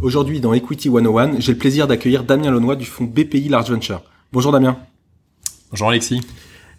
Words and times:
Aujourd'hui, 0.00 0.40
dans 0.40 0.52
Equity 0.52 0.90
101, 0.90 1.40
j'ai 1.40 1.52
le 1.52 1.58
plaisir 1.58 1.86
d'accueillir 1.86 2.24
Damien 2.24 2.50
Launois 2.50 2.76
du 2.76 2.84
fonds 2.84 3.04
BPI 3.04 3.48
Large 3.48 3.70
Venture. 3.70 4.02
Bonjour 4.32 4.52
Damien. 4.52 4.76
Bonjour 5.70 5.88
Alexis. 5.88 6.20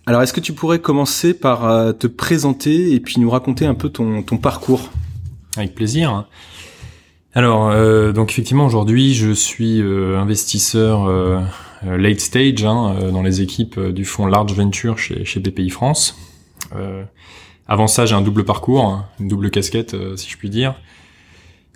Alors, 0.06 0.22
est-ce 0.22 0.34
que 0.34 0.40
tu 0.40 0.54
pourrais 0.54 0.80
commencer 0.80 1.34
par 1.34 1.66
euh, 1.66 1.92
te 1.92 2.06
présenter 2.06 2.94
et 2.94 3.00
puis 3.00 3.20
nous 3.20 3.30
raconter 3.30 3.66
un 3.66 3.74
peu 3.74 3.90
ton, 3.90 4.22
parcours? 4.42 4.92
Avec 5.58 5.74
plaisir. 5.74 6.28
Alors, 7.34 7.70
euh, 7.70 8.12
donc 8.12 8.30
effectivement, 8.32 8.66
aujourd'hui, 8.66 9.16
je 9.16 9.32
suis 9.32 9.82
euh, 9.82 10.20
investisseur 10.20 11.10
late 11.84 12.20
stage 12.20 12.64
hein, 12.64 13.12
dans 13.12 13.24
les 13.24 13.42
équipes 13.42 13.80
du 13.80 14.06
fonds 14.06 14.28
Large 14.28 14.54
Venture 14.54 15.00
chez, 15.00 15.26
chez 15.26 15.40
BPI 15.40 15.70
France. 15.70 16.16
avant 17.68 17.88
ça, 17.88 18.06
j'ai 18.06 18.16
un 18.16 18.22
double 18.22 18.46
parcours, 18.46 18.86
hein, 18.86 19.06
une 19.20 19.28
double 19.28 19.50
casquette, 19.50 19.96
si 20.18 20.30
je 20.30 20.38
puis 20.38 20.50
dire. 20.50 20.76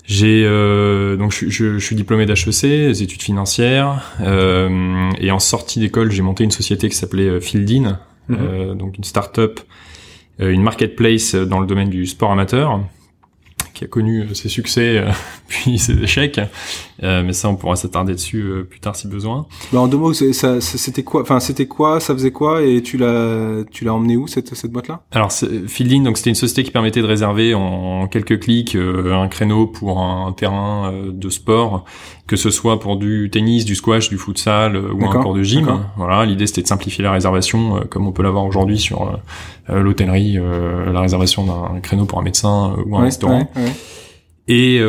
J'ai 0.10 0.44
euh, 0.44 1.18
donc 1.18 1.32
je, 1.32 1.50
je, 1.50 1.78
suis 1.78 1.96
diplômé 1.96 2.26
d'HEC, 2.26 2.64
des 2.64 3.04
études 3.04 3.22
financières, 3.22 4.02
euh, 4.22 5.12
et 5.20 5.30
en 5.30 5.38
sortie 5.38 5.80
d'école, 5.80 6.12
j'ai 6.12 6.24
monté 6.24 6.44
une 6.44 6.50
société 6.50 6.90
qui 6.90 6.96
s'appelait 6.96 7.30
euh, 7.30 7.40
Fieldin, 7.40 8.00
mhm. 8.28 8.38
euh, 8.42 8.74
donc 8.74 8.98
une 8.98 9.04
start-up, 9.04 9.60
euh, 10.42 10.50
une 10.50 10.64
marketplace 10.64 11.36
dans 11.36 11.60
le 11.60 11.68
domaine 11.68 11.92
du 11.92 12.08
sport 12.08 12.32
amateur 12.32 12.82
qui 13.80 13.85
a 13.85 13.88
connu 13.88 14.23
euh, 14.23 14.33
ses 14.33 14.49
succès 14.49 14.97
euh, 14.97 15.09
puis 15.47 15.80
ses 15.80 15.97
échecs. 16.03 16.39
Euh, 17.02 17.23
mais 17.23 17.31
ça, 17.31 17.47
on 17.47 17.55
pourra 17.55 17.77
s'attarder 17.77 18.11
dessus 18.11 18.66
plus 18.69 18.81
tard 18.81 18.94
si 18.94 19.08
besoin. 19.08 19.47
Bah, 19.72 19.80
en 19.80 19.88
deux 19.88 19.97
mots, 19.97 20.13
c'était 20.13 21.03
quoi 21.03 21.22
Enfin, 21.22 21.39
c'était 21.39 21.66
quoi 21.66 22.02
Ça 22.02 22.13
faisait 22.13 22.31
quoi 22.31 22.61
Et 22.61 22.81
tu 22.81 22.97
l'as, 22.97 23.63
tu 23.72 23.85
l'as 23.85 23.94
emmené 23.94 24.17
où 24.17 24.27
cette 24.27 24.53
cette 24.53 24.72
boîte-là? 24.72 25.03
Alors, 25.11 25.31
Fieldin, 25.31 26.03
donc 26.03 26.17
c'était 26.17 26.30
une 26.30 26.35
société 26.35 26.63
qui 26.63 26.72
permettait 26.72 27.02
de 27.02 27.07
réserver 27.07 27.53
en 27.53 28.07
quelques 28.07 28.41
clics 28.41 28.75
un 28.75 29.30
créneau 29.30 29.66
pour 29.66 30.02
un 30.02 30.33
terrain 30.33 30.91
de 31.07 31.30
sport 31.30 31.85
que 32.30 32.35
ce 32.35 32.52
soit 32.52 32.80
pour 32.80 32.95
du 32.95 33.30
tennis, 33.31 33.66
du 33.66 33.73
squash, 33.73 34.09
du 34.09 34.17
futsal 34.19 34.75
euh, 34.75 34.94
ou 34.94 35.03
un 35.03 35.19
cours 35.19 35.33
de 35.33 35.41
gym. 35.41 35.67
Voilà, 35.97 36.25
l'idée 36.25 36.45
c'était 36.45 36.61
de 36.61 36.67
simplifier 36.67 37.03
la 37.03 37.11
réservation 37.11 37.77
euh, 37.77 37.80
comme 37.89 38.07
on 38.07 38.11
peut 38.11 38.22
l'avoir 38.22 38.45
aujourd'hui 38.45 38.77
sur 38.77 39.19
euh, 39.67 39.81
l'hôtellerie, 39.81 40.38
la 40.91 41.02
réservation 41.02 41.45
d'un 41.45 41.80
créneau 41.80 42.05
pour 42.05 42.19
un 42.19 42.23
médecin 42.23 42.75
ou 42.85 42.97
un 42.97 43.02
restaurant. 43.02 43.47
Et 44.52 44.80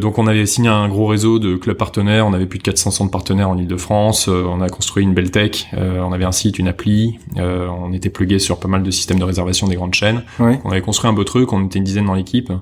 donc 0.00 0.18
on 0.18 0.28
avait 0.28 0.46
signé 0.46 0.68
un 0.68 0.88
gros 0.88 1.06
réseau 1.06 1.40
de 1.40 1.56
clubs 1.56 1.76
partenaires, 1.76 2.24
on 2.28 2.34
avait 2.34 2.46
plus 2.46 2.58
de 2.58 2.62
400 2.62 2.92
centres 2.92 3.10
partenaires 3.10 3.48
en 3.48 3.58
Ile-de-France, 3.58 4.28
on 4.28 4.60
a 4.60 4.68
construit 4.68 5.02
une 5.02 5.12
belle 5.12 5.32
tech, 5.32 5.66
on 5.72 6.12
avait 6.12 6.24
un 6.24 6.30
site, 6.30 6.60
une 6.60 6.68
appli, 6.68 7.18
on 7.36 7.92
était 7.92 8.10
plugué 8.10 8.38
sur 8.38 8.60
pas 8.60 8.68
mal 8.68 8.84
de 8.84 8.90
systèmes 8.92 9.18
de 9.18 9.24
réservation 9.24 9.66
des 9.66 9.74
grandes 9.74 9.94
chaînes. 9.94 10.22
On 10.38 10.70
avait 10.70 10.82
construit 10.82 11.10
un 11.10 11.14
beau 11.14 11.24
truc, 11.24 11.52
on 11.52 11.66
était 11.66 11.80
une 11.80 11.84
dizaine 11.84 12.06
dans 12.06 12.14
l'équipe. 12.14 12.52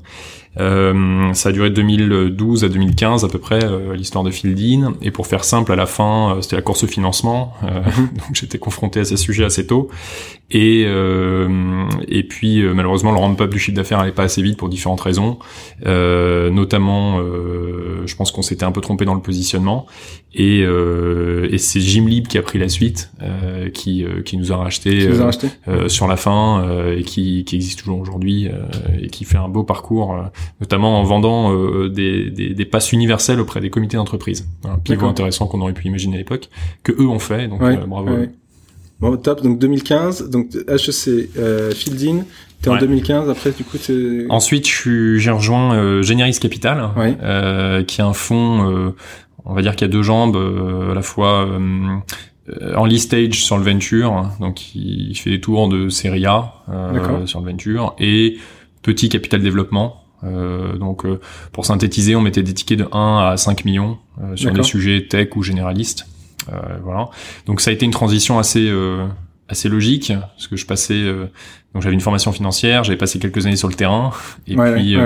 Euh, 0.59 1.35
ça 1.35 1.51
a 1.51 1.53
duré 1.53 1.71
de 1.71 1.75
2012 1.75 2.65
à 2.65 2.69
2015 2.69 3.25
à 3.25 3.29
peu 3.29 3.39
près 3.39 3.63
euh, 3.65 3.95
l'histoire 3.95 4.25
de 4.25 4.31
Fieldin. 4.31 4.95
Et 5.03 5.11
pour 5.11 5.27
faire 5.27 5.45
simple, 5.45 5.73
à 5.73 5.77
la 5.77 5.87
fin, 5.87 6.37
euh, 6.37 6.41
c'était 6.41 6.57
la 6.57 6.63
course 6.63 6.85
au 6.85 6.87
financement. 6.87 7.55
Mhm. 7.63 8.09
donc 8.17 8.35
j'étais 8.35 8.59
confronté 8.59 9.01
à 9.01 9.05
ces 9.05 9.17
sujets 9.17 9.45
assez 9.45 9.67
tôt. 9.67 9.89
Et 10.51 10.87
et 12.09 12.23
puis 12.23 12.63
malheureusement 12.63 13.11
le 13.11 13.19
ramp-up 13.19 13.51
du 13.51 13.59
chiffre 13.59 13.77
d'affaires 13.77 13.99
n'allait 13.99 14.13
pas 14.13 14.23
assez 14.23 14.43
vite 14.43 14.57
pour 14.57 14.69
différentes 14.69 15.01
raisons. 15.01 15.39
notamment, 15.85 17.19
je 17.19 18.15
pense 18.15 18.31
qu'on 18.31 18.43
s'était 18.43 18.65
un 18.65 18.71
peu 18.71 18.81
trompé 18.81 19.05
dans 19.05 19.15
le 19.15 19.21
positionnement. 19.21 19.87
Et, 20.35 20.61
et 20.61 21.59
c'est 21.59 21.81
Gymlib 21.81 22.29
qui 22.29 22.39
a 22.39 22.43
pris 22.43 22.61
la 22.61 22.69
suite, 22.69 23.11
qui 23.75 24.07
qui 24.25 24.37
nous 24.37 24.53
a 24.53 24.57
racheté, 24.57 25.09
sur 25.89 26.07
la 26.07 26.17
fin 26.17 26.65
et 26.97 27.03
qui 27.03 27.45
qui 27.45 27.57
existe 27.57 27.81
toujours 27.81 27.99
aujourd'hui 27.99 28.49
et 29.03 29.09
qui 29.09 29.25
fait 29.25 29.39
un 29.39 29.49
beau 29.49 29.65
parcours 29.65 30.15
notamment 30.61 31.01
en 31.01 31.05
vendant 31.05 31.53
euh, 31.53 31.89
des, 31.89 32.31
des, 32.31 32.55
des, 32.55 32.65
passes 32.65 32.93
universelles 32.93 33.41
auprès 33.41 33.61
des 33.61 33.71
comités 33.71 33.97
d'entreprise. 33.97 34.49
Un 34.65 34.79
pivot 34.79 35.07
intéressant 35.07 35.47
qu'on 35.47 35.61
aurait 35.61 35.73
pu 35.73 35.87
imaginer 35.87 36.17
à 36.17 36.19
l'époque, 36.19 36.49
que 36.83 36.93
eux 36.93 37.09
ont 37.09 37.19
fait, 37.19 37.49
donc 37.49 37.63
euh, 37.63 37.77
bravo. 37.87 38.11
Bon, 38.99 39.17
top. 39.17 39.43
Donc 39.43 39.59
2015, 39.59 40.31
donc 40.31 40.55
HEC, 40.55 41.29
euh, 41.37 41.71
Fieldin. 41.73 42.25
T'es 42.63 42.71
en 42.71 42.79
2015. 42.79 43.29
Après, 43.29 43.51
du 43.53 43.65
coup, 43.65 43.79
t'es. 43.79 44.27
Ensuite, 44.29 44.67
j'ai 44.67 45.31
rejoint 45.31 45.75
euh, 45.75 46.03
Generis 46.03 46.39
Capital, 46.41 46.91
euh, 46.97 47.83
qui 47.83 48.01
est 48.01 48.05
un 48.05 48.15
fonds, 48.15 48.71
euh, 48.71 48.95
on 49.45 49.55
va 49.55 49.63
dire, 49.63 49.77
qui 49.77 49.85
a 49.85 49.89
deux 49.89 50.03
jambes, 50.03 50.37
à 50.37 50.95
la 50.95 51.03
fois 51.03 51.49
en 52.77 52.85
lead 52.85 53.01
stage 53.01 53.45
sur 53.45 53.59
le 53.59 53.65
venture, 53.65 54.31
donc 54.39 54.75
il, 54.77 55.17
fait 55.17 55.31
des 55.31 55.41
tours 55.41 55.69
de 55.69 55.89
série 55.89 56.27
A 56.27 56.63
sur 57.27 57.41
le 57.41 57.51
venture, 57.51 57.95
et 57.99 58.39
petit 58.83 59.09
capital 59.09 59.43
développement, 59.43 60.05
euh, 60.25 60.77
donc 60.77 61.05
euh, 61.05 61.21
pour 61.53 61.67
synthétiser, 61.67 62.17
on 62.17 62.21
mettait 62.21 62.43
des 62.43 62.55
tickets 62.55 62.79
de 62.79 62.89
1 62.91 63.31
à 63.33 63.37
5 63.37 63.65
millions 63.65 63.99
euh, 64.23 64.37
sur 64.37 64.53
des 64.53 64.63
sujets 64.63 65.07
tech 65.07 65.29
ou 65.37 65.43
généralistes. 65.43 66.07
voilà. 66.83 67.09
Donc 67.47 67.61
ça 67.61 67.71
a 67.71 67.75
été 67.75 67.85
une 67.85 67.93
transition 67.93 68.39
assez 68.39 68.73
assez 69.49 69.69
logique 69.69 70.13
parce 70.13 70.49
que 70.49 70.57
je 70.57 70.67
passais 70.67 71.05
donc 71.73 71.83
j'avais 71.83 71.95
une 71.95 72.01
formation 72.01 72.33
financière, 72.33 72.83
j'avais 72.85 72.99
passé 72.99 73.19
quelques 73.19 73.47
années 73.47 73.57
sur 73.57 73.69
le 73.69 73.75
terrain 73.75 74.11
et 74.47 74.57
puis 74.57 74.97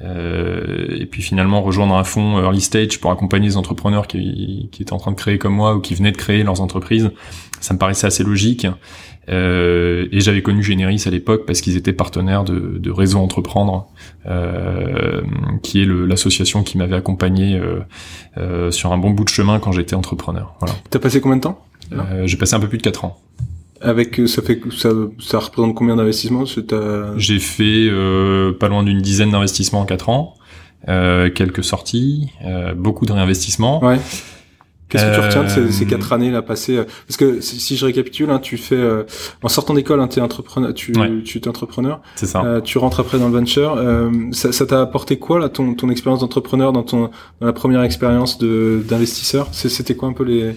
et 0.00 1.06
puis 1.06 1.22
finalement 1.22 1.62
rejoindre 1.62 1.94
un 1.94 2.04
fonds 2.04 2.38
early 2.42 2.60
stage 2.60 3.00
pour 3.00 3.10
accompagner 3.10 3.48
les 3.48 3.56
entrepreneurs 3.56 4.06
qui, 4.06 4.68
qui 4.70 4.82
étaient 4.82 4.92
en 4.92 4.98
train 4.98 5.12
de 5.12 5.16
créer 5.16 5.38
comme 5.38 5.54
moi 5.54 5.74
ou 5.76 5.80
qui 5.80 5.94
venaient 5.94 6.12
de 6.12 6.16
créer 6.16 6.42
leurs 6.42 6.60
entreprises, 6.60 7.10
ça 7.60 7.74
me 7.74 7.78
paraissait 7.78 8.06
assez 8.06 8.24
logique. 8.24 8.66
Euh, 9.28 10.06
et 10.12 10.20
j'avais 10.20 10.42
connu 10.42 10.62
Generis 10.62 11.02
à 11.06 11.10
l'époque 11.10 11.46
parce 11.46 11.60
qu'ils 11.60 11.76
étaient 11.76 11.92
partenaires 11.92 12.44
de, 12.44 12.76
de 12.78 12.90
Réseau 12.90 13.18
Entreprendre, 13.18 13.86
euh, 14.26 15.22
qui 15.62 15.82
est 15.82 15.86
l'association 15.86 16.62
qui 16.62 16.76
m'avait 16.76 16.96
accompagné 16.96 17.56
euh, 17.56 17.80
euh, 18.36 18.70
sur 18.70 18.92
un 18.92 18.98
bon 18.98 19.10
bout 19.10 19.24
de 19.24 19.30
chemin 19.30 19.58
quand 19.60 19.72
j'étais 19.72 19.94
entrepreneur. 19.94 20.54
Voilà. 20.60 20.74
T'as 20.90 20.98
passé 20.98 21.20
combien 21.20 21.36
de 21.36 21.42
temps? 21.42 21.64
Euh, 21.92 22.26
J'ai 22.26 22.36
passé 22.36 22.54
un 22.54 22.60
peu 22.60 22.68
plus 22.68 22.78
de 22.78 22.82
4 22.82 23.04
ans. 23.04 23.18
Avec 23.84 24.20
ça 24.26 24.42
fait 24.42 24.60
ça, 24.76 24.90
ça 25.20 25.38
représente 25.38 25.74
combien 25.74 25.96
d'investissements 25.96 26.44
J'ai 27.16 27.38
fait 27.38 27.90
pas 28.58 28.68
loin 28.68 28.82
d'une 28.82 29.00
dizaine 29.00 29.30
d'investissements 29.30 29.80
en 29.80 29.86
4 29.86 30.08
ans, 30.08 30.34
quelques 30.86 31.64
sorties, 31.64 32.30
beaucoup 32.76 33.06
de 33.06 33.12
réinvestissements. 33.12 33.84
Ouais. 33.84 33.98
Qu'est-ce 34.94 35.06
que 35.06 35.14
tu 35.14 35.38
retiens 35.38 35.64
de 35.64 35.70
ces, 35.70 35.86
quatre 35.86 36.12
années 36.12 36.30
là 36.30 36.42
passées 36.42 36.76
euh, 36.76 36.84
Parce 37.08 37.16
que 37.16 37.40
si, 37.40 37.76
je 37.76 37.84
récapitule, 37.84 38.30
hein, 38.30 38.38
tu 38.38 38.56
fais 38.56 38.76
euh, 38.76 39.04
en 39.42 39.48
sortant 39.48 39.74
d'école, 39.74 40.00
hein, 40.00 40.08
es 40.14 40.20
entrepreneur, 40.20 40.72
tu 40.72 40.92
tu 41.24 41.38
es 41.38 41.48
entrepreneur. 41.48 42.00
C'est 42.14 42.26
ça. 42.26 42.44
Euh, 42.44 42.60
tu 42.60 42.78
rentres 42.78 43.00
après 43.00 43.18
dans 43.18 43.28
le 43.28 43.34
venture. 43.34 43.78
ça 44.32 44.66
t'a 44.66 44.80
apporté 44.80 45.18
quoi 45.18 45.38
là 45.38 45.48
ton 45.48 45.74
ton 45.74 45.90
expérience 45.90 46.20
d'entrepreneur 46.20 46.72
dans 46.72 46.82
ton 46.82 47.10
dans 47.40 47.46
la 47.46 47.52
première 47.52 47.82
expérience 47.82 48.38
de 48.38 48.82
d'investisseur? 48.86 49.48
C'était 49.52 49.96
quoi 49.96 50.08
un 50.08 50.12
peu 50.12 50.24
les 50.24 50.54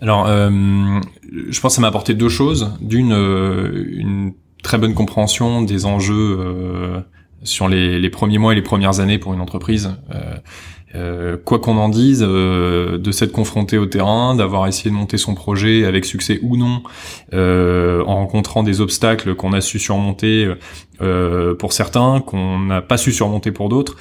Alors, 0.00 0.26
je 0.26 1.60
pense 1.60 1.72
que 1.72 1.76
ça 1.76 1.80
m'a 1.80 1.88
apporté 1.88 2.14
deux 2.14 2.28
choses. 2.28 2.72
D'une, 2.80 3.12
une 3.12 4.32
très 4.62 4.78
bonne 4.78 4.94
compréhension 4.94 5.62
des 5.62 5.84
enjeux 5.84 7.04
sur 7.42 7.68
les, 7.68 7.98
les 7.98 8.10
premiers 8.10 8.38
mois 8.38 8.52
et 8.52 8.56
les 8.56 8.62
premières 8.62 9.00
années 9.00 9.18
pour 9.18 9.34
une 9.34 9.40
entreprise. 9.40 9.90
Euh, 10.96 11.36
quoi 11.36 11.60
qu'on 11.60 11.76
en 11.76 11.88
dise, 11.88 12.24
euh, 12.26 12.98
de 12.98 13.12
s'être 13.12 13.30
confronté 13.30 13.78
au 13.78 13.86
terrain, 13.86 14.34
d'avoir 14.34 14.66
essayé 14.66 14.90
de 14.90 14.96
monter 14.96 15.18
son 15.18 15.34
projet 15.34 15.84
avec 15.84 16.04
succès 16.04 16.40
ou 16.42 16.56
non, 16.56 16.82
euh, 17.32 18.02
en 18.06 18.16
rencontrant 18.16 18.64
des 18.64 18.80
obstacles 18.80 19.36
qu'on 19.36 19.52
a 19.52 19.60
su 19.60 19.78
surmonter 19.78 20.52
pour 21.58 21.72
certains, 21.72 22.20
qu'on 22.20 22.58
n'a 22.58 22.82
pas 22.82 22.98
su 22.98 23.12
surmonter 23.12 23.52
pour 23.52 23.68
d'autres, 23.70 23.96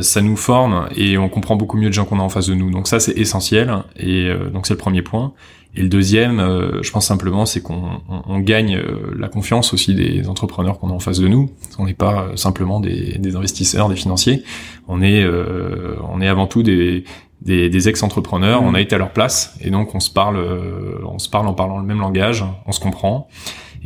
ça 0.00 0.22
nous 0.22 0.36
forme 0.36 0.88
et 0.96 1.18
on 1.18 1.28
comprend 1.28 1.56
beaucoup 1.56 1.76
mieux 1.76 1.88
de 1.88 1.94
gens 1.94 2.04
qu'on 2.04 2.18
a 2.18 2.22
en 2.22 2.28
face 2.28 2.48
de 2.48 2.54
nous. 2.54 2.70
Donc 2.70 2.88
ça 2.88 3.00
c'est 3.00 3.16
essentiel 3.16 3.72
et 3.96 4.28
donc 4.52 4.66
c'est 4.66 4.74
le 4.74 4.78
premier 4.78 5.02
point. 5.02 5.32
Et 5.76 5.82
le 5.82 5.88
deuxième, 5.88 6.40
je 6.82 6.90
pense 6.90 7.06
simplement, 7.06 7.46
c'est 7.46 7.60
qu'on 7.60 8.00
on, 8.08 8.38
gagne 8.40 8.82
la 9.16 9.28
confiance 9.28 9.72
aussi 9.74 9.94
des 9.94 10.28
entrepreneurs 10.28 10.78
qu'on 10.80 10.88
a 10.90 10.92
en 10.92 10.98
face 10.98 11.20
de 11.20 11.28
nous. 11.28 11.50
On 11.78 11.84
n'est 11.84 11.94
pas 11.94 12.28
simplement 12.34 12.80
des, 12.80 13.18
des, 13.18 13.36
investisseurs, 13.36 13.88
des 13.88 13.94
financiers. 13.94 14.42
On 14.88 15.02
est, 15.02 15.24
on 16.02 16.20
est 16.20 16.26
avant 16.26 16.46
tout 16.48 16.64
des, 16.64 17.04
des, 17.42 17.68
des 17.68 17.88
ex-entrepreneurs, 17.88 18.62
on 18.62 18.74
a 18.74 18.80
été 18.80 18.94
à 18.94 18.98
leur 18.98 19.10
place 19.10 19.56
et 19.60 19.70
donc 19.70 19.94
on 19.94 20.00
se 20.00 20.10
parle, 20.10 20.36
euh, 20.36 20.98
on 21.06 21.18
se 21.18 21.28
parle 21.28 21.46
en 21.46 21.54
parlant 21.54 21.78
le 21.78 21.84
même 21.84 22.00
langage, 22.00 22.44
on 22.66 22.72
se 22.72 22.80
comprend 22.80 23.28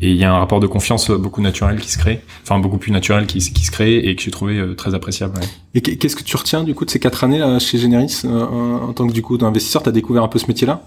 et 0.00 0.10
il 0.10 0.16
y 0.16 0.24
a 0.24 0.32
un 0.32 0.38
rapport 0.38 0.60
de 0.60 0.66
confiance 0.66 1.10
beaucoup 1.10 1.40
naturel 1.40 1.78
qui 1.80 1.90
se 1.90 1.98
crée, 1.98 2.20
enfin 2.42 2.58
beaucoup 2.58 2.78
plus 2.78 2.92
naturel 2.92 3.26
qui, 3.26 3.38
qui 3.38 3.64
se 3.64 3.70
crée 3.70 3.98
et 3.98 4.16
que 4.16 4.22
j'ai 4.22 4.30
trouvé 4.30 4.58
euh, 4.58 4.74
très 4.74 4.94
appréciable. 4.94 5.38
Et 5.74 5.80
qu'est-ce 5.80 6.16
que 6.16 6.22
tu 6.22 6.36
retiens 6.36 6.64
du 6.64 6.74
coup 6.74 6.84
de 6.84 6.90
ces 6.90 6.98
quatre 6.98 7.24
années 7.24 7.38
là, 7.38 7.58
chez 7.58 7.78
Generis 7.78 8.22
euh, 8.24 8.44
en 8.48 8.92
tant 8.92 9.06
que 9.06 9.12
du 9.12 9.22
coup 9.22 9.38
investisseur, 9.40 9.82
t'as 9.82 9.92
découvert 9.92 10.22
un 10.22 10.28
peu 10.28 10.38
ce 10.38 10.46
métier-là? 10.46 10.82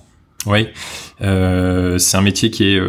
Oui, 0.46 0.68
c'est 1.20 2.18
un 2.18 2.22
métier 2.22 2.52
qui 2.52 2.66
est 2.66 2.80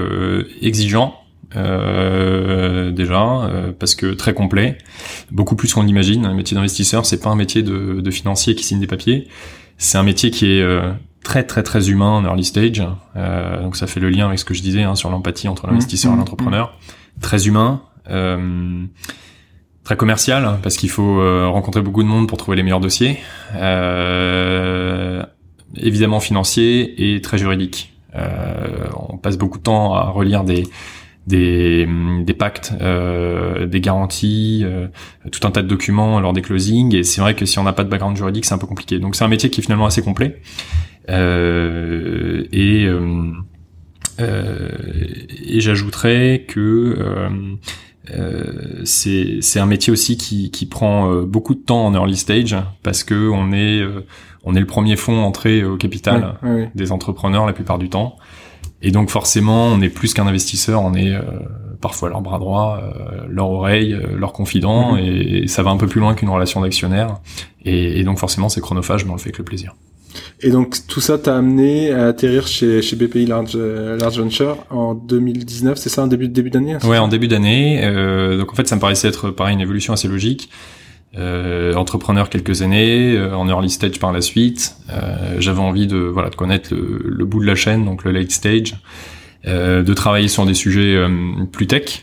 exigeant. 0.61 1.15
déjà 1.55 3.51
parce 3.79 3.95
que 3.95 4.13
très 4.13 4.35
complet, 4.35 4.77
beaucoup 5.31 5.57
plus 5.57 5.73
qu'on 5.73 5.83
l'imagine. 5.83 6.27
Un 6.27 6.35
métier 6.35 6.55
d'investisseur, 6.55 7.07
c'est 7.07 7.21
pas 7.23 7.31
un 7.31 7.37
métier 7.37 7.63
de, 7.63 8.03
de 8.03 8.11
financier 8.11 8.55
qui 8.55 8.65
signe 8.65 8.81
des 8.81 8.87
papiers. 8.87 9.27
C'est 9.79 9.99
un 9.99 10.03
métier 10.03 10.31
qui 10.31 10.47
est 10.47 10.63
euh, 10.63 10.93
très 11.27 11.43
très 11.43 11.65
très 11.65 11.91
humain 11.91 12.11
en 12.11 12.25
early 12.25 12.45
stage. 12.45 12.85
Euh, 13.17 13.61
donc 13.61 13.77
ça 13.77 13.89
fait 13.89 13.99
le 13.99 14.11
lien 14.11 14.29
avec 14.29 14.39
ce 14.39 14.45
que 14.45 14.55
je 14.55 14.63
disais 14.63 14.85
hein, 14.85 14.95
sur 14.95 15.11
l'empathie 15.11 15.49
entre 15.49 15.67
l'investisseur 15.67 16.13
et 16.13 16.15
mmh. 16.15 16.19
l'entrepreneur. 16.21 16.79
Très 17.21 17.49
humain, 17.49 17.83
euh, 18.09 18.85
très 19.83 19.97
commercial 19.97 20.59
parce 20.63 20.77
qu'il 20.77 20.89
faut 20.89 21.21
euh, 21.21 21.49
rencontrer 21.49 21.83
beaucoup 21.83 22.05
de 22.05 22.09
monde 22.09 22.29
pour 22.29 22.39
trouver 22.39 22.57
les 22.57 22.63
meilleurs 22.63 22.79
dossiers. 22.79 23.19
évidemment 25.75 26.21
financier 26.21 27.15
et 27.15 27.21
très 27.21 27.39
juridique. 27.39 27.93
on 29.11 29.19
passe 29.19 29.37
beaucoup 29.37 29.59
de 29.59 29.65
temps 29.65 29.95
à 29.95 30.05
relire 30.05 30.45
des 30.45 30.63
des, 31.27 31.89
des 32.25 32.35
pactes, 32.35 32.73
euh, 32.81 33.67
des 33.67 33.81
garanties, 33.81 34.63
euh, 34.65 34.87
tout 35.33 35.47
un 35.47 35.51
tas 35.51 35.63
de 35.63 35.69
documents 35.69 36.21
lors 36.21 36.33
des 36.33 36.43
closings. 36.43 36.95
Et 36.95 37.03
c'est 37.03 37.21
vrai 37.21 37.35
que 37.35 37.45
si 37.47 37.59
on 37.59 37.65
n'a 37.65 37.73
pas 37.73 37.85
de 37.85 37.89
background 37.89 38.17
juridique, 38.17 38.45
c'est 38.45 38.55
un 38.55 38.59
peu 38.59 38.67
compliqué. 38.67 38.99
Donc 38.99 39.17
c'est 39.17 39.25
un 39.25 39.29
métier 39.29 39.51
qui 39.51 39.61
est 39.61 39.65
finalement 39.65 39.87
assez 39.87 40.03
complet. 40.03 40.41
Euh, 41.11 42.45
et 42.53 42.85
euh, 42.87 43.33
euh, 44.21 44.69
et 45.47 45.61
j'ajouterais 45.61 46.45
que 46.49 46.97
c'est 48.85 49.61
un 49.61 49.67
métier 49.67 49.93
aussi 49.93 50.17
qui, 50.17 50.51
qui 50.51 50.67
prend 50.67 51.23
beaucoup 51.23 51.55
de 51.55 51.61
temps 51.61 51.87
en 51.87 51.95
early 51.95 52.17
stage 52.17 52.57
parce 52.83 53.05
que 53.05 53.29
on 53.31 53.53
est 53.53 53.85
on 54.45 54.55
est 54.55 54.61
le 54.61 54.67
premier 54.67 54.97
fonds 54.97 55.23
entré 55.23 55.65
au 55.65 55.77
capital 55.77 56.39
des 56.75 56.93
entrepreneurs 56.93 57.47
la 57.47 57.53
plupart 57.53 57.79
du 57.79 57.89
temps. 57.89 58.17
Et 58.83 58.91
donc 58.91 59.11
forcément, 59.11 59.67
on 59.67 59.81
est 59.81 59.89
plus 59.89 60.13
qu'un 60.15 60.27
investisseur, 60.27 60.83
on 60.83 60.95
est 60.95 61.11
euh, 61.11 61.23
parfois 61.81 62.09
leur 62.09 62.21
bras 62.21 62.39
droit, 62.39 62.79
euh, 62.83 63.27
leur 63.29 63.51
oreille, 63.51 63.95
euh, 63.95 64.17
leur 64.17 64.33
confident, 64.33 64.93
mhm. 64.93 64.99
et, 64.99 65.49
ça 65.49 65.63
va 65.63 65.71
un 65.71 65.77
peu 65.77 65.87
plus 65.87 66.01
loin 66.01 66.15
qu'une 66.15 66.29
relation 66.29 66.61
d'actionnaire. 66.61 67.19
Et, 67.65 68.05
donc 68.05 68.19
forcément, 68.19 68.49
c'est 68.49 68.61
chronophage, 68.61 69.05
mais 69.05 69.11
on 69.11 69.15
le 69.15 69.19
fait 69.19 69.29
avec 69.29 69.39
le 69.39 69.45
plaisir. 69.45 69.75
Et 70.41 70.51
donc 70.51 70.77
tout 70.87 71.01
ça 71.01 71.19
t'a 71.19 71.37
amené 71.37 71.93
à 71.93 72.07
atterrir 72.07 72.47
chez, 72.47 72.83
chez 72.83 72.97
BPI 72.97 73.27
Large, 73.27 73.57
Large 73.57 74.19
Venture 74.21 74.59
en 74.71 74.95
2019, 74.95 75.79
c'est 75.79 75.89
ça, 75.89 76.03
en 76.05 76.07
début, 76.07 76.29
début 76.29 76.51
d'année 76.51 76.77
Ouais, 76.85 76.99
en 76.99 77.09
début 77.09 77.29
d'année. 77.29 77.81
donc 78.39 78.53
en 78.53 78.55
fait, 78.55 78.69
ça 78.69 78.77
me 78.77 78.81
paraissait 78.81 79.09
être 79.09 79.31
pareil 79.31 79.55
une 79.55 79.61
évolution 79.61 79.93
assez 79.93 80.09
logique 80.09 80.51
euh, 81.19 81.75
entrepreneur 81.75 82.29
quelques 82.29 82.63
années, 82.63 83.17
euh, 83.17 83.35
en 83.35 83.49
early 83.49 83.71
stage 83.71 83.99
par 83.99 84.13
la 84.13 84.21
suite. 84.21 84.77
Euh, 84.91 85.37
J'avais 85.39 85.61
envie 85.61 85.87
de 85.87 85.97
voilà 85.97 86.31
de 86.31 86.35
connaître 86.35 86.75
le, 86.75 87.01
le, 87.05 87.25
bout 87.25 87.41
de 87.41 87.47
la 87.47 87.55
chaîne, 87.55 87.85
donc 87.85 88.05
le 88.05 88.13
late 88.13 88.31
stage, 88.31 88.75
euh, 89.47 89.83
de 89.83 89.95
travailler 89.95 90.29
sur 90.29 90.45
des 90.47 90.55
sujets 90.55 90.95
euh, 90.95 91.09
plus 91.51 91.67
tech 91.67 92.03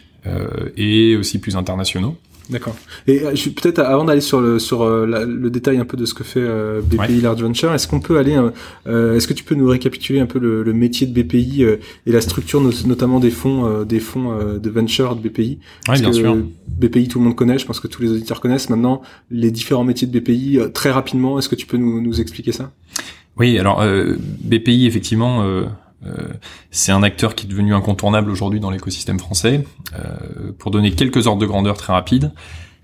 et 0.77 1.18
aussi 1.18 1.38
plus 1.38 1.57
internationaux. 1.57 2.16
D'accord. 2.50 2.75
Et 3.07 3.24
euh, 3.24 3.31
peut-être 3.31 3.80
avant 3.80 4.06
d'aller 4.06 4.22
sur 4.22 4.42
le 4.42 4.60
sur 4.60 4.81
euh, 4.81 5.06
le 5.25 5.50
détail 5.50 5.78
un 5.78 5.86
peu 5.86 5.95
de 5.95 6.06
ce 6.06 6.13
que 6.13 6.24
fait 6.24 6.42
euh, 6.42 6.81
BPI 6.81 7.22
Large 7.22 7.42
Venture, 7.42 7.74
est-ce 7.74 7.88
qu'on 7.88 8.00
peut 8.00 8.18
aller, 8.18 8.38
est-ce 8.86 9.28
que 9.28 9.34
tu 9.34 9.44
peux 9.44 9.56
nous 9.56 9.68
récapituler 9.68 10.19
un 10.19 10.25
peu 10.25 10.40
le, 10.40 10.63
le 10.63 10.74
métier 10.74 11.07
de 11.07 11.22
BPI 11.22 11.63
et 11.63 12.12
la 12.12 12.22
structure 12.22 12.62
notamment 12.86 13.19
des 13.19 13.31
fonds 13.31 13.84
des 13.84 14.00
fonds 14.00 14.38
de 14.62 14.69
venture 14.69 15.16
de 15.16 15.28
BPI 15.28 15.60
Oui, 15.90 16.00
bien 16.00 16.13
sûr. 16.13 16.38
BPI 16.68 17.07
tout 17.07 17.19
le 17.19 17.25
monde 17.25 17.36
connaît, 17.36 17.60
je 17.60 17.66
pense 17.66 17.80
que 17.80 17.88
tous 17.88 18.01
les 18.01 18.12
auditeurs 18.12 18.42
connaissent 18.42 18.69
maintenant 18.69 19.01
les 19.31 19.51
différents 19.51 19.84
métiers 19.84 20.07
de 20.07 20.19
BPI 20.19 20.60
très 20.74 20.92
rapidement. 20.92 21.40
Est-ce 21.40 21.50
que 21.50 21.56
tu 21.56 21.66
peux 21.66 21.78
nous, 21.78 22.01
nous 22.01 22.19
expliquer 22.19 22.51
ça? 22.51 22.72
Oui, 23.38 23.57
alors 23.57 23.84
BPI 24.42 24.86
effectivement 24.86 25.44
euh, 25.44 25.63
c'est 26.72 26.92
un 26.92 27.04
acteur 27.04 27.36
qui 27.36 27.46
est 27.46 27.50
devenu 27.50 27.74
incontournable 27.74 28.30
aujourd'hui 28.30 28.60
dans 28.60 28.70
l'écosystème 28.70 29.20
français. 29.20 29.66
Euh, 29.94 30.52
pour 30.58 30.72
donner 30.72 30.92
quelques 30.92 31.28
ordres 31.28 31.42
de 31.42 31.46
grandeur 31.46 31.78
très 31.78 31.94
rapides, 31.94 32.32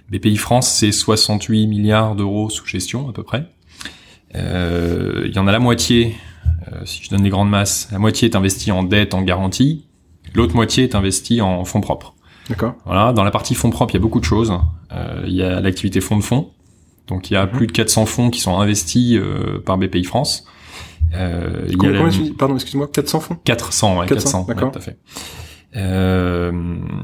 BPI 0.09 0.37
France, 0.37 0.69
c'est 0.69 0.91
68 0.91 1.67
milliards 1.67 2.15
d'euros 2.15 2.49
sous 2.49 2.65
gestion 2.65 3.09
à 3.09 3.13
peu 3.13 3.23
près. 3.23 3.45
Euh, 4.35 5.23
il 5.25 5.35
y 5.35 5.39
en 5.39 5.47
a 5.47 5.51
la 5.51 5.59
moitié, 5.59 6.15
si 6.85 7.03
je 7.03 7.09
donne 7.09 7.23
les 7.23 7.29
grandes 7.29 7.49
masses, 7.49 7.89
la 7.91 7.99
moitié 7.99 8.29
est 8.29 8.35
investie 8.35 8.71
en 8.71 8.83
dette, 8.83 9.13
en 9.13 9.21
garantie, 9.21 9.85
l'autre 10.33 10.55
moitié 10.55 10.83
est 10.83 10.95
investie 10.95 11.41
en 11.41 11.65
fonds 11.65 11.81
propres. 11.81 12.15
D'accord. 12.47 12.75
Voilà, 12.85 13.13
dans 13.13 13.23
la 13.23 13.31
partie 13.31 13.55
fonds 13.55 13.69
propres, 13.69 13.93
il 13.93 13.97
y 13.97 13.99
a 13.99 14.01
beaucoup 14.01 14.19
de 14.19 14.25
choses. 14.25 14.53
il 15.25 15.33
y 15.33 15.43
a 15.43 15.59
l'activité 15.61 16.01
fonds 16.01 16.17
de 16.17 16.23
fonds, 16.23 16.51
donc 17.07 17.29
il 17.29 17.33
y 17.33 17.37
a 17.37 17.45
mhm. 17.45 17.51
plus 17.51 17.67
de 17.67 17.71
400 17.71 18.05
fonds 18.05 18.29
qui 18.29 18.39
sont 18.39 18.59
investis 18.59 19.19
par 19.65 19.77
BPI 19.77 20.03
France. 20.03 20.45
Euh, 21.15 21.67
il 21.67 21.81
y 21.81 21.87
a 21.87 22.33
Pardon, 22.37 22.55
excuse-moi, 22.55 22.87
400 22.91 23.19
fonds 23.19 23.37
400, 23.43 23.99
ouais, 23.99 24.07
400, 24.07 24.45
d'accord. 24.47 24.71
tout 24.71 24.77
à 24.77 24.81
fait. 24.81 24.97
Euh, 25.75 26.51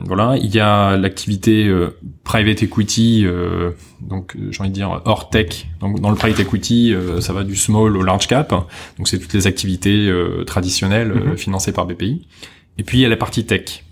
voilà, 0.05 0.37
il 0.41 0.53
y 0.53 0.59
a 0.59 0.97
l'activité 0.97 1.67
euh, 1.67 1.97
private 2.23 2.63
equity, 2.63 3.23
euh, 3.25 3.71
donc 4.01 4.35
j'ai 4.49 4.59
envie 4.59 4.69
de 4.69 4.75
dire 4.75 5.01
hors 5.05 5.29
tech. 5.29 5.67
Donc 5.81 5.99
dans 5.99 6.09
le 6.09 6.15
private 6.15 6.39
equity, 6.39 6.93
euh, 6.93 7.21
ça 7.21 7.33
va 7.33 7.43
du 7.43 7.55
small 7.55 7.95
au 7.95 8.01
large 8.01 8.27
cap. 8.27 8.49
Donc 8.97 9.07
c'est 9.07 9.19
toutes 9.19 9.33
les 9.33 9.45
activités 9.47 10.11
traditionnelles 10.47 11.13
mhm. 11.13 11.37
financées 11.37 11.71
par 11.71 11.85
BPI. 11.85 12.27
Et 12.77 12.83
puis 12.83 12.97
il 12.99 13.01
y 13.01 13.05
a 13.05 13.09
la 13.09 13.17
partie 13.17 13.45
tech. 13.45 13.83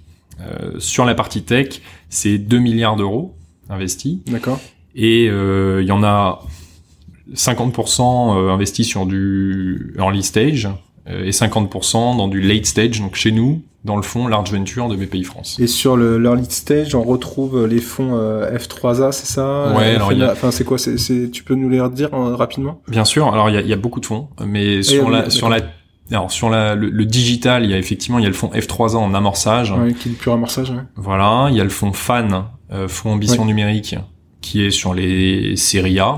sur 0.79 1.05
la 1.05 1.15
partie 1.15 1.43
tech, 1.43 1.81
c'est 2.09 2.37
2 2.37 2.59
milliards 2.59 2.95
d'euros 2.95 3.35
investis. 3.69 4.17
D'accord. 4.25 4.59
Et 4.95 5.25
il 5.25 5.85
y 5.85 5.91
en 5.91 6.03
a 6.03 6.41
50% 7.35 8.01
euh, 8.01 8.49
investi 8.49 8.83
sur 8.83 9.05
du 9.05 9.93
early 9.97 10.23
stage 10.23 10.69
euh, 11.09 11.25
et 11.25 11.31
50% 11.31 12.17
dans 12.17 12.27
du 12.27 12.41
late 12.41 12.65
stage, 12.65 13.01
donc 13.01 13.15
chez 13.15 13.31
nous, 13.31 13.61
dans 13.83 13.97
le 13.97 14.01
fonds 14.01 14.27
Large 14.27 14.51
Venture 14.51 14.87
de 14.87 14.95
BPI 14.95 15.23
France. 15.23 15.57
Et 15.59 15.67
sur 15.67 15.97
le 15.97 16.17
l'early 16.17 16.45
stage, 16.49 16.95
on 16.95 17.03
retrouve 17.03 17.65
les 17.65 17.79
fonds 17.79 18.11
euh, 18.13 18.57
F3A, 18.57 19.11
c'est 19.11 19.25
ça? 19.25 19.73
Ouais, 19.75 19.95
alors 19.95 20.11
enfin 20.31 20.51
c'est 20.51 20.63
quoi? 20.63 20.77
C'est, 20.77 21.29
tu 21.31 21.43
peux 21.43 21.55
nous 21.55 21.69
les 21.69 21.81
redire 21.81 22.11
rapidement? 22.11 22.81
Bien 22.87 23.05
sûr. 23.05 23.27
Alors 23.33 23.49
il 23.49 23.55
y 23.55 23.57
a, 23.57 23.61
y 23.61 23.73
a, 23.73 23.77
beaucoup 23.77 23.99
de 23.99 24.05
fonds, 24.05 24.29
mais 24.45 24.83
sur 24.83 25.09
la 25.09 25.29
sur 25.29 25.49
la 25.49 25.59
alors 26.11 26.31
sur 26.31 26.49
la, 26.49 26.75
le, 26.75 27.05
digital, 27.05 27.63
il 27.63 27.71
y 27.71 27.73
a 27.73 27.77
effectivement 27.77 28.19
il 28.19 28.23
y 28.23 28.25
a 28.25 28.29
le 28.29 28.35
fonds 28.35 28.51
F3A 28.53 28.97
en 28.97 29.13
amorçage. 29.13 29.71
Ouais, 29.71 29.93
qui 29.93 30.09
est 30.09 30.11
le 30.11 30.17
pur 30.17 30.33
amorçage. 30.33 30.69
Ouais. 30.69 30.83
Voilà, 30.95 31.47
il 31.49 31.55
y 31.55 31.61
a 31.61 31.63
le 31.63 31.69
fonds 31.69 31.93
FAN, 31.93 32.49
euh, 32.71 32.87
fonds 32.87 33.13
ambition 33.13 33.45
numérique, 33.45 33.95
qui 34.41 34.63
est 34.63 34.71
sur 34.71 34.93
les 34.93 35.55
séries 35.55 35.99
A, 35.99 36.09
euh, 36.09 36.17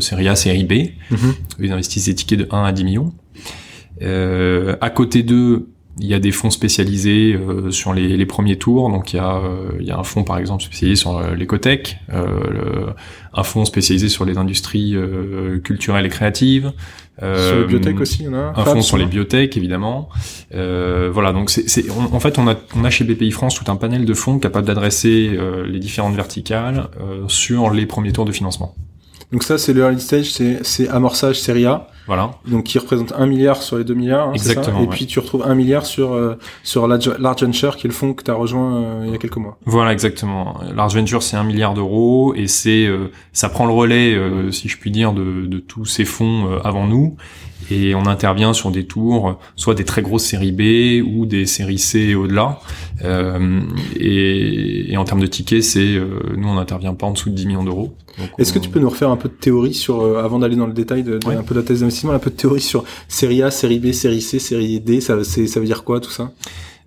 série 0.00 0.28
A, 0.28 0.36
série 0.36 0.64
B. 0.64 0.90
Mhm. 1.10 1.34
Ils 1.60 1.72
investissent 1.72 2.06
des 2.06 2.14
tickets 2.14 2.38
de 2.38 2.48
1 2.50 2.64
à 2.64 2.72
10 2.72 2.84
millions. 2.84 3.12
Euh, 4.02 4.76
à 4.80 4.90
côté 4.90 5.22
d'eux, 5.22 5.68
il 5.98 6.06
y 6.06 6.14
a 6.14 6.18
des 6.18 6.32
fonds 6.32 6.50
spécialisés 6.50 7.34
euh, 7.34 7.70
sur 7.70 7.92
les, 7.92 8.16
les, 8.16 8.26
premiers 8.26 8.56
tours. 8.56 8.90
Donc 8.90 9.12
il 9.12 9.16
y 9.16 9.18
a, 9.18 9.36
euh, 9.36 9.72
il 9.80 9.86
y 9.86 9.90
a 9.90 9.98
un 9.98 10.04
fonds 10.04 10.24
par 10.24 10.38
exemple 10.38 10.62
spécialisé 10.62 10.96
sur 10.96 11.18
euh, 11.18 11.34
l'écotech, 11.34 11.98
un 13.32 13.42
fonds 13.42 13.64
spécialisé 13.64 14.08
sur 14.08 14.24
les 14.24 14.38
industries 14.38 14.96
culturelles 15.62 16.06
et 16.06 16.08
créatives. 16.08 16.72
sur 17.18 17.58
les 17.58 17.66
biotech 17.66 18.00
aussi, 18.00 18.18
il 18.20 18.26
y 18.26 18.28
en 18.28 18.34
a 18.34 18.52
un. 18.56 18.64
fonds 18.64 18.82
sur 18.82 18.96
les 18.96 19.06
biotech 19.06 19.56
évidemment. 19.56 20.08
voilà, 20.50 21.32
donc 21.32 21.50
c'est, 21.50 21.90
en 21.90 22.20
fait 22.20 22.38
on 22.38 22.48
a, 22.48 22.56
on 22.76 22.84
a 22.84 22.90
chez 22.90 23.04
BPI 23.04 23.30
France 23.30 23.54
tout 23.54 23.70
un 23.70 23.76
panel 23.76 24.04
de 24.04 24.14
fonds 24.14 24.38
capable 24.38 24.66
d'adresser 24.66 25.30
les 25.66 25.78
différentes 25.78 26.14
verticales 26.14 26.88
sur 27.28 27.70
les 27.70 27.86
premiers 27.86 28.12
tours 28.12 28.24
de 28.24 28.32
financement. 28.32 28.74
Donc 29.32 29.44
ça, 29.44 29.58
c'est 29.58 29.72
le 29.72 29.82
early 29.82 30.00
stage, 30.00 30.32
c'est 30.62 30.88
amorçage 30.88 31.40
série 31.40 31.64
A. 31.64 31.86
Voilà. 32.06 32.32
Donc 32.48 32.64
qui 32.64 32.78
représente 32.80 33.12
un 33.12 33.26
milliard 33.26 33.62
sur 33.62 33.78
les 33.78 33.84
2 33.84 33.94
milliards. 33.94 34.30
Hein, 34.30 34.32
Exactement. 34.32 34.82
Et 34.82 34.86
puis 34.88 35.06
tu 35.06 35.20
retrouves 35.20 35.44
un 35.46 35.54
milliard 35.54 35.86
sur 35.86 36.12
euh, 36.12 36.36
sur 36.64 36.88
Large, 36.88 37.44
Venture, 37.44 37.76
qui 37.76 37.86
est 37.86 37.88
le 37.88 37.94
fonds 37.94 38.14
que 38.14 38.24
tu 38.24 38.30
as 38.32 38.34
rejoint 38.34 38.82
euh, 38.82 39.04
il 39.06 39.12
y 39.12 39.14
a 39.14 39.18
quelques 39.18 39.36
mois. 39.36 39.56
Voilà, 39.64 39.92
exactement. 39.92 40.58
Large 40.74 40.96
Venture, 40.96 41.22
c'est 41.22 41.36
un 41.36 41.44
milliard 41.44 41.74
d'euros 41.74 42.34
et 42.34 42.48
c'est 42.48 42.86
euh, 42.86 43.12
ça 43.32 43.48
prend 43.48 43.66
le 43.66 43.72
relais, 43.72 44.18
si 44.50 44.68
je 44.68 44.76
puis 44.76 44.90
dire, 44.90 45.12
de, 45.12 45.46
de 45.46 45.58
tous 45.60 45.84
ces 45.84 46.04
fonds 46.04 46.48
avant 46.64 46.88
nous. 46.88 47.16
Et 47.70 47.94
on 47.94 48.06
intervient 48.06 48.52
sur 48.52 48.70
des 48.70 48.84
tours, 48.84 49.38
soit 49.56 49.74
des 49.74 49.84
très 49.84 50.02
grosses 50.02 50.24
séries 50.24 50.52
B 50.52 51.04
ou 51.06 51.26
des 51.26 51.46
séries 51.46 51.78
C 51.78 52.00
et 52.00 52.14
au-delà. 52.14 52.60
Euh, 53.04 53.60
et, 53.96 54.92
et, 54.92 54.96
en 54.96 55.04
termes 55.04 55.20
de 55.20 55.26
tickets, 55.26 55.62
c'est 55.62 56.00
nous 56.36 56.48
on 56.48 56.54
n'intervient 56.54 56.94
pas 56.94 57.06
en 57.06 57.12
dessous 57.12 57.30
de 57.30 57.34
10 57.34 57.46
millions 57.46 57.64
d'euros. 57.64 57.94
Est-ce 58.38 58.52
que 58.52 58.58
tu 58.58 58.68
peux 58.68 58.80
nous 58.80 58.90
refaire 58.90 59.10
un 59.10 59.16
peu 59.16 59.28
de 59.28 59.34
théorie 59.34 59.72
sur, 59.72 60.18
avant 60.18 60.38
d'aller 60.38 60.56
dans 60.56 60.66
le 60.66 60.72
détail 60.72 61.02
de, 61.02 61.18
un 61.26 61.42
peu 61.42 61.54
de 61.54 61.60
la 61.60 61.66
thèse 61.66 61.80
d'investissement, 61.80 62.12
un 62.12 62.18
peu 62.18 62.30
de 62.30 62.36
théorie 62.36 62.60
sur 62.60 62.84
série 63.08 63.42
A, 63.42 63.50
série 63.50 63.78
B, 63.78 63.92
série 63.92 64.20
C, 64.20 64.38
série 64.38 64.80
D, 64.80 65.00
ça, 65.00 65.22
ça 65.24 65.60
veut 65.60 65.66
dire 65.66 65.84
quoi 65.84 66.00
tout 66.00 66.10
ça? 66.10 66.30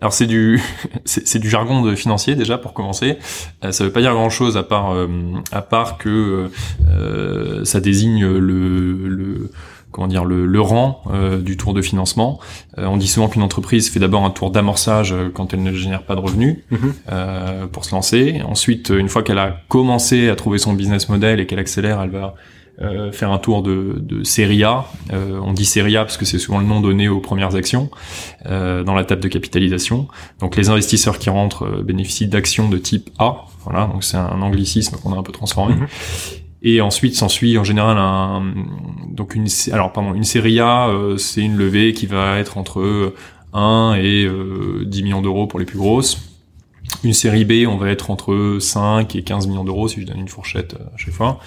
Alors 0.04 0.12
c'est 0.12 0.28
du 0.28 0.62
c'est 1.06 1.40
du 1.40 1.50
jargon 1.50 1.82
de 1.82 1.96
financier 1.96 2.36
déjà 2.36 2.58
pour 2.58 2.74
commencer. 2.74 3.18
Euh, 3.64 3.72
ça 3.72 3.86
veut 3.86 3.92
pas 3.92 4.02
dire 4.02 4.12
grand 4.12 4.30
chose 4.30 4.58
à 4.58 4.64
part 4.64 4.92
euh, 4.92 5.08
à 5.54 5.62
part 5.62 5.98
que 5.98 6.50
euh, 6.90 7.64
ça 7.64 7.80
désigne 7.80 8.28
le, 8.28 9.08
le 9.08 9.50
comment 9.94 10.08
dire 10.08 10.26
le, 10.26 10.46
le 10.46 10.62
rang 10.62 11.02
euh, 11.14 11.40
du 11.40 11.56
tour 11.56 11.74
de 11.74 11.82
financement. 11.82 12.40
on 12.78 12.98
dit 12.98 13.08
souvent 13.08 13.30
qu'une 13.30 13.44
entreprise 13.44 13.90
fait 13.90 14.00
d'abord 14.02 14.26
un 14.26 14.32
tour 14.32 14.52
d'amorçage 14.52 15.16
quand 15.34 15.54
elle 15.54 15.64
ne 15.64 15.72
génère 15.72 16.04
pas 16.04 16.16
de 16.16 16.20
revenus 16.20 16.58
mm-hmm. 16.72 17.68
pour 17.68 17.86
se 17.86 17.96
lancer. 17.96 18.42
Ensuite, 18.46 18.90
une 18.90 19.08
fois 19.08 19.24
qu'elle 19.24 19.38
a 19.38 19.58
commencé 19.70 20.30
à 20.30 20.36
trouver 20.36 20.58
son 20.58 20.74
business 20.74 21.08
model 21.08 21.40
et 21.40 21.46
qu'elle 21.46 21.60
accélère, 21.60 22.02
elle 22.02 22.10
va 22.10 22.36
euh, 22.82 23.12
faire 23.12 23.32
un 23.32 23.38
tour 23.38 23.62
de, 23.62 23.98
de 24.00 24.24
série 24.24 24.64
A. 24.64 24.86
Euh, 25.12 25.40
on 25.44 25.54
dit 25.54 25.66
série 25.66 25.96
A 25.96 26.06
parce 26.06 26.18
que 26.18 26.26
c'est 26.26 26.40
souvent 26.40 26.60
le 26.60 26.66
nom 26.66 26.82
donné 26.82 27.08
aux 27.08 27.20
premières 27.20 27.54
actions 27.56 27.92
euh, 28.48 28.84
dans 28.84 28.96
la 28.96 29.04
table 29.04 29.22
de 29.22 29.28
capitalisation. 29.28 30.08
Donc 30.40 30.56
les 30.56 30.70
investisseurs 30.70 31.20
qui 31.20 31.30
rentrent 31.30 31.66
euh, 31.66 31.84
bénéficient 31.84 32.28
d'actions 32.28 32.70
de 32.70 32.78
type 32.80 33.12
A. 33.20 33.46
Voilà, 33.64 33.86
donc 33.86 34.04
c'est 34.04 34.18
un 34.18 34.42
anglicisme 34.42 34.98
qu'on 34.98 35.14
a 35.14 35.18
un 35.18 35.24
peu 35.24 35.32
transformé. 35.32 35.76
Mhm. 35.76 35.88
Et 36.64 36.80
ensuite 36.80 37.16
s'ensuit 37.16 37.58
en 37.58 37.64
général 37.64 37.98
un 37.98 38.54
donc 39.10 39.36
une 39.36 39.48
alors 39.74 39.92
pardon 39.92 40.14
une 40.14 40.24
série 40.24 40.62
A 40.62 40.90
c'est 41.18 41.42
une 41.42 41.58
levée 41.58 41.92
qui 41.92 42.06
va 42.06 42.40
être 42.40 42.58
entre 42.58 43.14
1 43.52 43.96
et 44.00 44.30
10 44.86 45.04
millions 45.04 45.22
d'euros 45.22 45.46
pour 45.46 45.60
les 45.60 45.66
plus 45.66 45.78
grosses. 45.78 46.34
Une 47.04 47.14
série 47.14 47.44
B, 47.44 47.68
on 47.68 47.76
va 47.76 47.90
être 47.90 48.12
entre 48.12 48.58
5 48.60 49.14
et 49.16 49.24
15 49.24 49.48
millions 49.48 49.66
d'euros 49.66 49.90
si 49.90 50.00
je 50.02 50.06
donne 50.06 50.20
une 50.20 50.30
fourchette 50.30 50.76
à 50.76 50.98
chaque 50.98 51.14
fois. 51.14 51.40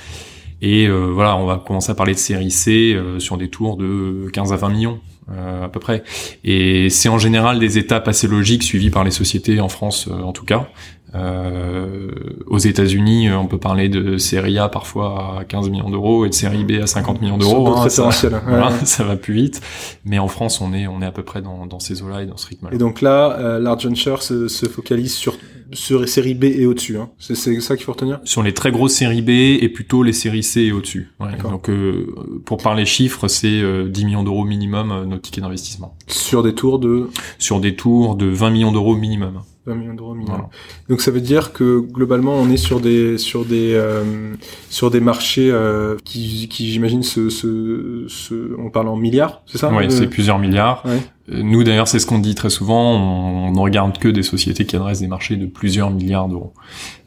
Et 0.62 0.86
euh, 0.86 1.10
voilà, 1.12 1.36
on 1.36 1.46
va 1.46 1.62
commencer 1.64 1.90
à 1.90 1.94
parler 1.94 2.14
de 2.14 2.18
série 2.18 2.50
C 2.50 2.94
euh, 2.94 3.18
sur 3.18 3.36
des 3.36 3.48
tours 3.48 3.76
de 3.76 4.28
15 4.32 4.52
à 4.52 4.56
20 4.56 4.68
millions 4.70 5.00
euh, 5.30 5.64
à 5.64 5.68
peu 5.68 5.80
près. 5.80 6.02
Et 6.44 6.90
c'est 6.90 7.08
en 7.08 7.18
général 7.18 7.58
des 7.58 7.78
étapes 7.78 8.08
assez 8.08 8.28
logiques 8.28 8.62
suivies 8.62 8.90
par 8.90 9.04
les 9.04 9.10
sociétés 9.10 9.60
en 9.60 9.68
France 9.68 10.08
en 10.08 10.32
tout 10.32 10.44
cas. 10.44 10.68
Euh, 11.14 12.10
aux 12.46 12.58
États-Unis, 12.58 13.30
on 13.30 13.46
peut 13.46 13.58
parler 13.58 13.88
de 13.88 14.18
série 14.18 14.58
A 14.58 14.68
parfois 14.68 15.38
à 15.40 15.44
15 15.44 15.70
millions 15.70 15.88
d'euros 15.88 16.26
et 16.26 16.28
de 16.28 16.34
série 16.34 16.64
B 16.64 16.82
à 16.82 16.86
50 16.86 17.20
millions 17.20 17.38
d'euros. 17.38 17.76
Hein, 17.76 17.88
ça, 17.88 18.10
voilà, 18.46 18.70
ça 18.84 19.04
va 19.04 19.16
plus 19.16 19.34
vite. 19.34 19.60
Mais 20.04 20.18
en 20.18 20.28
France, 20.28 20.60
on 20.60 20.74
est 20.74 20.86
on 20.86 21.00
est 21.00 21.06
à 21.06 21.12
peu 21.12 21.22
près 21.22 21.42
dans, 21.42 21.66
dans 21.66 21.78
ces 21.78 22.02
eaux-là 22.02 22.22
et 22.22 22.26
dans 22.26 22.36
ce 22.36 22.48
rythme-là. 22.48 22.74
Et 22.74 22.78
donc 22.78 23.00
là, 23.00 23.38
euh, 23.38 23.58
Large 23.58 23.86
Venture 23.86 24.22
se, 24.22 24.48
se, 24.48 24.66
focalise 24.66 25.14
sur 25.14 25.36
sur 25.72 26.08
série 26.08 26.34
B 26.34 26.44
et 26.44 26.66
au-dessus. 26.66 26.96
Hein. 26.98 27.10
C'est 27.18 27.34
ça 27.34 27.76
qu'il 27.76 27.84
faut 27.84 27.92
retenir? 27.92 28.20
Sur 28.24 28.42
les 28.42 28.54
très 28.54 28.70
grosses 28.70 28.94
séries 28.94 29.22
B 29.22 29.30
et 29.30 29.68
plutôt 29.68 30.02
les 30.02 30.12
séries 30.12 30.42
C 30.42 30.62
et 30.62 30.72
au-dessus. 30.72 31.10
Ouais. 31.20 31.36
Donc 31.42 31.68
euh, 31.68 32.14
pour 32.44 32.58
parler 32.58 32.84
chiffres, 32.84 33.28
c'est 33.28 33.62
10 33.88 34.04
millions 34.04 34.22
d'euros 34.22 34.44
minimum 34.44 35.04
nos 35.04 35.18
tickets 35.18 35.42
d'investissement. 35.42 35.96
Sur 36.06 36.42
des 36.42 36.54
tours 36.54 36.78
de? 36.78 37.08
Sur 37.38 37.60
des 37.60 37.76
tours 37.76 38.16
de 38.16 38.26
20 38.26 38.50
millions 38.50 38.72
d'euros 38.72 38.96
minimum. 38.96 39.42
20 39.66 39.74
millions 39.74 39.94
d'euros 39.94 40.14
minimum. 40.14 40.46
Donc 40.88 41.00
ça 41.00 41.10
veut 41.10 41.20
dire 41.20 41.52
que 41.52 41.80
globalement 41.80 42.34
on 42.34 42.48
est 42.50 42.56
sur 42.56 42.80
des 42.80 43.18
sur 43.18 43.44
des 43.44 43.74
euh, 43.74 44.34
sur 44.70 44.90
des 44.90 45.00
marchés 45.00 45.50
euh, 45.50 45.96
qui, 46.04 46.48
qui 46.48 46.70
j'imagine 46.70 47.02
se, 47.02 47.28
se, 47.28 48.04
se, 48.08 48.54
on 48.58 48.70
parle 48.70 48.88
en 48.88 48.96
milliards, 48.96 49.42
c'est 49.46 49.58
ça? 49.58 49.72
Oui, 49.72 49.86
c'est 49.90 50.06
plusieurs 50.08 50.38
milliards. 50.38 50.84
Ouais. 50.84 51.00
Euh, 51.32 51.42
nous 51.42 51.64
d'ailleurs 51.64 51.88
c'est 51.88 51.98
ce 51.98 52.06
qu'on 52.06 52.20
dit 52.20 52.36
très 52.36 52.50
souvent, 52.50 52.92
on, 52.92 53.52
ne 53.52 53.58
regarde 53.58 53.98
que 53.98 54.08
des 54.08 54.22
sociétés 54.22 54.66
qui 54.66 54.76
adressent 54.76 55.00
des 55.00 55.08
marchés 55.08 55.36
de 55.36 55.46
plusieurs 55.46 55.90
milliards 55.90 56.28
d'euros. 56.28 56.54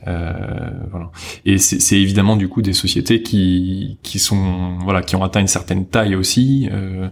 Euh, 0.08 0.34
voilà. 0.92 1.12
Et 1.46 1.58
c'est 1.58 1.98
évidemment 1.98 2.36
du 2.36 2.50
coup 2.50 2.62
des 2.62 2.74
sociétés 2.74 3.22
qui 3.22 3.98
qui 4.04 4.20
sont 4.20 4.78
voilà 4.84 5.02
qui 5.02 5.16
ont 5.16 5.24
atteint 5.24 5.42
une 5.42 5.48
certaine 5.48 5.86
taille 5.86 6.16
aussi. 6.16 6.70
Euh, 6.72 7.10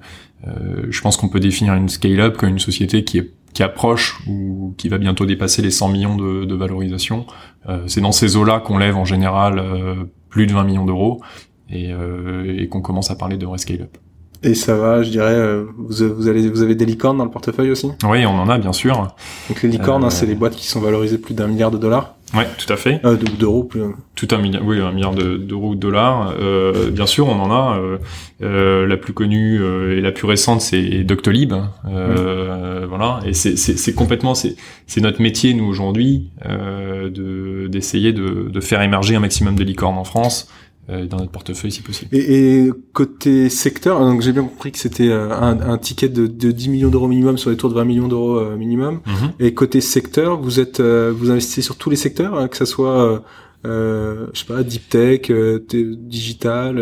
euh, 0.48 0.86
je 0.89 1.01
pense 1.01 1.18
qu'on 1.18 1.30
peut 1.30 1.39
définir 1.39 1.74
une 1.74 1.89
scale-up 1.89 2.38
comme 2.38 2.50
une 2.50 2.60
société 2.60 3.04
qui 3.04 3.18
est 3.18 3.32
qui 3.57 3.63
approche 3.63 4.19
ou 4.27 4.75
qui 4.77 4.87
va 4.87 4.99
bientôt 4.99 5.25
dépasser 5.25 5.63
les 5.63 5.71
100 5.71 5.89
millions 5.89 6.15
de, 6.15 6.45
de 6.45 6.53
valorisation. 6.53 7.25
Euh, 7.67 7.79
c'est 7.87 8.01
dans 8.01 8.11
ces 8.11 8.37
eaux-là 8.37 8.59
qu'on 8.59 8.77
lève 8.77 8.95
en 8.95 9.03
général 9.03 9.57
euh, 9.57 9.95
plus 10.29 10.45
de 10.45 10.53
20 10.53 10.63
millions 10.63 10.85
d'euros 10.85 11.21
et, 11.67 11.91
euh, 11.91 12.55
et 12.55 12.67
qu'on 12.67 12.81
commence 12.81 13.09
à 13.09 13.15
parler 13.15 13.35
de 13.35 13.47
vrai 13.47 13.57
scale-up. 13.57 13.97
Et 14.43 14.53
ça 14.53 14.75
va, 14.75 15.01
je 15.01 15.09
dirais, 15.09 15.63
vous, 15.75 15.87
vous, 16.15 16.27
allez, 16.27 16.47
vous 16.47 16.61
avez 16.61 16.75
des 16.75 16.85
licornes 16.85 17.17
dans 17.17 17.25
le 17.25 17.31
portefeuille 17.31 17.71
aussi? 17.71 17.89
Oui, 18.07 18.27
on 18.27 18.37
en 18.37 18.47
a 18.47 18.59
bien 18.59 18.73
sûr. 18.73 19.07
Donc 19.49 19.63
les 19.63 19.69
licornes, 19.69 20.03
hein, 20.03 20.11
c'est 20.11 20.27
les 20.27 20.35
boîtes 20.35 20.55
qui 20.55 20.67
sont 20.67 20.79
valorisées 20.79 21.17
plus 21.17 21.33
d'un 21.33 21.47
milliard 21.47 21.71
de 21.71 21.79
dollars 21.79 22.16
Ouais, 22.34 22.46
tout 22.57 22.72
à 22.72 22.75
fait. 22.75 23.00
Euh, 23.05 23.15
d'euros 23.15 23.63
plus. 23.63 23.81
Tout 24.15 24.27
un 24.31 24.38
milliard, 24.38 24.63
oui, 24.65 24.81
un 24.81 24.91
milliard 24.91 25.13
d'euros 25.13 25.69
ou 25.69 25.75
de 25.75 25.79
dollars. 25.79 26.34
Euh, 26.39 26.91
bien 26.91 27.05
sûr, 27.05 27.27
on 27.27 27.39
en 27.39 27.51
a. 27.51 27.77
Euh, 27.77 27.98
euh 28.41 28.86
la 28.86 28.98
plus 28.98 29.13
connue 29.13 29.60
euh, 29.62 29.98
et 29.98 30.01
la 30.01 30.12
plus 30.12 30.27
récente, 30.27 30.62
c'est 30.62 31.03
Doctolib. 31.03 31.53
Euh, 31.88 32.86
Voilà. 32.88 33.19
Et 33.25 33.34
c'est 33.34 33.93
complètement, 33.93 34.34
c'est 34.36 34.55
notre 35.01 35.22
métier 35.22 35.53
nous 35.53 35.65
aujourd'hui 35.65 36.29
de 36.43 37.67
d'essayer 37.67 38.12
de, 38.13 38.50
de 38.50 38.60
faire 38.60 38.81
émerger 38.81 39.15
un 39.15 39.19
maximum 39.19 39.55
de 39.55 39.63
licornes 39.63 39.98
en 39.98 40.03
France 40.03 40.50
euh, 40.50 40.66
dans 40.88 41.17
notre 41.17 41.32
portefeuille 41.32 41.72
si 41.72 41.82
possible. 41.82 42.15
Et, 42.15 42.65
et 42.65 42.72
côté 42.94 43.50
secteur, 43.50 44.00
donc 44.00 44.22
j'ai 44.22 44.32
bien 44.32 44.44
compris 44.44 44.72
que 44.72 44.77
c'était 44.77 45.10
euh, 45.10 45.32
un, 45.32 45.60
un, 45.60 45.77
ticket 45.77 46.08
de, 46.08 46.27
de 46.27 46.51
10 46.51 46.70
millions 46.70 46.89
d'euros 46.89 47.08
minimum 47.08 47.38
sur 47.38 47.50
les 47.50 47.58
tours 47.58 47.70
de 47.70 47.75
20 47.75 47.84
millions 47.84 48.08
d'euros 48.08 48.38
euh, 48.38 48.56
minimum. 48.56 49.01
Mhm. 49.06 49.32
Et 49.39 49.53
côté 49.53 49.82
secteur, 49.82 50.39
vous 50.39 50.60
êtes 50.60 50.79
vous 50.82 51.29
investissez 51.29 51.62
sur 51.62 51.75
tous 51.75 51.89
les 51.89 51.98
secteurs, 51.98 52.38
hein, 52.38 52.48
que 52.48 52.56
ça 52.56 52.65
soit 52.65 53.24
euh, 53.65 54.27
je 54.34 54.39
sais 54.39 54.46
pas, 54.46 54.63
deep 54.63 54.88
tech, 54.88 55.29
digital, 55.29 56.79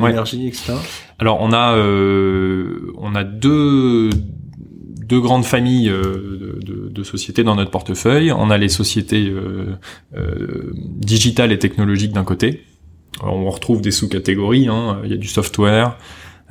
énergie, 0.00 0.46
etc. 0.46 0.74
Alors 1.18 1.38
on 1.40 1.52
a 1.52 1.76
on 2.98 3.14
a 3.14 3.24
deux 3.24 4.10
deux 5.10 5.20
grandes 5.20 5.44
familles 5.44 5.88
de, 5.88 6.60
de, 6.62 6.88
de, 6.88 7.02
sociétés 7.02 7.42
dans 7.42 7.56
notre 7.56 7.72
portefeuille. 7.72 8.30
On 8.30 8.48
a 8.48 8.56
les 8.56 8.68
sociétés 8.68 9.28
euh, 9.28 9.74
euh, 10.16 10.72
digitales 10.76 11.50
et 11.50 11.58
technologiques 11.58 12.12
d'un 12.12 12.22
côté, 12.22 12.62
on 13.22 13.50
retrouve 13.50 13.80
des 13.80 13.90
sous-catégories. 13.90 14.68
Hein. 14.68 15.00
Il 15.04 15.10
y 15.10 15.14
a 15.14 15.16
du 15.16 15.28
software, 15.28 15.96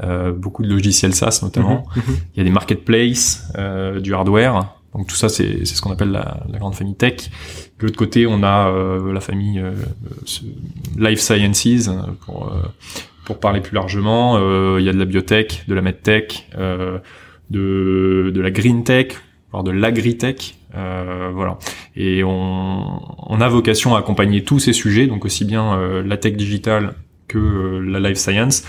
euh, 0.04 0.32
beaucoup 0.32 0.64
de 0.64 0.70
logiciels 0.70 1.16
SaaS 1.16 1.40
notamment. 1.42 1.86
Mhm, 1.96 2.04
mhm. 2.08 2.18
Il 2.36 2.38
y 2.38 2.42
a 2.42 2.44
des 2.44 2.52
marketplaces, 2.52 3.52
euh, 3.58 4.00
du 4.00 4.14
hardware. 4.14 4.76
Donc 4.94 5.08
tout 5.08 5.16
ça, 5.16 5.30
c'est 5.30 5.66
ce 5.66 5.82
qu'on 5.82 5.92
appelle 5.92 6.10
la, 6.10 6.40
la, 6.52 6.58
grande 6.58 6.74
famille 6.74 6.96
tech. 6.96 7.30
De 7.80 7.86
l'autre 7.86 7.98
côté, 7.98 8.26
on 8.26 8.42
a 8.42 8.70
euh, 8.70 9.14
la 9.14 9.20
famille 9.20 9.60
euh, 9.60 9.74
life 10.98 11.20
sciences 11.20 11.90
pour 12.26 12.52
pour 13.26 13.40
parler 13.40 13.62
plus 13.62 13.76
largement. 13.76 14.38
il 14.80 14.84
y 14.84 14.90
a 14.90 14.94
de 14.94 14.98
la 14.98 15.06
biotech, 15.06 15.66
de 15.68 15.76
la 15.76 15.84
medtech, 15.84 16.50
de 16.58 18.32
de 18.34 18.42
la 18.42 18.50
green 18.50 18.84
tech, 18.84 19.10
voire 19.52 19.64
de 19.64 19.72
l'agritech. 19.72 20.56
Euh, 20.76 21.32
voilà. 21.34 21.58
Et 21.96 22.24
on, 22.24 23.42
a 23.42 23.48
vocation 23.48 23.96
à 23.96 24.00
accompagner 24.00 24.44
tous 24.44 24.60
ces 24.60 24.74
sujets, 24.74 25.08
donc 25.08 25.26
aussi 25.26 25.46
bien 25.46 25.74
euh, 25.74 26.04
la 26.04 26.18
tech 26.18 26.34
digitale 26.34 26.94
que 27.28 27.38
euh, 27.38 27.80
la 27.80 28.00
life 28.00 28.18
science, 28.18 28.64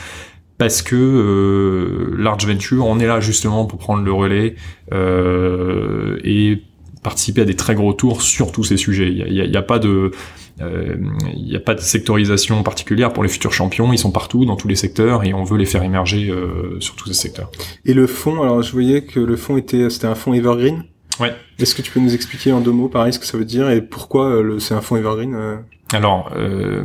parce 0.58 0.82
que 0.82 0.96
euh, 0.96 2.14
Large 2.16 2.46
Venture, 2.46 2.86
on 2.86 2.98
est 2.98 3.06
là 3.06 3.20
justement 3.20 3.66
pour 3.66 3.78
prendre 3.78 4.02
le 4.02 4.12
relais 4.12 4.56
et 6.24 6.62
participer 7.02 7.42
à 7.42 7.44
des 7.44 7.56
très 7.56 7.74
gros 7.74 7.92
tours 7.92 8.22
sur 8.22 8.52
tous 8.52 8.64
ces 8.64 8.76
sujets. 8.76 9.10
Il 9.10 9.32
n'y 9.32 9.56
a, 9.56 9.58
a, 9.58 9.62
pas 9.62 9.78
de 9.78 10.10
il 10.60 11.44
n'y 11.44 11.56
a 11.56 11.60
pas 11.60 11.74
de 11.74 11.80
sectorisation 11.80 12.62
particulière 12.62 13.12
pour 13.12 13.22
les 13.22 13.28
futurs 13.28 13.52
champions, 13.52 13.92
ils 13.92 13.98
sont 13.98 14.10
partout 14.10 14.44
dans 14.44 14.56
tous 14.56 14.68
les 14.68 14.76
secteurs 14.76 15.24
et 15.24 15.34
on 15.34 15.44
veut 15.44 15.58
les 15.58 15.66
faire 15.66 15.82
émerger 15.82 16.30
euh, 16.30 16.78
sur 16.80 16.96
tous 16.96 17.08
ces 17.08 17.14
secteurs. 17.14 17.50
Et 17.84 17.94
le 17.94 18.06
fond, 18.06 18.42
alors 18.42 18.62
je 18.62 18.72
voyais 18.72 19.02
que 19.02 19.20
le 19.20 19.36
fond 19.36 19.56
était 19.56 19.88
c'était 19.90 20.06
un 20.06 20.14
fond 20.14 20.32
evergreen. 20.34 20.84
Ouais. 21.18 21.34
Est-ce 21.58 21.74
que 21.74 21.82
tu 21.82 21.90
peux 21.90 22.00
nous 22.00 22.14
expliquer 22.14 22.52
en 22.52 22.60
deux 22.60 22.72
mots, 22.72 22.88
pareil, 22.88 23.12
ce 23.12 23.18
que 23.18 23.26
ça 23.26 23.36
veut 23.36 23.44
dire 23.44 23.68
et 23.70 23.82
pourquoi 23.82 24.26
euh, 24.30 24.58
c'est 24.58 24.74
un 24.74 24.80
fonds 24.80 24.96
evergreen 24.96 25.34
euh? 25.34 25.56
Alors, 25.92 26.30
euh, 26.36 26.82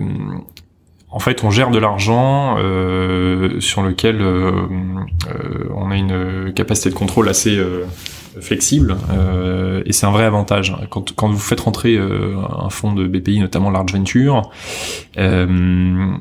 en 1.15 1.19
fait, 1.19 1.45
on 1.45 1.49
gère 1.49 1.71
de 1.71 1.79
l'argent 1.79 2.57
euh, 2.59 3.61
sur 3.61 3.81
lequel 3.81 4.17
euh, 4.19 4.51
on 5.73 5.89
a 5.89 5.95
une 5.95 6.51
capacité 6.53 6.89
de 6.89 6.95
contrôle 6.95 7.29
assez 7.29 7.57
flexible 8.41 8.97
euh, 9.11 9.81
et 9.85 9.93
c'est 9.93 10.05
un 10.05 10.11
vrai 10.11 10.23
avantage. 10.23 10.75
Quand, 10.89 11.13
quand 11.15 11.29
vous 11.29 11.39
faites 11.39 11.59
rentrer 11.59 11.95
euh, 11.95 12.35
un 12.57 12.69
fonds 12.69 12.93
de 12.93 13.07
BPI 13.07 13.39
notamment 13.39 13.69
Large 13.69 13.93
Venture 13.93 14.51
euh, 15.17 16.15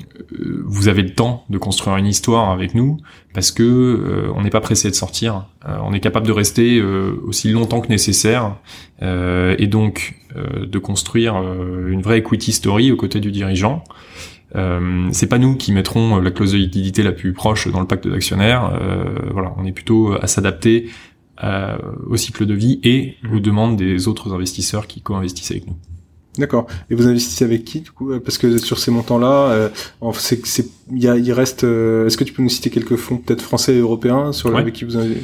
vous 0.65 0.89
avez 0.89 1.03
le 1.03 1.15
temps 1.15 1.45
de 1.51 1.59
construire 1.59 1.97
une 1.97 2.07
histoire 2.07 2.51
avec 2.51 2.75
nous 2.75 2.99
parce 3.33 3.51
que 3.51 3.63
euh, 3.63 4.33
on 4.35 4.43
n'est 4.43 4.51
pas 4.51 4.61
pressé 4.61 4.91
de 4.91 4.95
sortir. 4.95 5.47
Euh, 5.67 5.77
on 5.83 5.93
est 5.93 6.01
capable 6.01 6.27
de 6.27 6.33
rester 6.33 6.83
aussi 6.83 7.51
longtemps 7.51 7.81
que 7.81 7.89
nécessaire 7.89 8.57
et 9.03 9.67
donc 9.67 10.15
de 10.35 10.79
construire 10.79 11.37
une 11.37 12.01
vraie 12.01 12.19
equity 12.19 12.53
story 12.53 12.91
aux 12.91 12.97
côtés 12.97 13.21
du 13.21 13.31
dirigeant 13.31 13.85
Euh, 14.55 15.09
c'est 15.13 15.27
pas 15.27 15.39
nous 15.39 15.57
qui 15.57 15.73
mettrons 15.73 16.21
la 16.21 16.31
clause 16.31 16.53
de 16.53 16.59
liquidité 16.59 17.03
la 17.03 17.13
plus 17.13 17.33
proche 17.33 17.69
dans 17.69 17.81
le 17.81 17.87
pacte 17.87 18.07
d'actionnaires. 18.09 18.79
voilà, 19.33 19.55
on 19.59 19.65
est 19.65 19.73
plutôt 19.73 20.15
à 20.15 20.27
s'adapter 20.27 20.91
au 21.43 22.17
cycle 22.17 22.47
de 22.47 22.55
vie 22.55 22.81
et 22.85 23.17
mmh. 23.23 23.37
aux 23.37 23.41
demandes 23.41 23.77
des 23.77 24.09
autres 24.09 24.33
investisseurs 24.33 24.87
qui 24.87 25.01
co-investissent 25.01 25.51
avec 25.51 25.67
nous. 25.67 25.77
D'accord. 26.39 26.67
Et 26.91 26.95
vous 26.95 27.07
investissez 27.07 27.45
avec 27.45 27.65
qui 27.65 27.81
du 27.81 27.91
coup? 27.91 28.11
Parce 28.25 28.39
que 28.39 28.59
sur 28.59 28.79
ces 28.79 28.91
montants-là, 28.91 29.51
euh, 29.51 29.69
c'est, 30.15 30.45
c'est, 30.47 30.67
il, 30.91 31.05
il 31.05 31.33
reste. 31.33 31.65
Euh, 31.65 32.07
est-ce 32.07 32.17
que 32.17 32.25
tu 32.25 32.33
peux 32.33 32.43
nous 32.43 32.49
citer 32.49 32.71
quelques 32.71 32.97
fonds 32.97 33.19
peut-être 33.19 33.43
français 33.43 33.75
et 33.75 33.79
européens 33.79 34.33
sur 34.33 34.57
avec 34.57 34.75
qui 34.75 34.85
vous 34.85 34.97
avez 34.97 35.19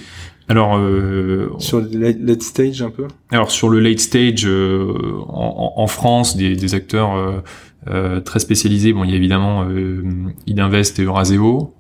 alors 0.48 0.76
euh, 0.78 1.48
sur 1.58 1.80
le 1.80 1.88
late 2.10 2.42
stage 2.42 2.82
un 2.82 2.90
peu? 2.90 3.06
Alors 3.30 3.52
sur 3.52 3.68
le 3.68 3.78
late 3.78 4.00
stage 4.00 4.44
euh, 4.46 4.92
en, 5.28 5.74
en, 5.76 5.86
France, 5.86 6.36
des, 6.36 6.56
des 6.56 6.74
acteurs 6.74 7.42
euh, 7.86 7.90
euh, 7.90 8.20
très 8.20 8.38
spécialisés. 8.40 8.92
Bon, 8.92 9.04
il 9.04 9.10
y 9.10 9.14
a 9.14 9.16
évidemment 9.16 9.64
euh, 9.64 10.02
Idinvest 10.46 10.98
et 10.98 11.02
Euraseo. 11.02 11.74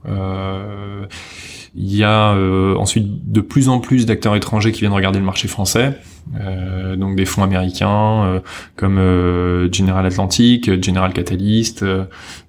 il 1.74 1.94
y 1.94 2.02
a 2.04 2.34
ensuite 2.76 3.30
de 3.30 3.40
plus 3.40 3.68
en 3.68 3.78
plus 3.80 4.06
d'acteurs 4.06 4.36
étrangers 4.36 4.72
qui 4.72 4.80
viennent 4.80 4.92
regarder 4.92 5.18
le 5.18 5.24
marché 5.24 5.48
français. 5.48 5.98
Euh, 6.38 6.94
donc 6.94 7.16
des 7.16 7.24
fonds 7.24 7.42
américains 7.42 8.24
euh, 8.24 8.38
comme 8.76 8.98
euh, 8.98 9.68
General 9.72 10.06
Atlantic, 10.06 10.82
General 10.82 11.12
Catalyst, 11.12 11.84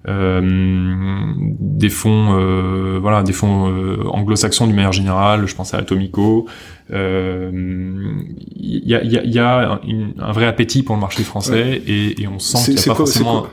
des 0.06 1.88
fonds 1.88 2.98
voilà 3.00 3.22
des 3.22 3.32
fonds 3.32 3.72
anglo-saxons 4.08 4.66
du 4.66 4.74
manière 4.74 4.92
générale, 4.92 5.46
je 5.46 5.54
pense 5.54 5.74
à 5.74 5.78
Atomico. 5.78 6.46
Il 6.90 6.94
y 8.84 8.94
a, 8.94 9.02
y 9.02 9.38
a, 9.38 9.80
un 10.18 10.32
vrai 10.32 10.46
appétit 10.46 10.82
pour 10.82 10.94
le 10.94 11.00
marché 11.00 11.22
français 11.22 11.82
et, 11.86 12.22
et, 12.22 12.28
on 12.28 12.38
sent 12.38 12.72
qu'il 12.72 12.74
n'y 12.74 12.80
a 12.80 12.86
pas 12.88 12.94
forcément 12.94 13.46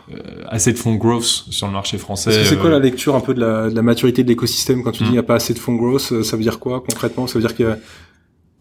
assez 0.47 0.73
de 0.73 0.77
fonds 0.77 0.95
growth 0.95 1.45
sur 1.49 1.67
le 1.67 1.73
marché 1.73 1.97
français. 1.97 2.43
C'est 2.43 2.57
quoi 2.57 2.69
la 2.69 2.79
lecture 2.79 3.15
un 3.15 3.21
peu 3.21 3.33
de 3.33 3.39
la, 3.39 3.69
de 3.69 3.75
la 3.75 3.81
maturité 3.81 4.23
de 4.23 4.27
l'écosystème 4.27 4.83
quand 4.83 4.91
tu 4.91 5.03
dis 5.03 5.09
il 5.09 5.13
n'y 5.13 5.19
a 5.19 5.23
pas 5.23 5.35
assez 5.35 5.53
de 5.53 5.59
fonds 5.59 5.75
growth 5.75 6.21
Ça 6.23 6.35
veut 6.35 6.43
dire 6.43 6.59
quoi 6.59 6.81
concrètement? 6.81 7.27
Ça 7.27 7.35
veut 7.35 7.41
dire 7.41 7.55
qu'il 7.55 7.65
y 7.65 7.69
a 7.69 7.77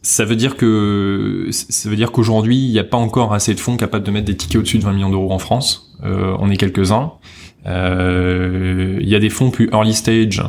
ça 0.02 0.24
veut 0.24 0.36
dire 0.36 0.56
que 0.56 1.48
ça 1.50 1.88
veut 1.90 1.96
dire 1.96 2.12
qu'aujourd'hui 2.12 2.56
il 2.56 2.70
n'y 2.70 2.78
a 2.78 2.84
pas 2.84 2.96
encore 2.96 3.32
assez 3.32 3.54
de 3.54 3.60
fonds 3.60 3.76
capables 3.76 4.04
de 4.04 4.10
mettre 4.10 4.26
des 4.26 4.36
tickets 4.36 4.60
au-dessus 4.60 4.78
de 4.78 4.84
20 4.84 4.92
millions 4.92 5.10
d'euros 5.10 5.32
en 5.32 5.38
France. 5.38 5.92
Euh, 6.04 6.36
on 6.38 6.50
est 6.50 6.56
quelques-uns. 6.56 7.12
Euh, 7.66 8.98
il 9.00 9.08
y 9.08 9.14
a 9.14 9.18
des 9.18 9.30
fonds 9.30 9.50
plus 9.50 9.68
early 9.72 9.92
stage 9.92 10.42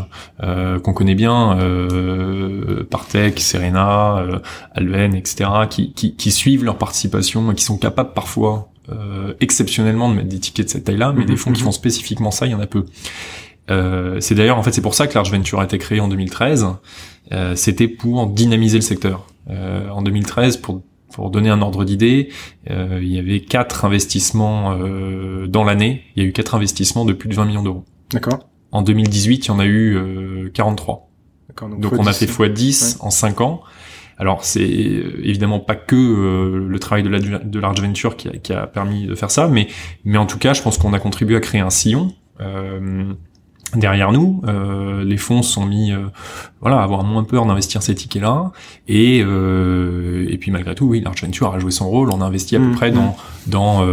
euh, 0.43 0.79
qu'on 0.79 0.93
connaît 0.93 1.15
bien, 1.15 1.57
euh, 1.59 2.83
Partech, 2.89 3.39
Serena, 3.39 4.19
euh, 4.19 4.39
Alven, 4.75 5.15
etc., 5.15 5.49
qui, 5.69 5.93
qui, 5.93 6.15
qui, 6.15 6.31
suivent 6.31 6.63
leur 6.63 6.77
participation 6.77 7.51
et 7.51 7.55
qui 7.55 7.63
sont 7.63 7.77
capables 7.77 8.13
parfois 8.13 8.69
euh, 8.91 9.33
exceptionnellement 9.39 10.09
de 10.09 10.15
mettre 10.15 10.29
des 10.29 10.39
tickets 10.39 10.67
de 10.67 10.71
cette 10.71 10.83
taille-là, 10.85 11.13
mais 11.15 11.25
des 11.25 11.35
fonds 11.35 11.51
qui 11.51 11.61
mhm. 11.61 11.65
font 11.65 11.71
spécifiquement 11.71 12.31
ça, 12.31 12.45
il 12.45 12.51
y 12.51 12.55
en 12.55 12.59
a 12.59 12.67
peu. 12.67 12.85
c'est 14.19 14.35
d'ailleurs 14.35 14.57
en 14.57 14.63
fait 14.63 14.71
c'est 14.71 14.81
pour 14.81 14.95
ça 14.95 15.05
que 15.05 15.13
Large 15.13 15.31
Venture 15.31 15.59
a 15.59 15.65
été 15.65 15.77
créé 15.77 15.99
en 15.99 16.07
2013. 16.07 16.67
C'était 17.55 17.87
pour 17.87 18.27
dynamiser 18.27 18.77
le 18.77 18.83
secteur. 18.83 19.28
Euh, 19.49 19.89
en 19.89 20.01
2013 20.01 20.57
pour 20.57 20.81
pour 21.11 21.31
donner 21.31 21.49
un 21.49 21.63
ordre 21.63 21.85
d'idée, 21.85 22.29
euh, 22.69 22.99
il 23.01 23.11
y 23.11 23.17
avait 23.17 23.39
quatre 23.39 23.83
investissements 23.83 24.73
euh, 24.73 25.47
dans 25.47 25.63
l'année. 25.63 26.03
Il 26.15 26.21
y 26.21 26.25
a 26.25 26.29
eu 26.29 26.33
quatre 26.33 26.53
investissements 26.53 27.03
de 27.03 27.13
plus 27.13 27.27
de 27.29 27.33
20 27.33 27.45
millions 27.45 27.63
d'euros. 27.63 27.83
D'accord. 28.11 28.47
En 28.71 28.83
2018, 28.83 29.45
il 29.45 29.47
y 29.47 29.51
en 29.51 29.57
a 29.57 29.65
eu 29.65 30.51
43. 30.53 31.09
Donc, 31.61 31.79
donc 31.79 31.93
on 31.93 32.05
a 32.05 32.13
fait 32.13 32.27
x10 32.27 32.97
en 32.99 33.09
5 33.09 33.41
ans. 33.41 33.61
Alors 34.19 34.43
c'est 34.43 34.61
évidemment 34.61 35.59
pas 35.59 35.75
que 35.75 35.95
le 35.95 36.79
travail 36.79 37.01
de, 37.01 37.09
la, 37.09 37.19
de 37.19 37.59
Large 37.59 37.81
Venture 37.81 38.15
qui 38.15 38.27
a, 38.27 38.31
qui 38.33 38.53
a, 38.53 38.67
permis 38.67 39.07
de 39.07 39.15
faire 39.15 39.31
ça, 39.31 39.47
mais 39.47 39.67
mais 40.05 40.19
en 40.19 40.27
tout 40.27 40.37
cas, 40.37 40.53
je 40.53 40.61
pense 40.61 40.77
qu'on 40.77 40.93
a 40.93 40.99
contribué 40.99 41.37
à 41.37 41.39
créer 41.39 41.61
un 41.61 41.71
sillon. 41.71 42.13
Derrière 43.75 44.11
nous. 44.11 44.41
Euh, 44.47 45.03
les 45.03 45.17
fonds 45.17 45.43
sont 45.43 45.65
mis, 45.65 45.91
euh, 45.91 46.07
voilà, 46.59 46.79
à 46.79 46.83
avoir 46.83 47.03
moins 47.03 47.23
peur 47.23 47.45
d'investir 47.45 47.83
ces 47.83 47.93
tickets-là. 47.93 48.51
Et 48.87 49.21
euh, 49.23 50.25
et 50.29 50.37
puis 50.37 50.49
malgré 50.49 50.73
tout, 50.73 50.85
oui, 50.85 51.01
Large 51.01 51.23
Venture 51.23 51.53
a 51.53 51.59
joué 51.59 51.69
son 51.69 51.87
rôle. 51.89 52.09
On 52.09 52.21
a 52.21 52.25
investi 52.25 52.55
à 52.55 52.59
peu 52.59 52.65
mmh, 52.65 52.75
près 52.75 52.91
dans 52.91 53.15
mmh. 53.47 53.49
dans 53.51 53.85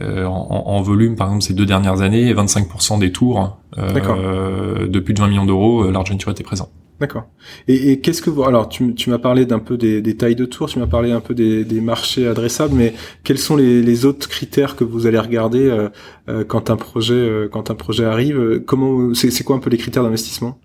en, 0.00 0.62
en, 0.66 0.82
volume, 0.82 1.14
par 1.14 1.28
exemple, 1.28 1.44
ces 1.44 1.54
deux 1.54 1.66
dernières 1.66 2.00
années, 2.00 2.34
25% 2.34 2.98
des 2.98 3.12
tours 3.12 3.56
de 3.76 4.98
plus 4.98 5.14
de 5.14 5.20
20 5.20 5.28
millions 5.28 5.44
d'euros, 5.44 5.88
Large 5.90 6.10
Venture 6.10 6.32
était 6.32 6.42
présent. 6.42 6.68
D'accord. 7.02 7.24
Et, 7.66 7.90
et 7.90 7.98
qu'est-ce 7.98 8.22
que 8.22 8.30
vous 8.30 8.44
alors 8.44 8.68
tu, 8.68 8.94
tu 8.94 9.10
m'as 9.10 9.18
parlé 9.18 9.44
d'un 9.44 9.58
peu 9.58 9.76
des, 9.76 10.00
des, 10.00 10.16
tailles 10.16 10.36
de 10.36 10.44
tours, 10.44 10.68
tu 10.68 10.78
m'as 10.78 10.86
parlé 10.86 11.10
un 11.10 11.18
peu 11.18 11.34
des, 11.34 11.64
des, 11.64 11.80
marchés 11.80 12.28
adressables, 12.28 12.76
mais 12.76 12.94
quels 13.24 13.38
sont 13.38 13.56
les, 13.56 13.82
les, 13.82 14.04
autres 14.04 14.28
critères 14.28 14.76
que 14.76 14.84
vous 14.84 15.08
allez 15.08 15.18
regarder 15.18 15.68
euh, 15.68 15.88
euh, 16.28 16.44
quand 16.44 16.70
un 16.70 16.76
projet 16.76 17.14
euh, 17.14 17.48
quand 17.50 17.72
un 17.72 17.74
projet 17.74 18.04
arrive 18.04 18.62
Comment 18.64 19.14
c'est 19.14 19.42
quoi 19.42 19.56
un 19.56 19.58
peu 19.58 19.68
les 19.68 19.78
critères 19.78 20.04
d'investissement? 20.04 20.60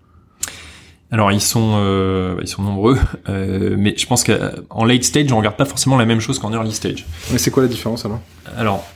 Alors 1.10 1.32
ils 1.32 1.40
sont 1.40 1.72
euh, 1.74 2.36
ils 2.40 2.46
sont 2.46 2.62
nombreux, 2.62 2.98
euh, 3.28 3.74
mais 3.76 3.94
je 3.96 4.06
pense 4.06 4.22
qu'en 4.22 4.84
late 4.84 5.02
stage 5.02 5.32
on 5.32 5.38
regarde 5.38 5.56
pas 5.56 5.64
forcément 5.64 5.96
la 5.96 6.06
même 6.06 6.20
chose 6.20 6.38
qu'en 6.38 6.52
early 6.52 6.70
stage. 6.72 7.04
Mais 7.32 7.38
c'est 7.38 7.50
quoi 7.50 7.64
la 7.64 7.68
différence 7.68 8.04
alors? 8.04 8.20
Alors 8.56 8.86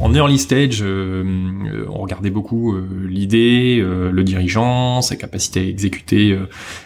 en 0.00 0.14
early 0.14 0.38
stage, 0.38 0.80
euh, 0.82 1.84
on 1.88 1.98
regardait 1.98 2.30
beaucoup 2.30 2.74
euh, 2.74 2.86
l'idée, 3.08 3.78
euh, 3.80 4.10
le 4.10 4.24
dirigeant, 4.24 5.02
sa 5.02 5.16
capacité 5.16 5.60
à 5.60 5.62
exécuter, 5.64 6.38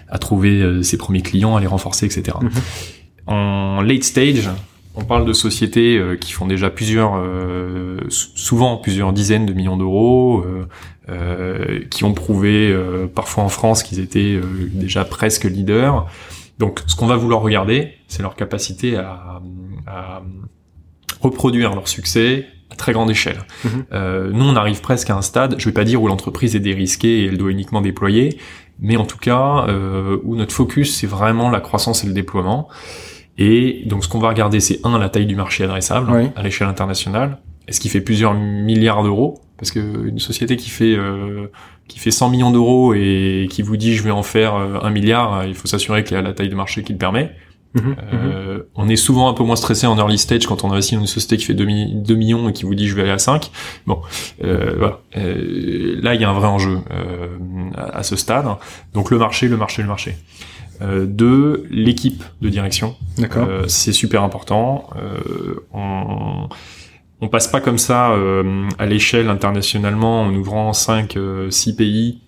à 0.09 0.19
trouver 0.19 0.83
ses 0.83 0.97
premiers 0.97 1.23
clients, 1.23 1.57
à 1.57 1.61
les 1.61 1.67
renforcer, 1.67 2.07
etc. 2.07 2.39
Mhm. 2.41 2.51
En 3.27 3.83
late 3.83 4.05
stage, 4.05 4.49
on 4.95 5.05
parle 5.05 5.25
de 5.25 5.33
sociétés 5.33 6.01
qui 6.21 6.33
font 6.33 6.47
déjà 6.47 6.69
plusieurs, 6.69 7.23
souvent 8.09 8.77
plusieurs 8.77 9.13
dizaines 9.13 9.47
de 9.47 9.53
millions 9.53 9.77
d'euros, 9.77 10.45
qui 11.91 12.05
ont 12.05 12.13
prouvé 12.13 12.77
parfois 13.15 13.45
en 13.45 13.49
France 13.49 13.83
qu'ils 13.85 14.01
étaient 14.01 14.41
déjà 14.73 15.05
presque 15.05 15.45
leaders. 15.45 16.07
Donc, 16.59 16.83
ce 16.87 16.97
qu'on 16.97 17.07
va 17.07 17.17
vouloir 17.17 17.41
regarder, 17.41 17.93
c'est 18.09 18.23
leur 18.23 18.35
capacité 18.35 18.97
à, 18.97 19.41
à 19.87 20.23
reproduire 21.21 21.75
leur 21.75 21.89
succès 21.89 22.47
à 22.73 22.75
très 22.75 22.93
grande 22.93 23.11
échelle. 23.11 23.39
Mhm. 23.65 23.71
Euh, 23.93 24.31
nous, 24.33 24.45
on 24.45 24.57
arrive 24.57 24.81
presque 24.81 25.11
à 25.11 25.17
un 25.17 25.23
stade, 25.23 25.57
je 25.59 25.65
vais 25.67 25.73
pas 25.73 25.85
dire 25.85 26.03
où 26.03 26.09
l'entreprise 26.09 26.57
est 26.57 26.61
dérisquée 26.61 27.21
et 27.21 27.27
elle 27.27 27.39
doit 27.39 27.51
uniquement 27.51 27.83
déployer, 27.83 28.39
mais 28.81 28.97
en 28.97 29.05
tout 29.05 29.19
cas 29.19 29.67
euh, 29.69 30.19
où 30.25 30.35
notre 30.35 30.55
focus 30.55 30.97
c'est 30.97 31.07
vraiment 31.07 31.51
la 31.51 31.61
croissance 31.61 32.03
et 32.05 32.07
le 32.07 32.15
déploiement. 32.15 32.69
Et 33.39 33.83
donc, 33.87 34.05
ce 34.05 34.09
qu'on 34.09 34.19
va 34.19 34.29
regarder, 34.29 34.61
c'est 34.61 34.81
un 34.85 34.99
la 34.99 35.09
taille 35.09 35.27
du 35.27 35.37
marché 35.37 35.65
adressable 35.65 36.31
à 36.37 36.43
l'échelle 36.43 36.69
internationale. 36.69 37.39
Est-ce 37.69 37.81
qu'il 37.81 37.91
fait 37.91 38.01
plusieurs 38.01 38.35
milliards 38.35 39.03
d'euros? 39.03 39.41
Parce 39.57 39.71
que 39.71 40.09
une 40.09 40.19
société 40.19 40.57
qui 40.57 40.71
fait 40.71 40.97
euh, 40.97 41.47
qui 41.89 41.99
fait 41.99 42.11
100 42.11 42.31
millions 42.31 42.51
d'euros 42.51 42.95
et 42.95 43.47
qui 43.51 43.63
vous 43.63 43.77
dit 43.77 43.95
je 43.95 44.03
vais 44.03 44.11
en 44.11 44.23
faire 44.23 44.57
euh, 44.57 44.79
un 44.83 44.91
milliard, 44.91 45.45
il 45.45 45.55
faut 45.55 45.69
s'assurer 45.69 46.05
qu'il 46.05 46.17
y 46.17 46.19
a 46.19 46.23
la 46.23 46.33
taille 46.33 46.49
de 46.49 46.55
marché 46.55 46.83
qui 46.83 46.93
le 46.93 46.99
permet. 46.99 47.33
Mhm, 47.75 47.97
euh, 48.13 48.55
mhm. 48.57 48.65
on 48.75 48.89
est 48.89 48.97
souvent 48.97 49.31
un 49.31 49.35
peu 49.35 49.45
moins 49.45 49.57
stressé 49.57 49.87
en 49.87 49.97
early 49.97 50.19
stage 50.19 50.47
quand 50.47 50.63
on 50.65 50.71
investit 50.71 50.95
dans 50.95 51.01
une 51.01 51.07
société 51.07 51.39
qui 51.39 51.45
fait 51.47 51.55
2, 51.55 51.65
millions 52.15 52.49
et 52.49 52.53
qui 52.53 52.65
vous 52.65 52.75
dit 52.75 52.87
je 52.87 52.95
vais 52.95 53.03
aller 53.03 53.11
à 53.11 53.19
5. 53.19 53.51
Bon, 53.87 54.03
euh, 54.45 54.75
voilà. 54.79 55.01
Euh, 55.17 55.99
là, 56.03 56.15
il 56.15 56.21
y 56.21 56.25
a 56.25 56.31
un 56.31 56.35
vrai 56.35 56.49
enjeu 56.49 56.79
euh, 56.91 57.39
à, 57.75 58.03
ce 58.03 58.17
stade. 58.17 58.47
Donc 58.93 59.11
le 59.11 59.19
marché, 59.19 59.49
le 59.49 59.57
marché, 59.57 59.83
le 59.83 59.89
marché. 59.89 60.17
Euh, 60.83 61.07
deux, 61.07 61.67
l'équipe 61.71 62.23
de 62.43 62.49
direction. 62.49 62.97
D'accord. 63.17 63.49
c'est 63.69 63.93
super 63.93 64.23
important. 64.23 64.91
on, 65.73 66.49
on 67.21 67.29
passe 67.29 67.49
pas 67.49 67.61
comme 67.61 67.79
ça 67.79 68.15
à 68.79 68.87
l'échelle 68.87 69.29
internationalement 69.29 70.23
en 70.23 70.35
ouvrant 70.35 70.73
5, 70.73 71.17
6 71.49 71.77
pays 71.77 72.21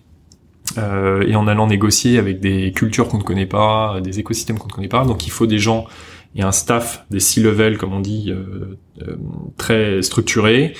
euh, 0.79 1.25
et 1.27 1.37
en 1.37 1.47
allant 1.47 1.67
négocier 1.67 2.19
avec 2.19 2.41
des 2.41 2.73
cultures 2.73 3.09
qu'on 3.09 3.19
ne 3.19 3.23
connaît 3.23 3.47
pas, 3.47 4.01
des 4.03 4.19
écosystèmes 4.19 4.59
qu'on 4.59 4.69
ne 4.69 4.73
connaît 4.73 4.89
pas. 4.89 5.05
Donc 5.05 5.27
il 5.27 5.31
faut 5.31 5.47
des 5.47 5.59
gens 5.59 5.87
et 6.37 6.43
un 6.43 6.53
staff, 6.53 7.05
des 7.11 7.21
C-level 7.21 7.79
comme 7.79 7.93
on 7.93 8.01
dit, 8.01 8.31
euh, 8.31 8.77
euh, 9.03 9.17
très 9.57 10.03
structurés, 10.03 10.75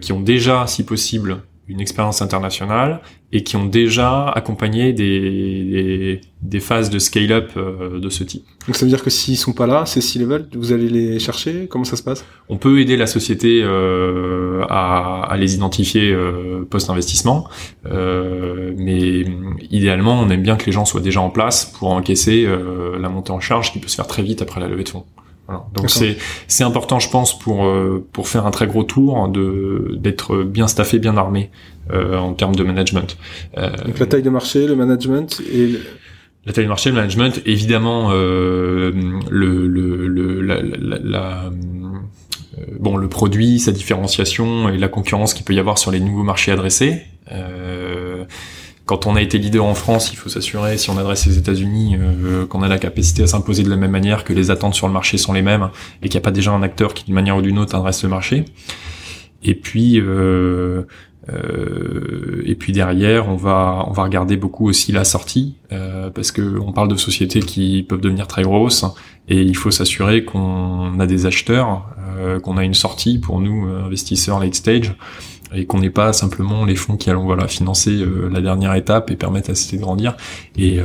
qui 0.00 0.12
ont 0.12 0.20
déjà, 0.20 0.68
si 0.68 0.84
possible, 0.84 1.42
une 1.68 1.80
expérience 1.80 2.22
internationale 2.22 3.00
et 3.32 3.42
qui 3.42 3.56
ont 3.56 3.66
déjà 3.66 4.28
accompagné 4.28 4.92
des, 4.92 6.20
des, 6.40 6.60
phases 6.60 6.90
de 6.90 6.98
scale-up 6.98 7.50
euh, 7.56 7.98
de 7.98 8.08
ce 8.08 8.22
type. 8.22 8.44
Donc 8.66 8.76
ça 8.76 8.84
veut 8.84 8.90
dire 8.90 9.02
que 9.02 9.10
s'ils 9.10 9.36
sont 9.36 9.52
pas 9.52 9.66
là, 9.66 9.84
ces 9.84 10.00
six 10.00 10.18
level, 10.20 10.46
vous 10.54 10.72
allez 10.72 10.88
les 10.88 11.18
chercher? 11.18 11.66
Comment 11.68 11.84
ça 11.84 11.96
se 11.96 12.04
passe? 12.04 12.24
On 12.48 12.56
peut 12.56 12.80
aider 12.80 12.96
la 12.96 13.08
société 13.08 13.62
euh, 13.62 14.62
à, 14.68 15.24
à, 15.24 15.36
les 15.36 15.54
identifier 15.56 16.12
euh, 16.12 16.64
post-investissement, 16.70 17.48
euh, 17.86 18.72
mais 18.76 19.24
idéalement, 19.70 20.20
on 20.20 20.30
aime 20.30 20.42
bien 20.42 20.56
que 20.56 20.66
les 20.66 20.72
gens 20.72 20.84
soient 20.84 21.00
déjà 21.00 21.20
en 21.20 21.30
place 21.30 21.64
pour 21.64 21.90
encaisser 21.90 22.44
euh, 22.46 22.96
la 22.98 23.08
montée 23.08 23.32
en 23.32 23.40
charge 23.40 23.72
qui 23.72 23.80
peut 23.80 23.88
se 23.88 23.96
faire 23.96 24.06
très 24.06 24.22
vite 24.22 24.40
après 24.40 24.60
la 24.60 24.68
levée 24.68 24.84
de 24.84 24.88
fonds. 24.88 25.04
Donc 25.74 25.90
c'est 25.90 26.16
c'est 26.48 26.64
important, 26.64 26.98
je 26.98 27.08
pense, 27.08 27.38
pour 27.38 27.66
euh, 27.66 28.04
pour 28.12 28.28
faire 28.28 28.46
un 28.46 28.50
très 28.50 28.66
gros 28.66 28.82
tour, 28.82 29.28
de 29.28 29.94
d'être 29.96 30.42
bien 30.42 30.66
staffé, 30.66 30.98
bien 30.98 31.16
armé 31.16 31.50
euh, 31.92 32.18
en 32.18 32.32
termes 32.34 32.56
de 32.56 32.64
management. 32.64 33.16
Euh, 33.58 33.70
Donc 33.86 33.98
la 33.98 34.06
taille 34.06 34.22
de 34.22 34.30
marché, 34.30 34.66
le 34.66 34.74
management 34.74 35.40
et 35.52 35.78
la 36.46 36.52
taille 36.52 36.64
de 36.64 36.68
marché, 36.68 36.90
le 36.90 36.96
management, 36.96 37.42
évidemment, 37.46 38.10
euh, 38.12 38.92
le, 39.30 39.66
le, 39.66 40.06
le 40.06 40.40
la, 40.42 40.62
la, 40.62 40.98
la 40.98 41.50
bon, 42.78 42.96
le 42.96 43.08
produit, 43.08 43.58
sa 43.58 43.72
différenciation 43.72 44.68
et 44.68 44.78
la 44.78 44.88
concurrence 44.88 45.34
qu'il 45.34 45.44
peut 45.44 45.54
y 45.54 45.60
avoir 45.60 45.78
sur 45.78 45.90
les 45.90 46.00
nouveaux 46.00 46.22
marchés 46.22 46.52
adressés. 46.52 47.02
Euh, 47.32 48.05
quand 48.86 49.06
on 49.06 49.16
a 49.16 49.20
été 49.20 49.38
leader 49.38 49.64
en 49.64 49.74
France, 49.74 50.12
il 50.12 50.16
faut 50.16 50.28
s'assurer, 50.28 50.78
si 50.78 50.90
on 50.90 50.98
adresse 50.98 51.26
les 51.26 51.38
États-Unis, 51.38 51.96
euh, 51.98 52.46
qu'on 52.46 52.62
a 52.62 52.68
la 52.68 52.78
capacité 52.78 53.24
à 53.24 53.26
s'imposer 53.26 53.64
de 53.64 53.68
la 53.68 53.76
même 53.76 53.90
manière, 53.90 54.24
que 54.24 54.32
les 54.32 54.50
attentes 54.50 54.74
sur 54.74 54.86
le 54.86 54.92
marché 54.92 55.18
sont 55.18 55.32
les 55.32 55.42
mêmes, 55.42 55.70
et 56.02 56.08
qu'il 56.08 56.18
n'y 56.18 56.22
a 56.22 56.24
pas 56.24 56.30
déjà 56.30 56.52
un 56.52 56.62
acteur 56.62 56.94
qui, 56.94 57.04
d'une 57.04 57.14
manière 57.14 57.36
ou 57.36 57.42
d'une 57.42 57.58
autre, 57.58 57.74
adresse 57.74 58.04
le 58.04 58.08
marché. 58.08 58.44
Et 59.42 59.54
puis, 59.54 60.00
euh, 60.00 60.84
euh, 61.28 62.42
et 62.44 62.54
puis 62.54 62.72
derrière, 62.72 63.28
on 63.28 63.36
va 63.36 63.84
on 63.88 63.92
va 63.92 64.04
regarder 64.04 64.36
beaucoup 64.36 64.68
aussi 64.68 64.92
la 64.92 65.04
sortie 65.04 65.56
euh, 65.72 66.10
parce 66.10 66.30
que 66.30 66.58
on 66.60 66.72
parle 66.72 66.88
de 66.88 66.96
sociétés 66.96 67.40
qui 67.40 67.82
peuvent 67.82 68.00
devenir 68.00 68.28
très 68.28 68.42
grosses 68.42 68.84
et 69.28 69.42
il 69.42 69.56
faut 69.56 69.72
s'assurer 69.72 70.24
qu'on 70.24 71.00
a 71.00 71.06
des 71.06 71.26
acheteurs, 71.26 71.88
euh, 72.18 72.38
qu'on 72.38 72.56
a 72.56 72.64
une 72.64 72.74
sortie 72.74 73.18
pour 73.18 73.40
nous 73.40 73.66
investisseurs 73.66 74.38
late 74.38 74.54
stage 74.54 74.94
et 75.54 75.66
qu'on 75.66 75.78
n'est 75.78 75.90
pas 75.90 76.12
simplement 76.12 76.64
les 76.64 76.76
fonds 76.76 76.96
qui 76.96 77.10
allons 77.10 77.24
voilà 77.24 77.46
financer 77.48 78.04
la 78.30 78.40
dernière 78.40 78.74
étape 78.74 79.10
et 79.10 79.16
permettre 79.16 79.50
à 79.50 79.54
cette 79.54 79.74
de 79.74 79.80
grandir 79.80 80.16
et, 80.56 80.80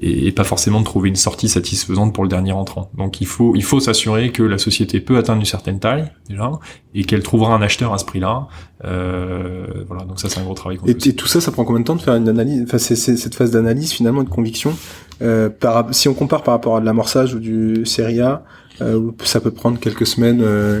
et, 0.00 0.32
pas 0.32 0.44
forcément 0.44 0.80
de 0.80 0.84
trouver 0.84 1.08
une 1.08 1.16
sortie 1.16 1.48
satisfaisante 1.48 2.12
pour 2.12 2.24
le 2.24 2.28
dernier 2.28 2.52
entrant. 2.52 2.90
Donc 2.96 3.20
il 3.20 3.26
faut 3.26 3.54
il 3.54 3.62
faut 3.62 3.80
s'assurer 3.80 4.30
que 4.30 4.42
la 4.42 4.58
société 4.58 5.00
peut 5.00 5.16
atteindre 5.16 5.40
une 5.40 5.46
certaine 5.46 5.78
taille 5.78 6.10
déjà 6.28 6.50
et 6.94 7.04
qu'elle 7.04 7.22
trouvera 7.22 7.54
un 7.54 7.62
acheteur 7.62 7.92
à 7.92 7.98
ce 7.98 8.04
prix-là. 8.04 8.48
Euh, 8.84 9.66
voilà, 9.86 10.04
donc 10.04 10.20
ça 10.20 10.28
c'est 10.28 10.40
un 10.40 10.44
gros 10.44 10.54
travail. 10.54 10.78
Et, 10.86 10.90
et, 10.90 11.14
tout 11.14 11.26
ça, 11.26 11.40
ça 11.40 11.52
prend 11.52 11.64
combien 11.64 11.80
de 11.80 11.86
temps 11.86 11.96
de 11.96 12.02
faire 12.02 12.14
une 12.14 12.28
analyse 12.28 12.64
Enfin, 12.64 12.78
c'est 12.78 12.96
cette 12.96 13.34
phase 13.34 13.50
d'analyse 13.50 13.92
finalement 13.92 14.22
de 14.22 14.28
conviction. 14.28 14.74
Euh, 15.22 15.48
par, 15.48 15.94
si 15.94 16.08
on 16.08 16.14
compare 16.14 16.42
par 16.42 16.54
rapport 16.54 16.76
à 16.76 16.80
de 16.80 16.86
l'amorçage 16.86 17.34
ou 17.34 17.38
du 17.38 17.86
série 17.86 18.20
A, 18.20 18.44
euh, 18.80 19.12
ça 19.22 19.40
peut 19.40 19.52
prendre 19.52 19.78
quelques 19.78 20.06
semaines, 20.06 20.40
euh, 20.42 20.80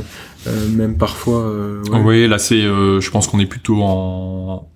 même 0.70 0.96
parfois. 0.96 1.40
Euh, 1.40 1.82
ouais. 1.90 2.00
Oui, 2.04 2.28
là 2.28 2.38
c'est, 2.38 2.62
je 2.62 3.10
pense 3.10 3.26
qu'on 3.26 3.38
est 3.38 3.46
plutôt 3.46 3.82
en. 3.82 4.68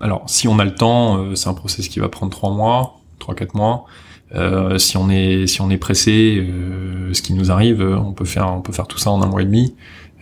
Alors, 0.00 0.24
si 0.26 0.46
on 0.46 0.58
a 0.58 0.64
le 0.64 0.74
temps, 0.74 1.34
c'est 1.34 1.48
un 1.48 1.54
process 1.54 1.88
qui 1.88 2.00
va 2.00 2.08
prendre 2.08 2.30
trois 2.30 2.50
mois, 2.50 3.00
trois 3.18 3.34
quatre 3.34 3.54
mois. 3.54 3.86
Euh, 4.34 4.76
si 4.78 4.96
on 4.96 5.08
est 5.08 5.46
si 5.46 5.60
on 5.60 5.70
est 5.70 5.78
pressé, 5.78 6.36
euh, 6.38 7.14
ce 7.14 7.22
qui 7.22 7.32
nous 7.32 7.50
arrive, 7.50 7.80
on 7.80 8.12
peut 8.12 8.24
faire 8.24 8.52
on 8.52 8.60
peut 8.60 8.72
faire 8.72 8.88
tout 8.88 8.98
ça 8.98 9.10
en 9.10 9.22
un 9.22 9.26
mois 9.26 9.42
et 9.42 9.44
demi. 9.44 9.74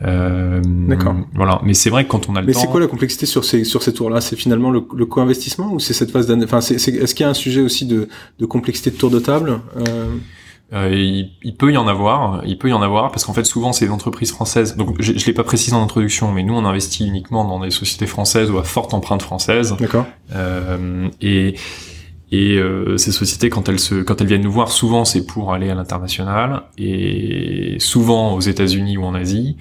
Euh, 0.03 0.61
D'accord. 0.63 1.15
Voilà, 1.35 1.61
mais 1.65 1.73
c'est 1.73 1.89
vrai 1.89 2.05
que 2.05 2.11
quand 2.11 2.29
on 2.29 2.37
a 2.37 2.41
le 2.41 2.47
mais 2.47 2.53
temps. 2.53 2.59
Mais 2.59 2.67
c'est 2.67 2.71
quoi 2.71 2.81
la 2.81 2.87
complexité 2.87 3.27
sur 3.27 3.45
ces 3.45 3.65
sur 3.65 3.83
ces 3.83 3.95
tours-là? 3.95 4.21
C'est 4.21 4.37
finalement 4.37 4.71
le, 4.71 4.85
le 4.95 5.07
co-investissement 5.07 5.73
ou 5.73 5.81
c'est 5.81 5.95
cette 5.95 6.11
phase 6.11 6.27
d'année? 6.27 6.45
Enfin, 6.45 6.61
c'est, 6.61 6.75
est-ce 6.75 7.15
qu'il 7.15 7.25
y 7.25 7.27
a 7.27 7.31
un 7.31 7.35
sujet 7.35 7.63
aussi 7.63 7.87
de, 7.87 8.09
de 8.39 8.47
complexité 8.47 8.91
de 8.91 8.97
tour 8.97 9.11
de 9.11 9.21
table 9.21 9.61
euh... 10.73 10.91
Il, 10.93 11.31
il, 11.43 11.57
peut 11.57 11.73
y 11.73 11.77
en 11.77 11.87
avoir, 11.87 12.43
il 12.45 12.59
peut 12.59 12.69
y 12.69 12.73
en 12.73 12.83
avoir 12.83 13.11
parce 13.11 13.25
qu'en 13.25 13.35
fait 13.35 13.45
souvent 13.45 13.73
c'est 13.73 13.87
des 13.87 13.93
entreprises 13.93 14.33
françaises. 14.33 14.77
Donc 14.77 14.97
je, 15.01 15.13
je 15.17 15.27
l'ai 15.27 15.35
pas 15.35 15.45
précisé 15.45 15.77
en 15.77 15.83
introduction, 15.83 16.33
mais 16.33 16.43
nous 16.43 16.55
on 16.55 16.65
investit 16.65 17.07
uniquement 17.07 17.45
dans 17.45 17.61
des 17.61 17.71
sociétés 17.71 18.07
françaises 18.07 18.51
ou 18.51 18.59
à 18.59 18.65
forte 18.65 18.95
empreinte 18.95 19.23
française. 19.23 19.77
D'accord. 19.79 20.07
Euh, 20.35 21.09
et 21.21 21.57
et 22.35 22.59
euh, 22.59 22.97
ces 22.97 23.13
sociétés, 23.13 23.49
quand 23.49 23.69
elles 23.69 23.79
se, 23.79 24.03
quand 24.03 24.21
elles 24.21 24.27
viennent 24.27 24.43
nous 24.43 24.51
voir, 24.51 24.73
souvent 24.73 25.05
c'est 25.05 25.25
pour 25.25 25.53
aller 25.53 25.71
à 25.71 25.75
l'international 25.77 26.63
et 26.79 27.77
souvent 27.79 28.35
aux 28.35 28.41
États-Unis 28.41 28.97
ou 28.97 29.05
en 29.05 29.15
Asie. 29.15 29.57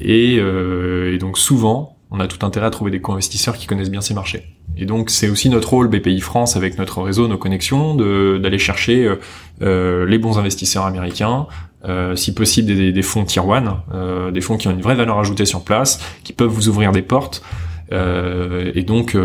Et, 0.00 0.38
euh, 0.38 1.14
et, 1.14 1.18
donc 1.18 1.38
souvent, 1.38 1.97
on 2.10 2.20
a 2.20 2.26
tout 2.26 2.44
intérêt 2.44 2.66
à 2.66 2.70
trouver 2.70 2.90
des 2.90 3.00
co-investisseurs 3.00 3.56
qui 3.56 3.66
connaissent 3.66 3.90
bien 3.90 4.00
ces 4.00 4.14
marchés. 4.14 4.44
Et 4.76 4.86
donc 4.86 5.10
c'est 5.10 5.28
aussi 5.28 5.48
notre 5.48 5.70
rôle 5.70 5.88
BPI 5.88 6.20
France 6.20 6.56
avec 6.56 6.78
notre 6.78 7.02
réseau, 7.02 7.28
nos 7.28 7.38
connexions, 7.38 7.94
d'aller 7.94 8.58
chercher 8.58 9.04
euh, 9.04 9.16
euh, 9.62 10.06
les 10.06 10.18
bons 10.18 10.38
investisseurs 10.38 10.86
américains, 10.86 11.46
euh, 11.84 12.16
si 12.16 12.34
possible 12.34 12.74
des, 12.74 12.92
des 12.92 13.02
fonds 13.02 13.24
tier 13.24 13.42
one, 13.42 13.76
euh, 13.92 14.30
des 14.30 14.40
fonds 14.40 14.56
qui 14.56 14.68
ont 14.68 14.72
une 14.72 14.82
vraie 14.82 14.94
valeur 14.94 15.18
ajoutée 15.18 15.46
sur 15.46 15.62
place, 15.62 16.00
qui 16.24 16.32
peuvent 16.32 16.50
vous 16.50 16.68
ouvrir 16.68 16.92
des 16.92 17.02
portes. 17.02 17.42
et 17.90 18.82
donc 18.82 19.16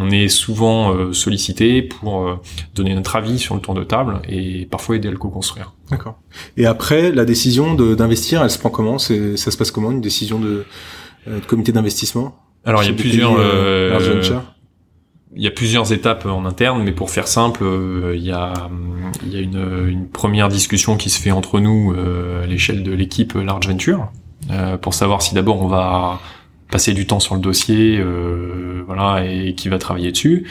on 0.00 0.10
est 0.10 0.28
souvent 0.28 0.94
euh, 0.94 1.12
sollicité 1.12 1.82
pour 1.82 2.26
euh, 2.26 2.36
donner 2.74 2.94
notre 2.94 3.16
avis 3.16 3.38
sur 3.38 3.54
le 3.54 3.60
tour 3.60 3.74
de 3.74 3.84
table 3.84 4.20
et 4.28 4.66
parfois 4.66 4.96
aider 4.96 5.08
à 5.08 5.10
le 5.10 5.16
co-construire. 5.16 5.74
D'accord. 5.90 6.20
Et 6.56 6.66
après, 6.66 7.10
la 7.10 7.24
décision 7.24 7.74
d'investir, 7.74 8.42
elle 8.42 8.50
se 8.50 8.58
prend 8.58 8.70
comment? 8.70 8.98
Ça 8.98 9.14
se 9.36 9.56
passe 9.56 9.70
comment 9.70 9.90
une 9.90 10.00
décision 10.00 10.38
de, 10.38 10.48
euh, 10.48 10.64
de 11.28 11.44
comité 11.46 11.72
d'investissement 11.72 12.36
Alors 12.64 12.82
il 12.82 12.86
y 12.86 12.90
a 12.90 12.94
plusieurs. 12.94 13.32
il 15.36 15.42
y 15.42 15.46
a 15.46 15.50
plusieurs 15.50 15.92
étapes 15.92 16.26
en 16.26 16.44
interne, 16.44 16.82
mais 16.82 16.92
pour 16.92 17.10
faire 17.10 17.28
simple, 17.28 17.64
il 18.14 18.22
y 18.22 18.32
a, 18.32 18.52
il 19.24 19.32
y 19.32 19.36
a 19.36 19.40
une, 19.40 19.88
une, 19.88 20.08
première 20.08 20.48
discussion 20.48 20.96
qui 20.96 21.10
se 21.10 21.20
fait 21.20 21.30
entre 21.30 21.60
nous 21.60 21.94
à 22.42 22.46
l'échelle 22.46 22.82
de 22.82 22.92
l'équipe 22.92 23.34
Large 23.34 23.68
Venture, 23.68 24.10
pour 24.80 24.94
savoir 24.94 25.22
si 25.22 25.34
d'abord 25.34 25.62
on 25.62 25.68
va 25.68 26.20
passer 26.70 26.92
du 26.92 27.06
temps 27.06 27.20
sur 27.20 27.34
le 27.34 27.40
dossier, 27.40 27.98
euh, 27.98 28.82
voilà, 28.86 29.24
et 29.24 29.54
qui 29.54 29.68
va 29.68 29.78
travailler 29.78 30.12
dessus 30.12 30.46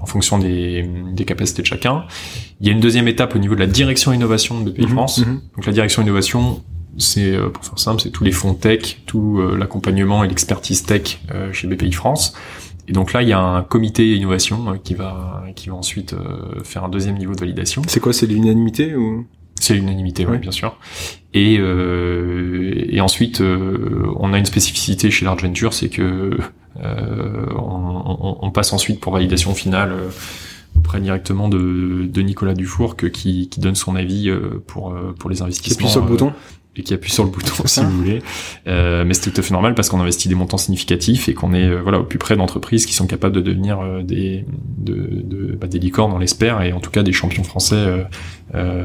en 0.00 0.06
fonction 0.06 0.38
des, 0.38 0.88
des, 1.14 1.24
capacités 1.24 1.62
de 1.62 1.66
chacun. 1.66 2.04
Il 2.60 2.66
y 2.66 2.70
a 2.70 2.72
une 2.72 2.80
deuxième 2.80 3.08
étape 3.08 3.34
au 3.36 3.38
niveau 3.38 3.54
de 3.54 3.60
la 3.60 3.66
direction 3.66 4.12
innovation 4.12 4.60
de 4.60 4.70
Pays 4.70 4.86
mhm, 4.86 4.92
France. 4.92 5.18
Mhm. 5.18 5.40
Donc 5.56 5.66
la 5.66 5.72
direction 5.72 6.02
innovation, 6.02 6.62
c'est 6.98 7.34
euh, 7.34 7.48
pour 7.48 7.64
faire 7.64 7.78
simple, 7.78 8.02
c'est 8.02 8.10
tous 8.10 8.24
les 8.24 8.32
fonds 8.32 8.54
tech, 8.54 9.02
tout 9.06 9.38
euh, 9.38 9.56
l'accompagnement 9.56 10.24
et 10.24 10.28
l'expertise 10.28 10.84
tech 10.84 11.20
euh, 11.32 11.52
chez 11.52 11.66
BPI 11.68 11.92
France. 11.92 12.34
Et 12.88 12.92
donc 12.92 13.12
là, 13.12 13.22
il 13.22 13.28
y 13.28 13.32
a 13.32 13.40
un 13.40 13.62
comité 13.62 14.14
innovation 14.14 14.78
qui 14.82 14.94
va 14.94 15.44
qui 15.54 15.68
va 15.68 15.76
ensuite 15.76 16.16
faire 16.64 16.82
un 16.82 16.88
deuxième 16.88 17.16
niveau 17.16 17.32
de 17.32 17.40
validation. 17.40 17.82
C'est 17.86 18.00
quoi 18.00 18.12
C'est 18.12 18.26
l'unanimité 18.26 18.96
ou? 18.96 19.24
C'est 19.62 19.74
l'unanimité, 19.74 20.26
oui, 20.26 20.38
bien 20.38 20.50
sûr. 20.50 20.76
Et, 21.34 21.56
euh, 21.60 22.72
et 22.88 23.00
ensuite, 23.00 23.40
euh, 23.40 24.06
on 24.16 24.32
a 24.32 24.38
une 24.38 24.44
spécificité 24.44 25.08
chez 25.12 25.24
Large 25.24 25.44
Venture, 25.44 25.72
c'est 25.72 25.88
que 25.88 26.36
euh, 26.82 27.46
on, 27.56 28.38
on, 28.42 28.50
passe 28.50 28.72
ensuite 28.72 28.98
pour 28.98 29.12
validation 29.12 29.54
finale 29.54 29.92
euh, 29.92 30.08
auprès 30.76 31.00
directement 31.00 31.48
de, 31.48 32.08
de 32.12 32.22
Nicolas 32.22 32.54
Dufour 32.54 32.96
qui, 32.96 33.48
qui 33.48 33.60
donne 33.60 33.76
son 33.76 33.94
avis 33.94 34.28
euh, 34.28 34.60
pour, 34.66 34.92
pour 35.16 35.30
les 35.30 35.42
investissements. 35.42 35.86
Qui 35.86 35.92
sur 35.92 36.02
le 36.02 36.08
bouton? 36.08 36.32
Et 36.76 36.82
qui 36.82 36.94
appuie 36.94 37.10
sur 37.10 37.24
le 37.24 37.30
bouton 37.30 37.54
si 37.66 37.80
vous 37.80 37.90
voulez. 37.90 38.22
Euh, 38.66 39.04
mais 39.04 39.14
c'est 39.14 39.30
tout 39.30 39.40
à 39.40 39.42
fait 39.42 39.52
normal 39.52 39.74
parce 39.74 39.88
qu'on 39.88 40.00
investit 40.00 40.28
des 40.28 40.34
montants 40.34 40.58
significatifs 40.58 41.28
et 41.28 41.34
qu'on 41.34 41.52
est 41.52 41.68
euh, 41.68 41.80
voilà 41.82 42.00
au 42.00 42.04
plus 42.04 42.18
près 42.18 42.36
d'entreprises 42.36 42.86
qui 42.86 42.94
sont 42.94 43.06
capables 43.06 43.34
de 43.34 43.40
devenir 43.40 43.80
euh, 43.80 44.02
des 44.02 44.44
de, 44.78 45.22
de 45.24 45.56
bah, 45.60 45.66
des 45.66 45.78
licornes, 45.78 46.12
on 46.12 46.18
l'espère, 46.18 46.62
et 46.62 46.72
en 46.72 46.80
tout 46.80 46.90
cas 46.90 47.02
des 47.02 47.12
champions 47.12 47.44
français 47.44 48.06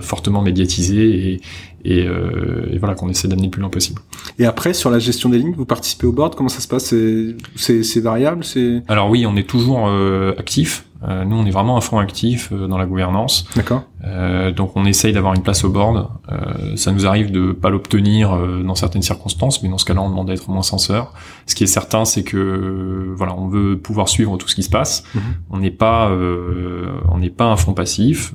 fortement 0.01 0.41
médiatisés 0.41 1.31
et, 1.31 1.41
et, 1.87 2.05
et 2.05 2.77
voilà 2.77 2.95
qu'on 2.95 3.09
essaie 3.09 3.27
d'amener 3.27 3.47
le 3.47 3.51
plus 3.51 3.61
loin 3.61 3.69
possible. 3.69 4.01
Et 4.39 4.45
après 4.45 4.73
sur 4.73 4.89
la 4.89 4.99
gestion 4.99 5.29
des 5.29 5.37
lignes, 5.37 5.53
vous 5.55 5.65
participez 5.65 6.07
au 6.07 6.11
board, 6.11 6.35
comment 6.35 6.49
ça 6.49 6.59
se 6.59 6.67
passe? 6.67 6.93
C'est 7.55 7.99
variable 7.99 8.43
C'est 8.43 8.83
alors 8.87 9.09
oui, 9.09 9.25
on 9.25 9.35
est 9.35 9.47
toujours 9.47 9.89
actif. 10.37 10.87
Euh, 11.03 11.25
nous, 11.25 11.35
on 11.35 11.45
est 11.45 11.51
vraiment 11.51 11.77
un 11.77 11.81
fonds 11.81 11.99
actif 11.99 12.49
euh, 12.51 12.67
dans 12.67 12.77
la 12.77 12.85
gouvernance. 12.85 13.45
D'accord. 13.55 13.83
Euh, 14.03 14.51
donc, 14.51 14.71
on 14.75 14.85
essaye 14.85 15.13
d'avoir 15.13 15.33
une 15.33 15.43
place 15.43 15.63
au 15.63 15.69
board. 15.69 16.09
ça 16.75 16.91
nous 16.91 17.05
arrive 17.05 17.31
de 17.31 17.51
pas 17.51 17.69
l'obtenir 17.69 18.37
dans 18.63 18.75
certaines 18.75 19.01
circonstances, 19.01 19.63
mais 19.63 19.69
dans 19.69 19.77
ce 19.77 19.85
cas-là, 19.85 20.01
on 20.01 20.09
demande 20.09 20.27
d'être 20.27 20.49
moins 20.49 20.63
censeur. 20.63 21.13
Ce 21.45 21.55
qui 21.55 21.63
est 21.63 21.67
certain, 21.67 22.05
c'est 22.05 22.23
que 22.23 23.13
voilà, 23.15 23.35
on 23.35 23.47
veut 23.47 23.77
pouvoir 23.77 24.09
suivre 24.09 24.37
tout 24.37 24.47
ce 24.47 24.55
qui 24.55 24.63
se 24.63 24.69
passe. 24.69 25.03
Mhm. 25.13 25.21
On 25.51 25.57
n'est 25.59 25.71
pas, 25.71 26.11
on 27.09 27.17
n'est 27.17 27.29
pas 27.29 27.45
un 27.45 27.55
fonds 27.55 27.73
passif. 27.73 28.33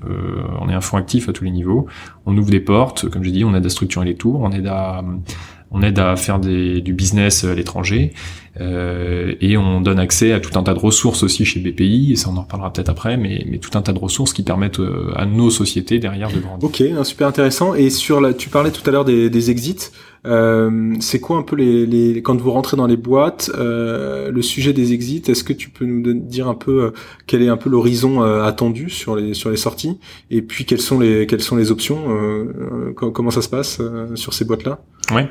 on 0.60 0.68
est 0.68 0.74
un 0.74 0.80
fonds 0.80 0.96
actif 0.96 1.28
à 1.28 1.32
tous 1.32 1.44
les 1.44 1.50
niveaux. 1.50 1.86
On 2.26 2.36
ouvre 2.36 2.50
des 2.50 2.60
portes, 2.60 3.08
comme 3.08 3.24
j'ai 3.24 3.32
dit, 3.32 3.44
on 3.44 3.54
aide 3.54 3.66
à 3.66 3.68
structurer 3.68 4.04
les 4.06 4.14
tours, 4.14 4.40
on 4.40 4.52
aide 4.52 4.66
à 4.66 5.02
on 5.72 5.82
aide 5.82 5.98
à 5.98 6.16
faire 6.16 6.38
du 6.38 6.92
business 6.92 7.44
à 7.44 7.54
l'étranger 7.54 8.12
euh, 8.60 9.34
et 9.40 9.56
on 9.56 9.80
donne 9.80 9.98
accès 9.98 10.32
à 10.32 10.40
tout 10.40 10.58
un 10.58 10.62
tas 10.62 10.74
de 10.74 10.78
ressources 10.78 11.22
aussi 11.22 11.46
chez 11.46 11.58
BPI 11.58 12.12
et 12.12 12.16
ça 12.16 12.28
on 12.30 12.36
en 12.36 12.42
reparlera 12.42 12.70
peut-être 12.70 12.90
après 12.90 13.16
mais, 13.16 13.58
tout 13.62 13.78
un 13.78 13.80
tas 13.80 13.94
de 13.94 13.98
ressources 13.98 14.34
qui 14.34 14.42
permettent 14.42 14.80
euh, 14.80 15.10
à 15.16 15.24
nos 15.24 15.48
sociétés 15.48 15.98
derrière 15.98 16.30
de 16.30 16.38
grandir. 16.38 16.68
Ok, 16.68 16.82
super 17.06 17.28
intéressant 17.28 17.74
et 17.74 17.88
sur 17.88 18.20
la, 18.20 18.34
tu 18.34 18.50
parlais 18.50 18.70
tout 18.70 18.86
à 18.86 18.92
l'heure 18.92 19.06
des, 19.06 19.50
exits. 19.50 19.90
Euh, 20.26 20.94
c'est 21.00 21.18
quoi 21.18 21.38
un 21.38 21.42
peu 21.42 21.56
les, 21.56 22.16
quand 22.22 22.38
vous 22.38 22.50
rentrez 22.50 22.76
dans 22.76 22.86
les 22.86 22.98
boîtes, 22.98 23.50
le 23.56 24.42
sujet 24.42 24.74
des 24.74 24.92
exits 24.92 25.22
Est-ce 25.26 25.44
que 25.44 25.54
tu 25.54 25.70
peux 25.70 25.86
nous 25.86 26.12
dire 26.12 26.46
un 26.46 26.54
peu 26.54 26.92
quel 27.26 27.42
est 27.42 27.48
un 27.48 27.56
peu 27.56 27.70
l'horizon 27.70 28.22
attendu 28.22 28.90
sur 28.90 29.16
les 29.16 29.34
sorties? 29.34 29.98
Et 30.30 30.42
puis 30.42 30.66
quelles 30.66 30.80
sont 30.80 31.00
les 31.00 31.26
quelles 31.26 31.42
sont 31.42 31.56
les 31.56 31.70
options 31.72 32.04
Comment 32.94 33.30
ça 33.30 33.42
se 33.42 33.48
passe 33.48 33.80
sur 34.14 34.34
ces 34.34 34.44
boîtes 34.44 34.64
là 34.64 34.80
Ouais. 35.12 35.28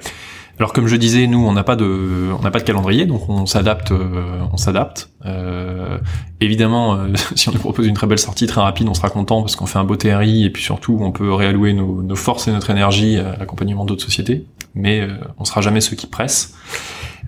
Alors 0.59 0.73
comme 0.73 0.87
je 0.87 0.95
disais, 0.95 1.25
nous 1.25 1.39
on 1.39 1.53
n'a 1.53 1.63
pas 1.63 1.75
de 1.75 2.29
on 2.37 2.43
n'a 2.43 2.51
pas 2.51 2.59
de 2.59 2.63
calendrier, 2.63 3.05
donc 3.05 3.27
on 3.29 3.45
s'adapte 3.47 3.91
on 3.91 4.57
s'adapte. 4.57 5.09
Euh, 5.25 5.97
évidemment, 6.39 6.99
si 7.35 7.49
on 7.49 7.51
nous 7.51 7.59
propose 7.59 7.87
une 7.87 7.95
très 7.95 8.05
belle 8.05 8.19
sortie 8.19 8.45
très 8.45 8.61
rapide, 8.61 8.87
on 8.87 8.93
sera 8.93 9.09
content 9.09 9.41
parce 9.41 9.55
qu'on 9.55 9.65
fait 9.65 9.79
un 9.79 9.83
beau 9.85 9.95
TRI 9.95 10.45
et 10.45 10.49
puis 10.51 10.61
surtout 10.61 10.99
on 11.01 11.11
peut 11.11 11.33
réallouer 11.33 11.73
nos, 11.73 12.03
nos 12.03 12.15
forces 12.15 12.47
et 12.47 12.51
notre 12.51 12.69
énergie 12.69 13.17
à 13.17 13.37
l'accompagnement 13.37 13.85
d'autres 13.85 14.03
sociétés 14.03 14.45
mais 14.75 15.01
euh, 15.01 15.17
on 15.37 15.45
sera 15.45 15.61
jamais 15.61 15.81
ceux 15.81 15.95
qui 15.95 16.07
pressent. 16.07 16.53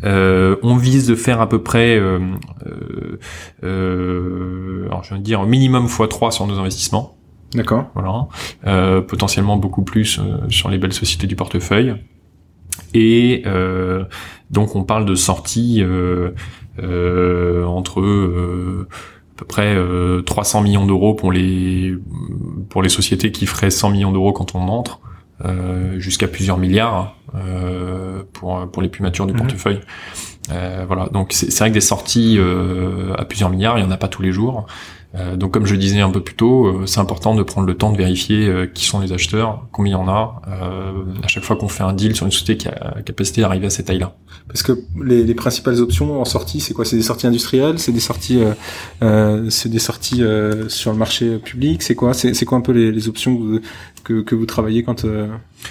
Euh, 0.04 0.58
on 0.64 0.76
vise 0.76 1.08
de 1.08 1.16
faire 1.16 1.40
à 1.42 1.48
peu 1.48 1.62
près, 1.62 1.98
euh, 1.98 2.20
euh, 3.64 4.86
alors 4.88 5.04
je 5.04 5.14
veux 5.14 5.20
dire, 5.20 5.44
minimum 5.44 5.86
x3 5.86 6.32
sur 6.32 6.48
nos 6.48 6.60
investissements. 6.60 7.16
D'accord. 7.54 7.86
Voilà. 7.94 8.28
Euh, 8.66 9.02
potentiellement 9.02 9.58
beaucoup 9.58 9.84
plus 9.84 10.20
sur 10.50 10.70
les 10.70 10.78
belles 10.78 10.94
sociétés 10.94 11.28
du 11.28 11.36
portefeuille. 11.36 11.94
Et 12.94 13.44
donc 14.52 14.76
on 14.76 14.84
parle 14.84 15.06
de 15.06 15.16
sorties 15.16 15.84
entre 16.82 18.02
à 18.02 19.36
peu 19.36 19.46
près 19.46 19.76
300 20.26 20.62
millions 20.62 20.86
d'euros 20.86 21.14
pour 21.14 21.32
les 21.32 21.96
pour 22.70 22.82
les 22.82 22.90
sociétés 22.90 23.32
qui 23.32 23.46
feraient 23.46 23.72
100 23.72 23.92
millions 23.92 24.12
d'euros 24.12 24.32
quand 24.32 24.56
on 24.56 24.68
entre, 24.68 25.00
jusqu'à 25.98 26.28
plusieurs 26.28 26.58
milliards 26.58 27.16
pour 28.34 28.70
pour 28.72 28.82
les 28.82 28.90
plus 28.90 29.02
matures 29.02 29.26
du 29.26 29.34
mhm. 29.34 29.40
portefeuille. 29.40 29.80
Euh, 30.52 30.84
voilà, 30.86 31.08
donc 31.08 31.32
c'est 31.32 31.58
vrai 31.58 31.70
que 31.70 31.74
des 31.74 31.82
sorties 31.82 32.36
euh, 32.38 33.14
à 33.18 33.26
plusieurs 33.26 33.50
milliards, 33.50 33.78
il 33.78 33.84
y 33.84 33.86
en 33.86 33.92
a 33.92 33.98
pas 33.98 34.08
tous 34.08 34.22
les 34.22 34.32
jours. 34.32 34.66
Euh, 35.16 35.36
donc 35.36 35.52
comme 35.52 35.68
je 35.68 35.76
disais 35.76 36.02
un 36.02 36.10
peu 36.10 36.22
plus 36.22 36.36
tôt, 36.36 36.66
euh, 36.66 36.86
c'est 36.88 37.00
important 37.00 37.36
de 37.36 37.44
prendre 37.44 37.68
le 37.68 37.76
temps 37.76 37.92
de 37.92 37.98
vérifier 37.98 38.48
euh, 38.48 38.66
qui 38.66 38.86
sont 38.86 39.00
les 39.00 39.14
acheteurs, 39.14 39.68
combien 39.72 39.92
il 39.92 40.00
y 40.00 40.04
en 40.04 40.08
a, 40.08 40.42
à 41.24 41.28
chaque 41.28 41.44
fois 41.44 41.56
qu'on 41.56 41.68
fait 41.68 41.84
un 41.84 41.94
deal 41.94 42.16
sur 42.16 42.26
une 42.26 42.32
société 42.32 42.58
qui 42.58 42.68
a 42.68 42.94
la 42.96 43.02
capacité 43.04 43.42
d'arriver 43.42 43.68
à 43.68 43.70
cette 43.70 43.88
taille-là. 43.88 44.16
Parce 44.48 44.64
que 44.64 44.72
les, 45.02 45.24
les, 45.24 45.36
principales 45.36 45.80
options 45.80 46.20
en 46.20 46.26
sortie, 46.26 46.60
c'est 46.60 46.74
quoi? 46.74 46.84
C'est 46.84 46.96
des 46.96 47.04
sorties 47.04 47.28
industrielles, 47.28 47.80
c'est 47.80 47.92
des 47.92 48.00
sorties, 48.00 48.42
c'est 49.02 49.70
des 49.70 49.80
sorties 49.80 50.24
sur 50.68 50.92
le 50.92 50.98
marché 50.98 51.38
public, 51.38 51.84
c'est 51.84 51.96
quoi? 51.96 52.14
C'est 52.14 52.46
quoi 52.46 52.58
un 52.58 52.62
peu 52.62 52.72
les, 52.72 52.92
les 52.92 53.08
options 53.08 53.36
que 53.36 53.42
vous, 53.42 53.60
que, 54.04 54.22
que 54.22 54.36
vous 54.36 54.46
travaillez 54.46 54.84
quand, 54.84 55.06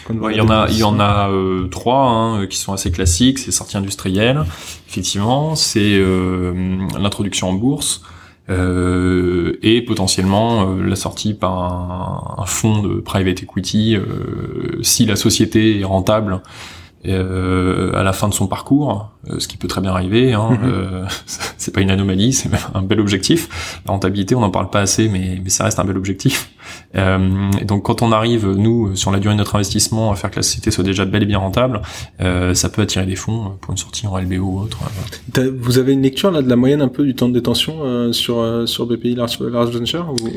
quand 0.06 0.30
Il 0.30 0.36
y 0.36 0.40
en 0.40 0.48
a, 0.48 0.68
il 0.70 0.78
y 0.78 0.84
en 0.84 1.00
a 1.00 1.30
trois 1.70 2.08
hein, 2.08 2.46
qui 2.46 2.58
sont 2.58 2.72
assez 2.72 2.90
classiques. 2.90 3.38
C'est 3.40 3.50
sorties 3.50 3.76
industrielles, 3.76 4.42
effectivement, 4.88 5.56
c'est 5.56 6.00
l'introduction 6.98 7.50
en 7.50 7.54
bourse. 7.54 8.02
Euh, 8.50 9.56
et 9.62 9.82
potentiellement 9.82 10.68
euh, 10.68 10.82
la 10.84 10.96
sortie 10.96 11.32
par 11.32 12.40
un, 12.40 12.44
fonds 12.46 12.82
de 12.82 12.94
private 13.00 13.44
equity 13.44 13.94
euh, 13.94 14.82
si 14.82 15.06
la 15.06 15.14
société 15.14 15.78
est 15.78 15.84
rentable 15.84 16.42
euh, 17.06 17.92
à 17.94 18.02
la 18.02 18.12
fin 18.12 18.28
de 18.28 18.34
son 18.34 18.46
parcours, 18.46 19.10
euh, 19.28 19.40
ce 19.40 19.48
qui 19.48 19.56
peut 19.56 19.68
très 19.68 19.80
bien 19.80 19.90
arriver. 19.90 20.34
Hein, 20.34 20.50
mhm. 20.50 20.58
euh, 20.64 21.04
c'est 21.56 21.72
pas 21.72 21.80
une 21.80 21.90
anomalie, 21.90 22.32
c'est 22.32 22.48
même 22.48 22.60
un 22.74 22.82
bel 22.82 23.00
objectif. 23.00 23.80
La 23.86 23.92
rentabilité, 23.92 24.34
on 24.34 24.40
n'en 24.40 24.50
parle 24.50 24.70
pas 24.70 24.80
assez, 24.80 25.08
mais, 25.08 25.40
mais 25.42 25.50
ça 25.50 25.64
reste 25.64 25.78
un 25.78 25.84
bel 25.84 25.96
objectif. 25.96 26.50
Euh, 26.94 27.50
et 27.60 27.64
donc, 27.64 27.82
quand 27.84 28.02
on 28.02 28.12
arrive, 28.12 28.46
nous, 28.46 28.94
sur 28.94 29.10
la 29.10 29.18
durée 29.18 29.34
de 29.34 29.38
notre 29.38 29.56
investissement, 29.56 30.12
à 30.12 30.16
faire 30.16 30.30
que 30.30 30.36
la 30.36 30.42
société 30.42 30.70
soit 30.70 30.84
déjà 30.84 31.04
bel 31.04 31.22
et 31.22 31.26
bien 31.26 31.38
rentable, 31.38 31.82
ça 32.54 32.68
peut 32.68 32.82
attirer 32.82 33.06
des 33.06 33.16
fonds 33.16 33.58
pour 33.60 33.72
une 33.72 33.78
sortie 33.78 34.06
en 34.06 34.16
LBO 34.18 34.36
ou 34.36 34.60
autre. 34.60 34.78
Vous 35.58 35.78
avez 35.78 35.92
une 35.92 36.02
lecture 36.02 36.30
là 36.30 36.42
de 36.42 36.48
la 36.48 36.56
moyenne 36.56 36.82
un 36.82 36.88
peu 36.88 37.04
du 37.04 37.14
temps 37.14 37.28
de 37.28 37.34
détention 37.34 38.12
sur 38.12 38.68
sur 38.68 38.86
BPI 38.86 39.14
Large, 39.14 39.40
Large 39.40 39.70
Venture 39.70 40.14
ou... 40.22 40.28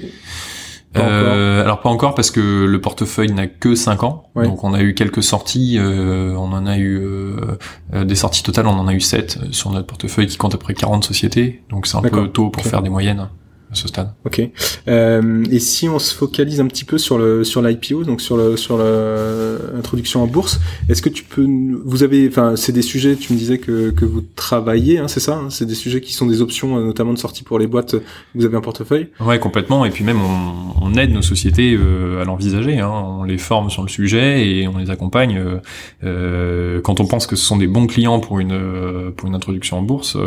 Euh, 0.97 1.61
alors 1.61 1.81
pas 1.81 1.89
encore 1.89 2.15
parce 2.15 2.31
que 2.31 2.65
le 2.65 2.81
portefeuille 2.81 3.31
n'a 3.31 3.47
que 3.47 3.75
5 3.75 4.03
ans. 4.03 4.29
Donc 4.35 4.63
on 4.63 4.73
a 4.73 4.81
eu 4.81 4.93
quelques 4.93 5.23
sorties, 5.23 5.77
euh, 5.79 6.33
on 6.35 6.51
en 6.53 6.65
a 6.65 6.77
eu 6.77 6.99
euh, 6.99 8.03
des 8.05 8.15
sorties 8.15 8.43
totales, 8.43 8.67
on 8.67 8.71
en 8.71 8.87
a 8.87 8.93
eu 8.93 9.01
7 9.01 9.51
sur 9.51 9.71
notre 9.71 9.87
portefeuille 9.87 10.27
qui 10.27 10.37
compte 10.37 10.53
à 10.53 10.57
peu 10.57 10.63
près 10.63 10.73
40 10.73 11.03
sociétés. 11.03 11.63
Donc 11.69 11.87
c'est 11.87 11.97
un 11.97 12.01
peu 12.01 12.27
tôt 12.27 12.49
pour 12.49 12.63
faire 12.63 12.81
des 12.81 12.89
moyennes 12.89 13.29
ce 13.75 13.87
stade. 13.87 14.11
Ok. 14.25 14.41
Euh, 14.87 15.43
et 15.51 15.59
si 15.59 15.89
on 15.89 15.99
se 15.99 16.13
focalise 16.13 16.59
un 16.59 16.67
petit 16.67 16.85
peu 16.85 16.97
sur 16.97 17.17
le 17.17 17.43
sur 17.43 17.61
l'IPO, 17.61 18.03
donc 18.03 18.21
sur 18.21 18.37
le 18.37 18.57
sur 18.57 18.77
l'introduction 18.77 20.23
en 20.23 20.27
bourse, 20.27 20.59
est-ce 20.89 21.01
que 21.01 21.09
tu 21.09 21.23
peux 21.23 21.45
vous 21.83 22.03
avez 22.03 22.27
enfin 22.27 22.55
c'est 22.55 22.71
des 22.71 22.81
sujets 22.81 23.15
tu 23.15 23.33
me 23.33 23.37
disais 23.37 23.57
que 23.57 23.91
que 23.91 24.05
vous 24.05 24.21
travaillez, 24.35 24.99
hein, 24.99 25.07
c'est 25.07 25.19
ça 25.19 25.37
hein, 25.37 25.49
C'est 25.49 25.65
des 25.65 25.75
sujets 25.75 26.01
qui 26.01 26.13
sont 26.13 26.25
des 26.25 26.41
options 26.41 26.77
euh, 26.77 26.85
notamment 26.85 27.13
de 27.13 27.17
sortie 27.17 27.43
pour 27.43 27.59
les 27.59 27.67
boîtes. 27.67 27.95
Vous 28.33 28.45
avez 28.45 28.57
un 28.57 28.61
portefeuille? 28.61 29.09
Ouais, 29.19 29.39
complètement. 29.39 29.85
Et 29.85 29.89
puis 29.89 30.03
même 30.03 30.19
on, 30.21 30.85
on 30.85 30.93
aide 30.95 31.11
nos 31.11 31.21
sociétés 31.21 31.75
euh, 31.75 32.21
à 32.21 32.25
l'envisager. 32.25 32.79
Hein. 32.79 32.89
On 32.89 33.23
les 33.23 33.37
forme 33.37 33.69
sur 33.69 33.83
le 33.83 33.89
sujet 33.89 34.47
et 34.47 34.67
on 34.67 34.77
les 34.77 34.89
accompagne 34.89 35.37
euh, 35.37 35.57
euh 36.03 36.81
quand 36.81 36.99
on 36.99 37.07
pense 37.07 37.27
que 37.27 37.35
ce 37.35 37.45
sont 37.45 37.57
des 37.57 37.67
bons 37.67 37.87
clients 37.87 38.19
pour 38.19 38.39
une 38.39 39.11
pour 39.15 39.27
une 39.27 39.35
introduction 39.35 39.77
en 39.77 39.81
bourse. 39.81 40.17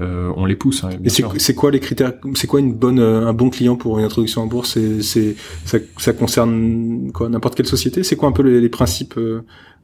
on 0.00 0.44
les 0.44 0.56
pousse. 0.56 0.84
Hein, 0.84 0.90
et 1.04 1.10
c'est 1.10 1.54
quoi 1.54 1.70
les 1.70 1.80
critères 1.80 2.12
C'est 2.34 2.46
quoi 2.46 2.60
une 2.60 2.73
euh, 2.82 3.26
un 3.26 3.32
bon 3.32 3.50
client 3.50 3.76
pour 3.76 3.98
une 3.98 4.04
introduction 4.04 4.42
en 4.42 4.46
bourse 4.46 4.78
C'est, 5.00 5.36
ça, 5.64 5.78
ça 5.98 6.12
concerne 6.12 7.10
quoi 7.12 7.28
N'importe 7.28 7.54
quelle 7.54 7.66
société? 7.66 8.02
C'est 8.02 8.16
quoi 8.16 8.28
un 8.28 8.32
peu 8.32 8.42
les, 8.42 8.68
principes 8.68 9.18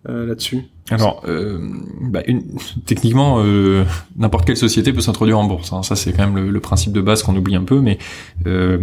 euh, 0.09 0.11
euh, 0.21 0.27
là-dessus 0.27 0.65
Alors, 0.91 1.23
euh, 1.29 1.59
bah 2.01 2.21
une, 2.27 2.43
techniquement, 2.87 3.43
euh, 3.45 3.85
n'importe 4.17 4.47
quelle 4.47 4.57
société 4.57 4.93
peut 4.93 5.01
s'introduire 5.01 5.39
en 5.39 5.45
bourse. 5.45 5.73
Hein. 5.73 5.83
Ça, 5.83 5.97
c'est 5.97 6.13
quand 6.13 6.27
même 6.27 6.37
le, 6.37 6.51
le, 6.51 6.61
principe 6.61 6.93
de 6.93 7.01
base 7.01 7.23
qu'on 7.23 7.37
oublie 7.37 7.57
un 7.57 7.65
peu, 7.65 7.81
mais 7.81 7.99
je, 8.45 8.79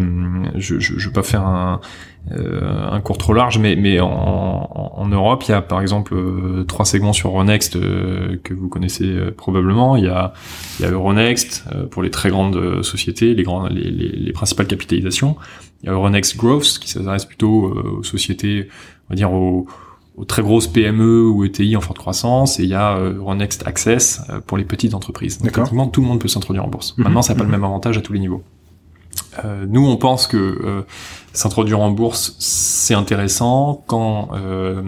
je, 0.56 0.80
je 0.80 1.08
vais 1.08 1.14
pas 1.14 1.24
faire 1.24 1.46
un, 1.46 1.82
un 2.30 3.00
cours 3.02 3.18
trop 3.18 3.34
large, 3.34 3.58
mais, 3.58 3.76
mais 3.76 4.00
en, 4.00 4.10
en, 4.10 5.08
Europe, 5.08 5.44
il 5.48 5.52
y 5.52 5.54
a 5.54 5.62
par 5.62 5.82
exemple 5.82 6.14
trois 6.68 6.86
segments 6.86 7.14
sur 7.14 7.30
Euronext 7.30 7.80
que 7.80 8.54
vous 8.54 8.68
connaissez 8.68 9.16
probablement. 9.36 9.96
Il 9.96 10.04
y 10.04 10.10
a, 10.10 10.34
y 10.80 10.86
a 10.86 10.92
Euronext 10.92 11.66
pour 11.92 12.04
les 12.04 12.12
très 12.12 12.30
grandes 12.30 12.84
sociétés, 12.84 13.34
les, 13.34 13.44
grandes, 13.44 13.72
les, 13.72 13.90
les, 13.90 14.10
les 14.10 14.32
principales 14.34 14.68
capitalisations. 14.68 15.38
Il 15.82 15.88
y 15.88 15.90
a 15.90 15.94
Euronext 15.94 16.38
Growth 16.38 16.80
qui 16.80 16.90
s'adresse 16.90 17.26
plutôt 17.26 17.74
aux 18.00 18.04
sociétés, 18.04 18.68
on 19.08 19.14
va 19.14 19.16
dire 19.16 19.32
aux 19.32 19.68
aux 20.18 20.26
très 20.26 20.42
grosses 20.42 20.68
PME 20.68 21.28
ou 21.30 21.46
ETI 21.46 21.78
en 21.78 21.82
forte 21.82 22.00
croissance, 22.00 22.60
et 22.60 22.64
il 22.64 22.70
y 22.70 22.74
a 22.74 22.98
Euronext 22.98 23.66
Access 23.68 24.22
euh, 24.30 24.42
pour 24.46 24.58
les 24.58 24.66
petites 24.66 24.96
entreprises. 24.96 25.38
Donc, 25.38 25.52
effectivement, 25.52 25.88
tout 25.88 26.02
le 26.02 26.08
monde 26.08 26.20
peut 26.20 26.28
s'introduire 26.28 26.66
en 26.66 26.68
bourse. 26.68 26.96
Mhm. 26.98 27.04
Maintenant, 27.06 27.22
ça 27.22 27.34
n'a 27.34 27.38
pas 27.38 27.44
le 27.44 27.50
mhm. 27.50 27.56
même 27.56 27.64
avantage 27.64 27.98
à 27.98 28.02
tous 28.02 28.14
les 28.14 28.20
niveaux. 28.20 28.44
Euh, 29.46 29.66
nous, 29.68 29.86
on 29.86 29.98
pense 29.98 30.28
que 30.28 30.38
euh, 30.38 30.82
s'introduire 31.34 31.80
en 31.80 31.92
bourse, 31.92 32.36
c'est 32.40 32.94
intéressant 32.94 33.84
quand 33.88 34.30
euh, 34.34 34.82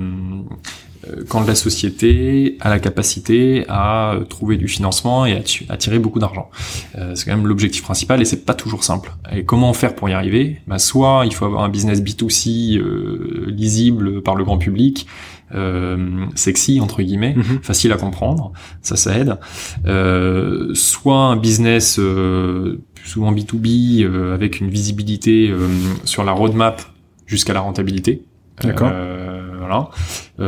quand 1.28 1.45
la 1.45 1.56
société 1.56 2.58
a 2.60 2.69
la 2.69 2.80
capacité 2.80 3.65
à 3.67 4.15
trouver 4.30 4.58
du 4.58 4.67
financement 4.67 5.26
et 5.26 5.34
à 5.34 5.74
attirer 5.74 6.00
beaucoup 6.00 6.19
d'argent. 6.19 6.50
Euh, 6.98 7.13
c'est 7.15 7.26
quand 7.26 7.36
même 7.36 7.48
l'objectif 7.48 7.84
principal 7.84 8.22
et 8.22 8.26
c'est 8.26 8.45
pas 8.45 8.54
toujours 8.54 8.84
simple. 8.84 9.12
Et 9.32 9.43
comment 9.43 9.74
faire 9.74 9.95
pour 9.95 10.10
y 10.10 10.13
arriver? 10.13 10.62
Bah, 10.67 10.80
Soit 10.80 11.24
il 11.26 11.34
faut 11.34 11.45
avoir 11.45 11.63
un 11.63 11.69
business 11.69 12.02
B2C 12.02 12.78
euh, 12.78 13.45
lisible 13.48 14.22
par 14.22 14.36
le 14.36 14.43
grand 14.43 14.58
public, 14.58 15.08
euh, 15.54 16.26
sexy 16.36 16.80
entre 16.80 17.02
guillemets, 17.02 17.36
mhm. 17.36 17.60
facile 17.62 17.91
à 17.91 17.98
comprendre, 17.98 18.54
ça 18.82 18.95
ça 18.95 19.17
aide. 19.17 19.38
Euh, 19.86 20.72
soit 20.74 21.17
un 21.17 21.36
business 21.36 21.98
euh, 22.00 22.82
souvent 23.04 23.32
B2B 23.32 24.06
avec 24.34 24.60
une 24.60 24.69
visibilité 24.69 25.52
sur 26.04 26.24
la 26.24 26.32
roadmap 26.32 26.82
jusqu'à 27.26 27.54
la 27.54 27.62
rentabilité. 27.62 28.24
D'accord 28.62 28.89
euh, 28.91 29.48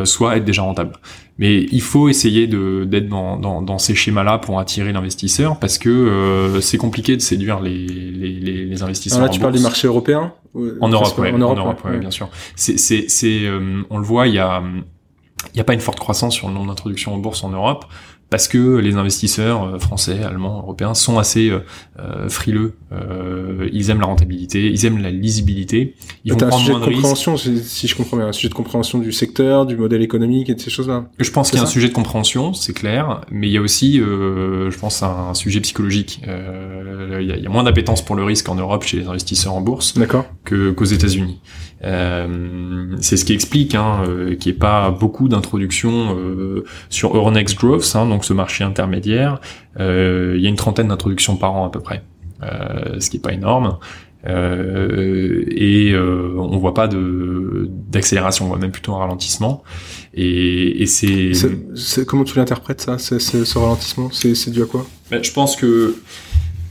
soit 0.03 0.37
être 0.37 0.45
déjà 0.45 0.61
rentable. 0.61 0.93
Mais 1.41 1.63
il 1.71 1.81
faut 1.81 2.07
essayer 2.07 2.45
de 2.45 2.85
d'être 2.85 3.07
dans, 3.07 3.35
dans, 3.35 3.63
dans, 3.63 3.79
ces 3.79 3.95
schémas-là 3.95 4.37
pour 4.37 4.59
attirer 4.59 4.93
l'investisseur 4.93 5.57
parce 5.57 5.79
que 5.79 5.89
euh, 5.89 6.61
c'est 6.61 6.77
compliqué 6.77 7.17
de 7.17 7.21
séduire 7.21 7.61
les, 7.61 7.87
les, 7.87 8.65
les, 8.65 8.83
investisseurs. 8.83 9.17
Alors 9.17 9.29
là, 9.29 9.33
tu 9.33 9.39
parles 9.39 9.53
du 9.53 9.59
marché 9.59 9.87
européen 9.87 10.33
En 10.53 10.89
Europe, 10.89 11.17
ouais, 11.17 11.31
en 11.31 11.39
Europe, 11.39 11.83
ouais, 11.83 11.97
bien 11.97 12.11
sûr. 12.11 12.29
C'est, 12.55 12.77
c'est, 12.77 13.05
c'est, 13.07 13.47
euh, 13.47 13.81
on 13.89 13.97
le 13.97 14.03
voit, 14.03 14.27
il 14.27 14.35
y 14.35 14.39
a, 14.39 14.61
il 15.55 15.57
y 15.57 15.59
a 15.59 15.63
pas 15.63 15.73
une 15.73 15.79
forte 15.79 15.99
croissance 15.99 16.35
sur 16.35 16.47
le 16.47 16.53
nombre 16.53 16.67
d'introductions 16.67 17.15
en 17.15 17.17
bourse 17.17 17.43
en 17.43 17.49
Europe 17.49 17.85
parce 18.31 18.47
que 18.47 18.77
les 18.77 18.95
investisseurs 18.95 19.63
euh, 19.63 19.77
français, 19.77 20.23
allemands, 20.23 20.59
européens 20.59 20.93
sont 20.93 21.19
assez 21.19 21.49
euh, 21.49 21.59
euh, 21.99 22.29
frileux. 22.29 22.77
ils 23.73 23.89
aiment 23.89 23.99
la 23.99 24.05
rentabilité, 24.05 24.71
ils 24.71 24.85
aiment 24.85 24.99
la 24.99 25.11
lisibilité. 25.11 25.95
Ils 26.23 26.33
vont 26.33 26.41
un 26.41 26.51
sujet 26.51 26.73
de 26.73 26.79
compréhension, 26.79 27.35
si 27.37 27.87
je 27.87 27.95
comprends 27.95 28.17
bien, 28.17 28.27
un 28.27 28.31
sujet 28.31 28.47
de 28.47 28.53
compréhension 28.53 28.99
du 28.99 29.11
secteur, 29.11 29.65
du 29.65 29.75
modèle 29.75 30.01
économique 30.01 30.49
et 30.49 30.55
de 30.55 30.61
ces 30.61 30.69
choses-là. 30.69 31.05
Je 31.19 31.29
pense 31.29 31.51
qu'il 31.51 31.59
y 31.59 31.61
a 31.61 31.65
un 31.65 31.67
sujet 31.67 31.89
de 31.89 31.93
compréhension, 31.93 32.53
c'est 32.53 32.73
clair, 32.73 33.21
mais 33.31 33.47
il 33.47 33.51
y 33.51 33.57
a 33.57 33.61
aussi, 33.61 33.97
je 33.97 34.77
pense, 34.79 35.03
un, 35.03 35.33
sujet 35.33 35.59
psychologique. 35.59 36.21
il, 36.23 37.25
y 37.25 37.45
a, 37.45 37.49
moins 37.49 37.63
d'appétence 37.63 38.03
pour 38.03 38.15
le 38.15 38.23
risque 38.23 38.47
en 38.47 38.55
Europe 38.55 38.83
chez 38.83 38.97
les 38.97 39.07
investisseurs 39.07 39.53
en 39.53 39.61
bourse 39.61 39.93
que 40.45 40.71
qu'aux 40.71 40.85
États-Unis. 40.85 41.39
Euh, 41.83 42.95
c'est 42.99 43.17
ce 43.17 43.25
qui 43.25 43.33
explique 43.33 43.75
hein, 43.75 44.03
euh, 44.07 44.35
qu'il 44.35 44.51
n'y 44.51 44.55
ait 44.55 44.59
pas 44.59 44.91
beaucoup 44.91 45.27
d'introductions 45.27 46.15
euh, 46.15 46.63
sur 46.89 47.15
Euronext 47.15 47.57
Growth, 47.57 47.95
hein, 47.95 48.05
donc 48.05 48.23
ce 48.25 48.33
marché 48.33 48.63
intermédiaire. 48.63 49.39
il 49.79 50.39
y 50.39 50.45
a 50.45 50.49
une 50.49 50.55
trentaine 50.55 50.89
d'introductions 50.89 51.37
par 51.37 51.53
an 51.53 51.65
à 51.65 51.69
peu 51.69 51.79
près, 51.79 52.03
ce 52.99 53.09
qui 53.09 53.17
est 53.17 53.21
pas 53.21 53.33
énorme. 53.33 53.77
et 54.27 55.95
on 55.95 56.57
voit 56.57 56.73
pas 56.73 56.87
de 56.87 57.69
d'accélération, 57.89 58.45
on 58.45 58.49
voit 58.49 58.59
même 58.59 58.71
plutôt 58.71 58.93
un 58.93 58.99
ralentissement. 58.99 59.63
Et, 60.13 60.83
et 60.83 60.85
c'est 60.85 62.05
comment 62.05 62.25
tu 62.25 62.37
l'interprètes 62.37 62.81
ça, 62.81 62.99
ce 62.99 63.57
ralentissement? 63.57 64.09
C'est 64.11 64.51
dû 64.51 64.61
à 64.61 64.65
quoi? 64.65 64.85
Ben, 65.09 65.23
Je 65.23 65.31
pense 65.31 65.55
que 65.55 65.95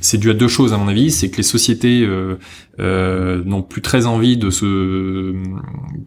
c'est 0.00 0.18
dû 0.18 0.30
à 0.30 0.34
deux 0.34 0.48
choses 0.48 0.72
à 0.72 0.78
mon 0.78 0.88
avis, 0.88 1.10
c'est 1.10 1.30
que 1.30 1.36
les 1.36 1.42
sociétés 1.42 2.02
euh, 2.02 2.36
euh, 2.80 3.42
n'ont 3.44 3.62
plus 3.62 3.82
très 3.82 4.06
envie 4.06 4.36
de 4.38 4.50
se 4.50 5.34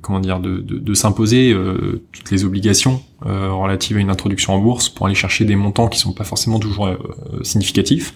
comment 0.02 0.20
dire 0.20 0.40
de, 0.40 0.58
de, 0.58 0.80
de 0.80 0.94
s'imposer 0.94 1.54
euh, 1.54 2.04
toutes 2.12 2.32
les 2.32 2.44
obligations 2.44 3.02
euh, 3.26 3.52
relatives 3.52 3.98
à 3.98 4.00
une 4.00 4.10
introduction 4.10 4.54
en 4.54 4.60
bourse 4.60 4.90
pour 4.90 5.06
aller 5.06 5.16
chercher 5.16 5.46
des 5.46 5.56
montants 5.56 5.88
qui 5.88 6.00
sont 6.00 6.14
pas 6.14 6.24
forcément 6.24 6.60
toujours 6.60 6.88
euh, 6.88 6.98
significatifs. 7.44 8.14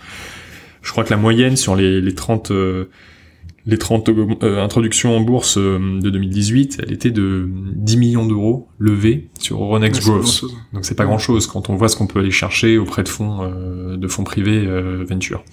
Je 0.82 0.92
crois 0.92 1.04
que 1.04 1.12
la 1.12 1.18
moyenne 1.18 1.56
sur 1.58 1.76
les, 1.76 2.02
les 2.02 2.16
30 2.16 2.52
les 3.68 3.78
30 3.78 4.10
euh, 4.10 4.64
introductions 4.64 5.16
en 5.16 5.20
bourse 5.20 5.58
euh, 5.58 6.00
de 6.02 6.10
2018, 6.10 6.80
elle 6.84 6.94
était 6.94 7.12
de 7.12 7.50
10 7.52 7.98
millions 7.98 8.26
d'euros 8.26 8.70
levés 8.80 9.28
sur 9.40 9.62
Euronext 9.62 10.04
Growth. 10.04 10.46
Donc 10.74 10.86
c'est 10.86 10.96
pas 10.96 11.04
grand 11.04 11.18
chose 11.18 11.48
quand 11.48 11.70
on 11.70 11.76
voit 11.76 11.90
ce 11.90 11.98
qu'on 11.98 12.08
peut 12.08 12.20
aller 12.20 12.32
chercher 12.32 12.78
auprès 12.78 13.04
de 13.04 13.10
fonds 13.10 13.40
euh, 13.42 13.98
de 13.98 14.08
fonds 14.08 14.24
privés 14.24 14.66
venture. 15.06 15.44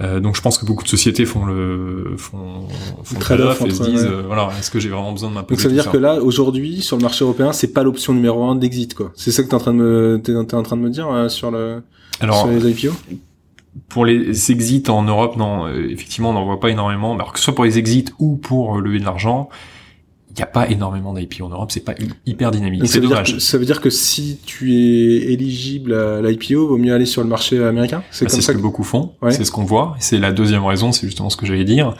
donc 0.00 0.34
je 0.34 0.40
pense 0.40 0.58
que 0.58 0.66
beaucoup 0.66 0.82
de 0.82 0.88
sociétés 0.88 1.24
font 1.24 1.44
le 1.44 2.14
font, 2.16 2.66
font 3.04 3.14
le 3.14 3.20
trade 3.20 3.40
off 3.40 3.62
et 3.64 3.70
se 3.70 3.82
disent 3.84 4.08
voilà 4.26 4.50
est-ce 4.58 4.70
que 4.70 4.80
j'ai 4.80 4.88
vraiment 4.88 5.12
besoin 5.12 5.30
de 5.30 5.34
m'imposer 5.34 5.56
Donc 5.56 5.60
ça 5.62 5.68
veut 5.68 5.74
dire 5.74 5.90
que 5.90 5.96
là 5.96 6.20
aujourd'hui 6.20 6.82
sur 6.82 6.96
le 6.96 7.02
marché 7.02 7.24
européen 7.24 7.52
c'est 7.52 7.72
pas 7.72 7.84
l'option 7.84 8.14
numéro 8.14 8.44
un 8.44 8.56
d'exit 8.56 8.94
quoi. 8.94 9.12
C'est 9.14 9.30
ça 9.30 9.42
que 9.42 9.48
t'es 9.48 9.54
en 9.54 9.58
train 9.58 9.72
de 9.72 9.78
me 9.78 10.20
t'es, 10.22 10.34
en 10.34 10.62
train 10.62 10.76
de 10.76 10.82
me 10.82 10.90
dire 10.90 11.08
sur 11.30 11.50
le 11.50 11.82
sur 12.20 12.48
les 12.48 12.70
IPO 12.70 12.92
pour 13.88 14.04
les 14.04 14.50
exits 14.50 14.84
en 14.88 15.02
Europe, 15.02 15.36
non, 15.36 15.66
euh, 15.66 15.88
effectivement, 15.90 16.30
on 16.30 16.34
n'en 16.34 16.44
voit 16.44 16.60
pas 16.60 16.70
énormément. 16.70 17.14
Alors 17.14 17.32
que 17.32 17.38
ce 17.38 17.44
soit 17.44 17.54
pour 17.54 17.64
les 17.64 17.78
exits 17.78 18.06
ou 18.18 18.36
pour 18.36 18.76
euh, 18.76 18.80
lever 18.80 18.98
de 18.98 19.04
l'argent, 19.04 19.48
il 20.30 20.36
n'y 20.36 20.42
a 20.42 20.46
pas 20.46 20.68
énormément 20.68 21.12
d'IPO 21.12 21.44
en 21.44 21.48
Europe, 21.48 21.72
c'est 21.72 21.84
pas 21.84 21.94
hyper 22.24 22.52
dynamique. 22.52 22.86
C'est 22.86 23.00
dommage. 23.00 23.38
ça 23.38 23.58
veut 23.58 23.64
dire 23.64 23.80
que 23.80 23.90
si 23.90 24.38
tu 24.46 24.74
es 24.74 25.32
éligible 25.32 25.92
à 25.92 26.22
l'IPO, 26.22 26.68
vaut 26.68 26.78
mieux 26.78 26.94
aller 26.94 27.06
sur 27.06 27.22
le 27.22 27.28
marché 27.28 27.62
américain? 27.62 28.04
C'est 28.12 28.26
bah, 28.26 28.30
ce 28.30 28.52
que, 28.52 28.58
beaucoup 28.58 28.84
font. 28.84 29.12
C'est 29.30 29.44
ce 29.44 29.50
qu'on 29.50 29.64
voit. 29.64 29.96
C'est 29.98 30.18
la 30.18 30.30
deuxième 30.30 30.64
raison. 30.64 30.92
C'est 30.92 31.06
justement 31.06 31.30
ce 31.30 31.36
que 31.36 31.46
j'allais 31.46 31.64
dire. 31.64 31.96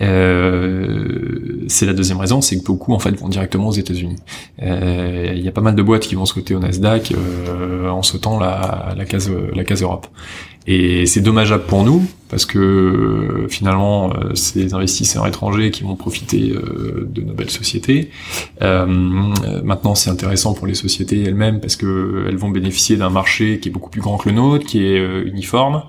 Euh, 0.00 1.64
c'est 1.68 1.86
la 1.86 1.92
deuxième 1.92 2.18
raison, 2.18 2.40
c'est 2.40 2.58
que 2.58 2.64
beaucoup 2.64 2.92
en 2.94 2.98
fait 2.98 3.12
vont 3.12 3.28
directement 3.28 3.68
aux 3.68 3.72
États-Unis. 3.72 4.16
Euh, 4.62 5.32
il 5.34 5.42
y 5.42 5.48
a 5.48 5.52
pas 5.52 5.60
mal 5.60 5.76
de 5.76 5.82
boîtes 5.82 6.02
qui 6.02 6.16
vont 6.16 6.24
côté 6.24 6.54
au 6.54 6.58
Nasdaq 6.58 7.12
euh, 7.12 7.88
en 7.88 8.02
sautant 8.02 8.38
la, 8.40 8.94
la 8.96 9.04
case 9.04 9.30
la 9.54 9.64
case 9.64 9.82
Europe. 9.82 10.08
Et 10.66 11.06
c'est 11.06 11.20
dommageable 11.20 11.64
pour 11.64 11.84
nous 11.84 12.06
parce 12.30 12.46
que 12.46 13.46
finalement, 13.48 14.12
euh, 14.12 14.32
des 14.56 14.74
investisseurs 14.74 15.24
étrangers 15.26 15.70
qui 15.70 15.84
vont 15.84 15.94
profiter 15.94 16.50
euh, 16.50 17.06
de 17.08 17.22
nos 17.22 17.32
belles 17.32 17.50
sociétés. 17.50 18.10
Euh, 18.60 18.86
maintenant, 19.62 19.94
c'est 19.94 20.10
intéressant 20.10 20.52
pour 20.54 20.66
les 20.66 20.74
sociétés 20.74 21.22
elles-mêmes 21.22 21.60
parce 21.60 21.76
que 21.76 22.24
elles 22.26 22.36
vont 22.36 22.48
bénéficier 22.48 22.96
d'un 22.96 23.10
marché 23.10 23.60
qui 23.60 23.68
est 23.68 23.72
beaucoup 23.72 23.90
plus 23.90 24.00
grand 24.00 24.16
que 24.16 24.28
le 24.28 24.34
nôtre, 24.34 24.66
qui 24.66 24.84
est 24.84 25.22
uniforme 25.24 25.84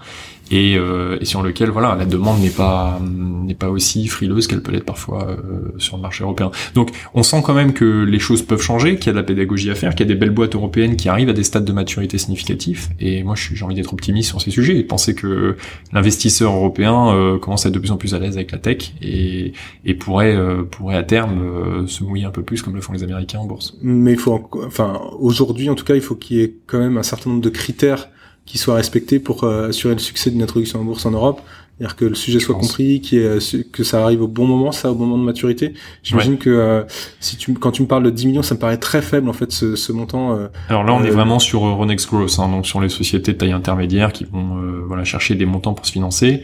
et, 0.52 0.78
euh, 0.78 1.18
et, 1.22 1.26
sur 1.26 1.42
lequel 1.42 1.70
voilà 1.70 1.96
la 1.96 2.06
demande 2.06 2.40
n'est 2.42 2.50
pas 2.50 3.00
n'est 3.02 3.56
pas 3.56 3.70
aussi 3.70 4.08
frileuse 4.08 4.48
qu'elle 4.48 4.62
peut 4.62 4.72
l'être 4.72 4.86
parfois 4.86 5.28
euh, 5.30 5.72
sur 5.78 5.96
le 5.98 6.02
marché 6.02 6.24
européen. 6.24 6.52
Donc 6.74 6.92
on 7.14 7.24
sent 7.24 7.42
quand 7.44 7.54
même 7.54 7.74
que 7.74 8.04
les 8.04 8.20
choses 8.20 8.42
peuvent 8.42 8.62
changer, 8.62 8.98
qu'il 8.98 9.08
y 9.08 9.10
a 9.10 9.14
de 9.14 9.18
la 9.18 9.24
pédagogie 9.24 9.70
à 9.70 9.76
faire, 9.76 9.96
qu'il 9.96 10.06
y 10.06 10.10
a 10.10 10.14
des 10.14 10.20
belles 10.20 10.32
boîtes 10.32 10.56
européennes 10.56 10.96
qui 10.96 11.10
arrivent 11.10 11.30
à 11.30 11.34
des 11.34 11.44
stades 11.44 11.66
de 11.66 11.74
maturité 11.74 12.18
significatifs. 12.18 12.90
Et 13.00 13.24
moi 13.24 13.36
j'ai 13.36 13.64
envie 13.64 13.76
d'être 13.76 13.94
optimiste 13.94 14.30
sur 14.30 14.42
ces 14.42 14.52
sujets 14.52 14.78
et 14.78 14.84
de 14.84 14.88
penser 14.88 15.16
que 15.16 15.56
l'investisseur 15.94 16.54
européen 16.54 17.10
euh, 17.10 17.38
commence 17.38 17.66
à 17.66 17.70
être 17.70 17.76
de 17.76 17.80
plus 17.80 17.92
en 17.92 17.98
plus 17.98 18.14
à 18.14 18.20
l'aise 18.20 18.36
avec 18.36 18.52
la 18.52 18.58
tech 18.58 18.94
et, 19.02 19.54
et 19.86 19.94
pourrait 19.94 20.36
euh, 20.36 20.64
pourrait 20.64 20.98
à 20.98 21.04
terme 21.04 21.88
se 21.88 22.04
mouiller 22.04 22.26
un 22.26 22.32
peu 22.32 22.44
plus 22.44 22.62
comme 22.62 22.76
le 22.76 22.82
font 22.82 22.94
les 22.94 23.04
Américains 23.04 23.40
en 23.40 23.46
bourse. 23.46 23.78
Mais 23.82 24.14
il 24.14 24.20
faut 24.20 24.50
enfin 24.66 25.02
aujourd'hui 25.20 25.70
en 25.70 25.76
tout 25.76 25.86
cas 25.86 25.96
il 25.96 26.02
faut 26.02 26.16
qu'il 26.16 26.38
y 26.38 26.42
ait 26.42 26.54
quand 26.68 26.80
même 26.80 26.98
un 26.98 27.04
certain 27.04 27.30
nombre 27.30 27.42
de 27.42 27.50
critères 27.50 28.10
qui 28.46 28.58
soit 28.58 28.76
respecté 28.76 29.20
pour 29.20 29.44
euh, 29.44 29.70
assurer 29.70 29.94
le 29.94 30.00
succès 30.00 30.30
d'une 30.30 30.44
introduction 30.44 30.80
en 30.80 30.84
bourse 30.84 31.06
en 31.06 31.12
Europe. 31.12 31.42
C'est-à-dire 31.78 31.96
que 31.98 32.06
le 32.06 32.16
sujet 32.16 32.40
soit 32.40 32.56
compris, 32.56 33.02
que 33.02 33.84
ça 33.84 34.02
arrive 34.02 34.22
au 34.22 34.30
bon 34.30 34.48
moment, 34.48 34.72
ça 34.72 34.92
au 34.92 34.96
moment 34.96 35.18
de 35.18 35.24
maturité. 35.24 35.74
J'imagine 36.04 36.38
que 36.38 36.50
euh, 36.50 36.84
si 37.20 37.36
tu, 37.36 37.54
quand 37.54 37.72
tu 37.72 37.82
me 37.82 37.88
parles 37.88 38.04
de 38.04 38.10
10 38.10 38.28
millions, 38.28 38.44
ça 38.44 38.56
me 38.56 38.60
paraît 38.62 38.78
très 38.78 39.02
faible 39.02 39.28
en 39.28 39.34
fait 39.34 39.52
ce, 39.52 39.76
ce 39.76 39.92
montant. 39.92 40.38
Euh, 40.38 40.48
Alors 40.70 40.86
là, 40.86 40.94
on 40.94 41.04
est 41.04 41.10
vraiment 41.10 41.38
sur 41.38 41.66
Euronext 41.66 42.10
Growth, 42.10 42.40
hein, 42.40 42.48
donc 42.48 42.66
sur 42.66 42.80
les 42.80 42.88
sociétés 42.88 43.34
de 43.34 43.38
taille 43.38 43.52
intermédiaire 43.52 44.14
qui 44.14 44.24
vont 44.24 44.58
voilà 44.88 45.04
chercher 45.04 45.36
des 45.36 45.46
montants 45.46 45.74
pour 45.74 45.86
se 45.86 45.92
financer. 45.92 46.44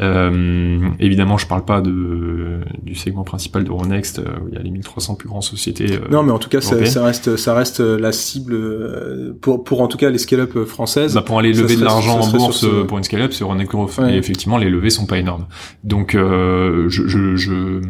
évidemment, 0.00 1.38
je 1.38 1.46
parle 1.46 1.64
pas 1.64 1.80
de 1.80 2.58
du 2.82 2.96
segment 2.96 3.22
principal 3.22 3.62
d'Euronext 3.62 4.18
où 4.18 4.48
il 4.48 4.54
y 4.54 4.58
a 4.58 4.62
les 4.62 4.70
1300 4.70 5.14
plus 5.14 5.28
grandes 5.28 5.44
sociétés. 5.44 5.86
non, 6.10 6.24
mais 6.24 6.32
en 6.32 6.40
tout 6.40 6.48
cas, 6.48 6.60
ça, 6.60 6.84
ça, 6.86 7.04
reste 7.04 7.36
ça 7.36 7.54
reste 7.54 7.78
la 7.78 8.10
cible 8.10 9.34
pour 9.40 9.62
pour 9.62 9.80
en 9.80 9.86
tout 9.86 9.98
cas 9.98 10.10
les 10.10 10.18
scale-up 10.18 10.64
françaises. 10.64 11.14
Bah 11.14 11.22
pour 11.22 11.38
aller 11.38 11.52
lever 11.52 11.76
de 11.76 11.84
l'argent 11.84 12.18
en 12.18 12.28
bourse 12.28 12.66
pour 12.88 12.98
une 12.98 13.04
scale-up, 13.04 13.32
c'est 13.32 13.44
Euronext 13.44 13.70
Growth. 13.70 14.00
Et 14.10 14.16
effectivement, 14.16 14.58
les 14.58 14.71
levées 14.72 14.90
sont 14.90 15.06
pas 15.06 15.18
énormes. 15.18 15.46
Donc 15.84 16.14
euh, 16.14 16.88
je, 16.88 17.06
je, 17.06 17.36
je, 17.36 17.80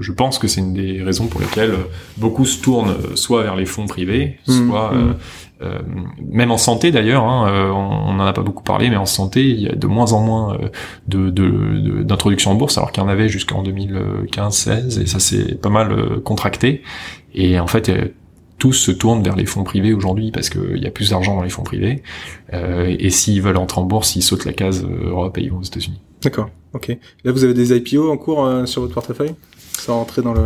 je, 0.00 0.12
pense 0.12 0.38
que 0.38 0.48
c'est 0.48 0.60
une 0.60 0.74
des 0.74 1.02
raisons 1.02 1.26
pour 1.26 1.40
lesquelles 1.40 1.74
beaucoup 2.16 2.44
se 2.44 2.62
tournent 2.62 2.96
soit 3.14 3.42
vers 3.42 3.56
les 3.56 3.66
fonds 3.66 3.86
privés, 3.86 4.38
mmh, 4.46 4.52
soit 4.52 4.92
mmh. 4.92 5.14
Euh, 5.62 5.78
même 6.26 6.50
en 6.50 6.56
santé 6.56 6.90
d'ailleurs, 6.90 7.24
hein, 7.24 7.46
euh, 7.52 7.68
on 7.68 8.14
n'en 8.14 8.24
a 8.24 8.32
pas 8.32 8.40
beaucoup 8.40 8.62
parlé, 8.62 8.88
mais 8.88 8.96
en 8.96 9.04
santé, 9.04 9.46
il 9.46 9.60
y 9.60 9.68
a 9.68 9.74
de 9.74 9.86
moins 9.86 10.14
en 10.14 10.22
moins 10.22 10.56
de, 11.06 11.28
de, 11.28 12.02
d'introduction 12.02 12.52
en 12.52 12.54
bourse, 12.54 12.78
alors 12.78 12.92
qu'il 12.92 13.02
y 13.02 13.06
en 13.06 13.10
avait 13.10 13.28
jusqu'en 13.28 13.62
2015-16, 13.62 15.02
et 15.02 15.06
ça 15.06 15.18
s'est 15.18 15.56
pas 15.56 15.68
mal 15.68 16.20
contracté. 16.24 16.82
Et 17.34 17.60
en 17.60 17.66
fait, 17.66 17.92
tous 18.60 18.74
se 18.74 18.92
tournent 18.92 19.22
vers 19.24 19.34
les 19.34 19.46
fonds 19.46 19.64
privés 19.64 19.92
aujourd'hui 19.92 20.30
parce 20.30 20.50
qu'il 20.50 20.76
y 20.76 20.86
a 20.86 20.90
plus 20.90 21.10
d'argent 21.10 21.34
dans 21.34 21.42
les 21.42 21.50
fonds 21.50 21.64
privés. 21.64 22.02
Euh, 22.52 22.94
et 22.96 23.10
s'ils 23.10 23.42
veulent 23.42 23.56
entrer 23.56 23.80
en 23.80 23.84
bourse, 23.84 24.14
ils 24.14 24.22
sautent 24.22 24.44
la 24.44 24.52
case 24.52 24.84
euh, 24.84 25.08
Europe 25.08 25.38
et 25.38 25.42
ils 25.42 25.50
vont 25.50 25.58
aux 25.58 25.62
États-Unis. 25.62 26.00
D'accord. 26.22 26.50
Ok. 26.74 26.96
Là, 27.24 27.32
vous 27.32 27.42
avez 27.42 27.54
des 27.54 27.74
IPO 27.74 28.12
en 28.12 28.18
cours 28.18 28.44
euh, 28.44 28.66
sur 28.66 28.82
votre 28.82 28.94
portefeuille? 28.94 29.34
Sans 29.72 29.96
rentrer 29.96 30.20
dans 30.20 30.34
le, 30.34 30.42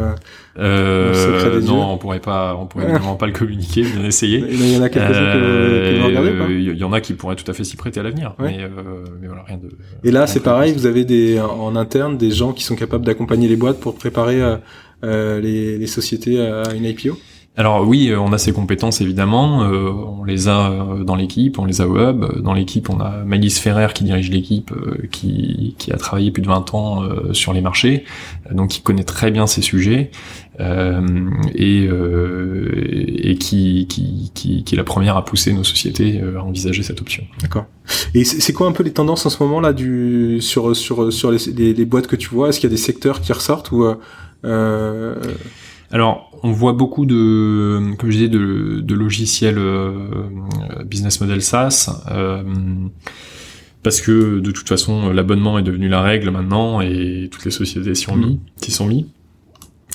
euh, 0.58 1.60
non, 1.62 1.90
on 1.90 1.98
pourrait 1.98 2.20
pas, 2.20 2.54
on 2.56 2.66
pourrait 2.66 2.86
vraiment 2.86 3.16
pas 3.16 3.26
le 3.26 3.32
communiquer, 3.32 3.82
bien 3.82 4.04
essayer. 4.04 4.44
Il 4.48 4.70
y 4.70 4.76
en 4.76 4.82
a 4.82 4.88
quelques-uns 4.88 5.32
que, 5.32 5.98
vous 5.98 6.06
regardez 6.06 6.30
pas? 6.30 6.44
Il 6.48 6.78
y 6.78 6.84
en 6.84 6.92
a 6.92 7.00
qui 7.00 7.14
pourraient 7.14 7.34
tout 7.34 7.50
à 7.50 7.54
fait 7.54 7.64
s'y 7.64 7.76
prêter 7.76 7.98
à 7.98 8.04
l'avenir, 8.04 8.36
mais, 8.38 8.58
mais 9.20 9.26
voilà, 9.26 9.42
rien 9.42 9.56
de. 9.56 9.70
Et 10.04 10.12
là, 10.12 10.28
c'est 10.28 10.38
pareil, 10.38 10.72
vous 10.72 10.86
avez 10.86 11.04
des 11.04 11.40
en 11.40 11.74
interne 11.74 12.16
des 12.16 12.30
gens 12.30 12.52
qui 12.52 12.62
sont 12.62 12.76
capables 12.76 13.04
d'accompagner 13.04 13.48
les 13.48 13.56
boîtes 13.56 13.80
pour 13.80 13.96
préparer 13.96 14.40
les, 15.02 15.78
les 15.78 15.86
sociétés 15.88 16.40
à 16.40 16.72
une 16.72 16.84
IPO 16.84 17.18
alors 17.56 17.86
oui, 17.86 18.08
euh, 18.08 18.18
on 18.18 18.32
a 18.32 18.38
ces 18.38 18.52
compétences 18.52 19.00
évidemment, 19.00 19.62
euh, 19.62 19.88
on 19.90 20.24
les 20.24 20.48
a 20.48 20.72
euh, 20.72 21.04
dans 21.04 21.14
l'équipe, 21.14 21.56
on 21.60 21.64
les 21.64 21.80
a 21.80 21.86
au 21.86 21.96
hub. 21.96 22.40
Dans 22.40 22.52
l'équipe, 22.52 22.90
on 22.90 22.98
a 22.98 23.22
Maëlys 23.24 23.60
Ferrer 23.60 23.88
qui 23.94 24.02
dirige 24.02 24.28
l'équipe, 24.28 24.72
qui, 25.12 25.76
qui 25.78 25.92
a 25.92 25.96
travaillé 25.96 26.32
plus 26.32 26.42
de 26.42 26.48
20 26.48 26.74
ans 26.74 27.02
sur 27.32 27.52
les 27.52 27.60
marchés, 27.60 28.04
donc 28.50 28.70
qui 28.70 28.82
connaît 28.82 29.04
très 29.04 29.30
bien 29.30 29.46
ces 29.46 29.62
sujets 29.62 30.10
et, 30.58 31.88
et 31.88 33.36
qui, 33.36 33.86
qui, 33.88 34.32
qui, 34.34 34.64
qui, 34.64 34.74
est 34.74 34.78
la 34.78 34.84
première 34.84 35.16
à 35.16 35.24
pousser 35.24 35.52
nos 35.52 35.64
sociétés 35.64 36.20
à 36.36 36.42
envisager 36.42 36.82
cette 36.82 37.00
option. 37.00 37.24
D'accord. 37.40 37.66
Et 38.14 38.24
c'est 38.24 38.52
quoi 38.52 38.66
un 38.66 38.72
peu 38.72 38.82
les 38.82 38.92
tendances 38.92 39.26
en 39.26 39.30
ce 39.30 39.40
moment 39.42 39.60
là 39.60 39.72
du 39.72 40.40
sur 40.40 40.74
sur 40.74 41.12
sur 41.12 41.30
les, 41.30 41.74
les, 41.74 41.84
boîtes 41.84 42.06
que 42.08 42.16
tu 42.16 42.30
vois? 42.30 42.48
Est-ce 42.48 42.58
qu'il 42.58 42.68
y 42.68 42.72
a 42.72 42.76
des 42.76 42.82
secteurs 42.82 43.20
qui 43.20 43.32
ressortent 43.32 43.70
ou 43.70 43.84
euh... 44.44 45.14
Alors, 45.92 46.33
on 46.44 46.52
voit 46.52 46.74
beaucoup 46.74 47.06
de, 47.06 47.96
comme 47.98 48.10
je 48.10 48.18
disais, 48.18 48.28
de, 48.28 48.94
logiciels 48.94 49.56
euh, 49.58 50.84
business 50.84 51.20
model 51.20 51.40
SaaS. 51.42 52.04
Euh, 52.10 52.42
parce 53.82 54.00
que 54.02 54.40
de 54.40 54.50
toute 54.50 54.68
façon 54.68 55.10
l'abonnement 55.10 55.58
est 55.58 55.62
devenu 55.62 55.88
la 55.88 56.02
règle 56.02 56.30
maintenant 56.30 56.80
et 56.80 57.28
toutes 57.30 57.44
les 57.44 57.50
sociétés 57.50 57.94
s'y 57.94 58.10
ont 58.10 58.16
mis, 58.16 58.40
s'y 58.56 58.70
sont 58.70 58.86
mis. 58.86 59.06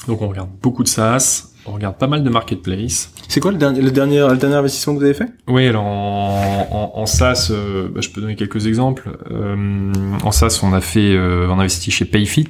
Donc 0.07 0.21
on 0.21 0.27
regarde 0.27 0.49
beaucoup 0.62 0.83
de 0.83 0.88
SaaS, 0.88 1.48
on 1.65 1.74
regarde 1.74 1.98
pas 1.98 2.08
mal 2.08 2.24
de 2.24 2.30
marketplace. 2.30 3.12
C'est 3.28 3.39
quoi 3.39 3.52
le 3.52 3.58
dernier, 3.58 3.82
le 3.82 3.91
dernier, 3.91 4.26
le 4.28 4.38
dernier 4.38 4.56
investissement 4.56 4.93
que 4.93 5.00
vous 5.00 5.06
avez 5.06 5.13
fait? 5.13 5.28
Oui, 5.48 5.67
alors 5.67 5.84
en, 5.86 6.93
en, 6.95 7.06
SaaS, 7.06 7.50
euh, 7.52 7.88
bah, 7.93 8.02
je 8.02 8.10
peux 8.10 8.22
donner 8.22 8.36
quelques 8.36 8.65
exemples. 8.67 9.10
Euh, 9.32 9.91
en 10.24 10.32
SaaS, 10.32 10.62
on 10.63 10.74
a 10.74 10.82
fait, 10.82 11.13
euh, 11.13 11.48
on 11.50 11.60
a 11.60 11.62
investi 11.62 11.91
chez 11.91 12.06
Payfit 12.06 12.50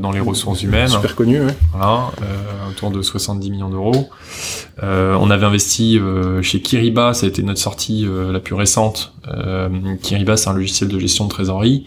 dans 0.00 0.12
les 0.12 0.20
ressources 0.20 0.62
humaines. 0.62 0.88
Super 0.88 1.16
connu, 1.16 1.40
ouais. 1.40 1.54
Voilà, 1.72 2.12
autour 2.70 2.92
de 2.92 3.02
70 3.02 3.50
millions 3.50 3.70
d'euros. 3.70 4.08
on 4.80 5.30
avait 5.30 5.46
investi 5.46 5.98
chez 6.42 6.60
Kiriba, 6.60 7.12
ça 7.12 7.26
a 7.26 7.28
été 7.28 7.42
notre 7.42 7.58
sortie 7.58 8.06
la 8.30 8.38
plus 8.38 8.54
récente. 8.54 9.14
Kiriba, 10.02 10.36
c'est 10.36 10.48
un 10.48 10.52
logiciel 10.52 10.88
de 10.88 10.98
gestion 11.00 11.24
de 11.24 11.30
trésorerie. 11.30 11.86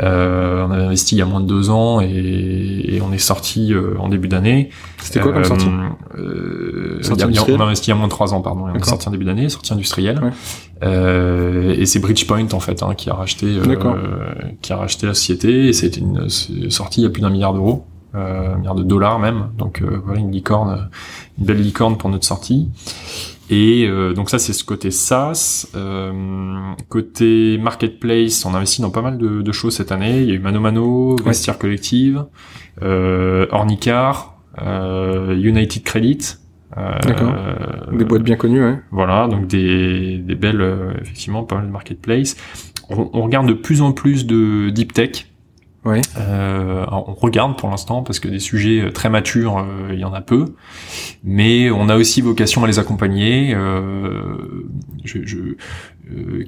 Euh, 0.00 0.64
on 0.64 0.70
avait 0.70 0.84
investi 0.84 1.16
il 1.16 1.18
y 1.18 1.22
a 1.22 1.24
moins 1.24 1.40
de 1.40 1.46
deux 1.46 1.70
ans 1.70 2.00
et, 2.00 3.00
on 3.02 3.12
est 3.12 3.18
sorti 3.18 3.72
euh, 3.72 3.96
en 3.98 4.08
début 4.08 4.28
d'année. 4.28 4.70
C'était 5.00 5.20
quoi 5.20 5.32
comme 5.32 5.44
sortie 5.44 5.66
euh, 6.16 7.00
On 7.08 7.60
a 7.60 7.64
investi 7.64 7.88
il 7.88 7.90
y 7.90 7.92
a 7.92 7.96
moins 7.96 8.06
de 8.06 8.12
trois 8.12 8.32
ans, 8.34 8.40
pardon. 8.40 8.66
on 8.72 8.74
est 8.74 8.84
sorti 8.84 9.08
en 9.08 9.10
début 9.10 9.24
d'année, 9.24 9.48
sortie 9.48 9.72
industrielle. 9.72 10.32
et 10.82 11.86
c'est 11.86 11.98
Bridgepoint 11.98 12.48
en 12.52 12.60
fait 12.60 12.82
hein, 12.82 12.94
qui 12.96 13.10
a 13.10 13.14
racheté, 13.14 13.58
qui 14.62 14.72
a 14.72 14.76
racheté 14.76 15.06
la 15.06 15.14
société. 15.14 15.68
Et 15.68 15.72
c'était 15.72 16.00
une 16.00 16.28
sortie 16.70 17.00
il 17.00 17.04
y 17.04 17.06
a 17.06 17.10
plus 17.10 17.22
d'un 17.22 17.30
milliard 17.30 17.52
d'euros, 17.52 17.84
un 18.14 18.56
milliard 18.56 18.76
de 18.76 18.84
dollars 18.84 19.18
même. 19.18 19.48
Donc 19.58 19.82
voilà 20.04 20.20
une 20.20 20.30
licorne, 20.30 20.88
une 21.38 21.44
belle 21.44 21.60
licorne 21.60 21.96
pour 21.96 22.10
notre 22.10 22.26
sortie. 22.26 22.68
Et 23.50 23.86
euh, 23.86 24.12
donc 24.12 24.28
ça 24.28 24.38
c'est 24.38 24.52
ce 24.52 24.64
côté 24.64 24.90
SaaS. 24.90 25.68
Euh, 25.74 26.72
côté 26.88 27.58
marketplace, 27.58 28.44
on 28.44 28.54
investit 28.54 28.82
dans 28.82 28.90
pas 28.90 29.02
mal 29.02 29.16
de, 29.16 29.40
de, 29.40 29.52
choses 29.52 29.76
cette 29.76 29.92
année. 29.92 30.22
Il 30.22 30.28
y 30.28 30.32
a 30.32 30.34
eu 30.34 30.38
Mano 30.38 30.60
Mano, 30.60 31.16
Vestiaire 31.24 31.58
Collective, 31.58 32.26
euh, 32.82 33.46
Ornicar, 33.50 34.38
euh, 34.60 35.34
United 35.34 35.82
Credit. 35.82 36.18
Euh, 36.76 36.98
D'accord. 37.00 37.34
Des 37.92 38.04
boîtes 38.04 38.22
bien 38.22 38.36
connues, 38.36 38.62
ouais. 38.62 38.78
Voilà, 38.90 39.26
donc 39.26 39.46
des, 39.46 40.18
des 40.18 40.34
belles, 40.34 40.94
effectivement, 41.00 41.42
pas 41.44 41.56
mal 41.56 41.66
de 41.66 41.72
marketplace. 41.72 42.36
On, 42.90 43.08
on, 43.14 43.22
regarde 43.22 43.48
de 43.48 43.54
plus 43.54 43.80
en 43.80 43.92
plus 43.92 44.26
de 44.26 44.68
deep 44.70 44.92
tech. 44.92 45.27
Euh, 46.16 46.84
on 46.90 47.14
regarde 47.14 47.56
pour 47.56 47.70
l'instant 47.70 48.02
parce 48.02 48.20
que 48.20 48.28
des 48.28 48.38
sujets 48.38 48.80
euh, 48.80 48.90
très 48.90 49.08
matures, 49.08 49.58
euh, 49.58 49.90
il 49.92 49.98
y 49.98 50.04
en 50.04 50.12
a 50.12 50.20
peu, 50.20 50.46
mais 51.24 51.70
on 51.70 51.88
a 51.88 51.96
aussi 51.96 52.20
vocation 52.20 52.64
à 52.64 52.66
les 52.66 52.78
accompagner. 52.78 53.54
Je, 55.04 55.18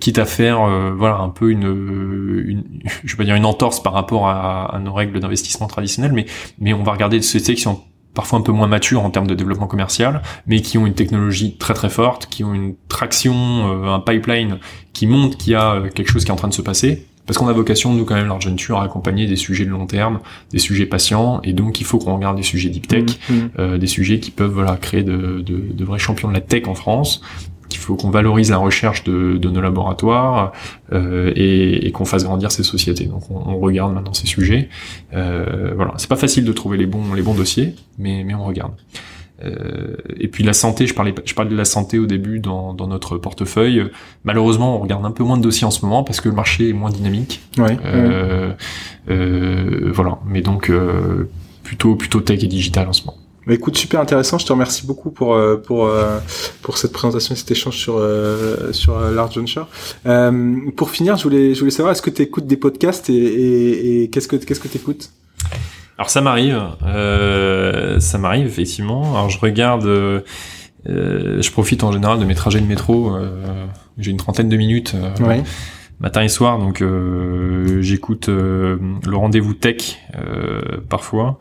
quitte 0.00 0.18
à 0.18 0.24
faire 0.24 0.60
voilà 0.96 1.18
un 1.18 1.28
peu 1.28 1.50
une, 1.50 2.64
je 3.04 3.12
vais 3.12 3.18
pas 3.18 3.24
dire 3.24 3.34
une 3.34 3.44
entorse 3.44 3.82
par 3.82 3.92
rapport 3.92 4.28
à, 4.28 4.78
nos 4.82 4.92
règles 4.92 5.20
d'investissement 5.20 5.66
traditionnelles, 5.66 6.12
mais 6.12 6.26
mais 6.58 6.72
on 6.72 6.82
va 6.82 6.92
regarder 6.92 7.18
des 7.18 7.22
sociétés 7.22 7.54
qui 7.54 7.62
sont 7.62 7.80
parfois 8.14 8.38
un 8.38 8.42
peu 8.42 8.52
moins 8.52 8.66
matures 8.66 9.04
en 9.04 9.10
termes 9.10 9.26
de 9.26 9.34
développement 9.34 9.66
commercial, 9.66 10.22
mais 10.46 10.62
qui 10.62 10.78
ont 10.78 10.86
une 10.86 10.94
technologie 10.94 11.56
très 11.56 11.74
très 11.74 11.90
forte, 11.90 12.26
qui 12.26 12.42
ont 12.42 12.54
une 12.54 12.74
traction, 12.88 13.86
un 13.86 14.00
pipeline 14.00 14.58
qui 14.92 15.06
montre 15.06 15.36
qu'il 15.36 15.52
y 15.52 15.56
a 15.56 15.82
quelque 15.94 16.10
chose 16.10 16.24
qui 16.24 16.30
est 16.30 16.34
en 16.34 16.36
train 16.36 16.48
de 16.48 16.54
se 16.54 16.62
passer 16.62 17.06
parce 17.30 17.38
qu'on 17.38 17.46
a 17.46 17.52
vocation, 17.52 17.94
nous, 17.94 18.04
quand 18.04 18.16
même, 18.16 18.26
Large 18.26 18.48
Venture, 18.48 18.78
à 18.80 18.82
accompagner 18.82 19.28
des 19.28 19.36
sujets 19.36 19.64
de 19.64 19.70
long 19.70 19.86
terme, 19.86 20.18
des 20.50 20.58
sujets 20.58 20.84
patients, 20.84 21.40
et 21.44 21.52
donc 21.52 21.80
il 21.80 21.84
faut 21.86 21.98
qu'on 21.98 22.16
regarde 22.16 22.36
des 22.36 22.42
sujets 22.42 22.70
deep 22.70 22.88
tech, 22.88 23.04
mmh, 23.04 23.32
mmh. 23.32 23.50
euh, 23.60 23.78
des 23.78 23.86
sujets 23.86 24.18
qui 24.18 24.32
peuvent 24.32 24.50
voilà 24.50 24.76
créer 24.76 25.04
de, 25.04 25.40
de, 25.40 25.62
de, 25.72 25.84
vrais 25.84 26.00
champions 26.00 26.26
de 26.26 26.34
la 26.34 26.40
tech 26.40 26.66
en 26.66 26.74
France. 26.74 27.20
qu'il 27.68 27.78
faut 27.78 27.94
qu'on 27.94 28.10
valorise 28.10 28.50
la 28.50 28.56
recherche 28.58 29.04
de, 29.04 29.36
de 29.38 29.48
nos 29.48 29.60
laboratoires 29.60 30.50
euh, 30.92 31.32
et, 31.36 31.86
et 31.86 31.92
qu'on 31.92 32.04
fasse 32.04 32.24
grandir 32.24 32.50
ces 32.50 32.64
sociétés. 32.64 33.04
Donc 33.04 33.30
on, 33.30 33.48
on 33.48 33.58
regarde 33.60 33.94
maintenant 33.94 34.12
ces 34.12 34.26
sujets. 34.26 34.68
Euh, 35.14 35.72
voilà, 35.76 35.94
c'est 35.98 36.08
pas 36.08 36.16
facile 36.16 36.44
de 36.44 36.52
trouver 36.52 36.78
les 36.78 36.86
bons 36.86 37.14
les 37.14 37.22
bons 37.22 37.34
dossiers, 37.34 37.76
mais 37.96 38.24
mais 38.24 38.34
on 38.34 38.44
regarde. 38.44 38.72
Euh, 39.42 39.96
et 40.18 40.28
puis 40.28 40.44
la 40.44 40.52
santé, 40.52 40.86
je 40.86 40.94
parlais, 40.94 41.14
je 41.24 41.34
parlais 41.34 41.50
de 41.50 41.56
la 41.56 41.64
santé 41.64 41.98
au 41.98 42.06
début 42.06 42.40
dans, 42.40 42.74
dans, 42.74 42.86
notre 42.86 43.16
portefeuille. 43.18 43.90
Malheureusement, 44.24 44.76
on 44.76 44.80
regarde 44.80 45.04
un 45.04 45.10
peu 45.10 45.24
moins 45.24 45.36
de 45.36 45.42
dossiers 45.42 45.66
en 45.66 45.70
ce 45.70 45.84
moment 45.84 46.04
parce 46.04 46.20
que 46.20 46.28
le 46.28 46.34
marché 46.34 46.68
est 46.68 46.72
moins 46.72 46.90
dynamique. 46.90 47.40
Ouais, 47.58 47.78
euh, 47.84 48.52
euh, 49.08 49.90
voilà, 49.92 50.18
mais 50.26 50.42
donc 50.42 50.70
euh, 50.70 51.28
plutôt 51.62 51.94
plutôt 51.94 52.20
tech 52.20 52.42
et 52.42 52.46
digital 52.46 52.88
en 52.88 52.92
ce 52.92 53.06
moment. 53.06 53.18
Bah 53.46 53.54
écoute, 53.54 53.76
super 53.76 54.00
intéressant. 54.00 54.36
Je 54.36 54.44
te 54.44 54.52
remercie 54.52 54.86
beaucoup 54.86 55.10
pour 55.10 55.34
euh, 55.34 55.56
pour 55.56 55.90
pour 56.62 56.76
cette 56.76 56.92
présentation, 56.92 57.34
cet 57.34 57.50
échange 57.50 57.76
sur 57.76 58.00
sur 58.72 59.00
Large 59.00 59.38
Venture. 59.38 59.68
pour 60.76 60.90
finir, 60.90 61.16
je 61.16 61.22
voulais 61.22 61.54
je 61.54 61.60
voulais 61.60 61.70
savoir 61.70 61.92
est-ce 61.92 62.02
que 62.02 62.10
tu 62.10 62.22
écoutes 62.22 62.46
des 62.46 62.58
podcasts 62.58 63.08
et, 63.08 63.14
et, 63.14 64.02
et 64.02 64.10
qu'est-ce 64.10 64.28
que 64.28 64.36
qu'est-ce 64.36 64.60
que 64.60 64.68
tu 64.68 64.76
écoutes 64.76 65.10
alors 66.00 66.08
ça 66.08 66.22
m'arrive, 66.22 66.58
euh, 66.86 67.49
ça 67.98 68.18
m'arrive 68.18 68.46
effectivement. 68.46 69.14
Alors 69.14 69.30
je 69.30 69.38
regarde, 69.38 69.86
euh, 69.86 70.20
euh, 70.88 71.42
je 71.42 71.50
profite 71.50 71.84
en 71.84 71.92
général 71.92 72.18
de 72.18 72.24
mes 72.24 72.34
trajets 72.34 72.60
de 72.60 72.66
métro. 72.66 73.12
J'ai 73.98 74.10
une 74.10 74.16
trentaine 74.16 74.48
de 74.48 74.56
minutes. 74.56 74.94
Matin 76.00 76.22
et 76.22 76.28
soir, 76.28 76.58
donc 76.58 76.82
j'écoute 77.80 78.28
le 78.28 79.14
rendez-vous 79.16 79.54
tech 79.54 79.98
parfois. 80.88 81.38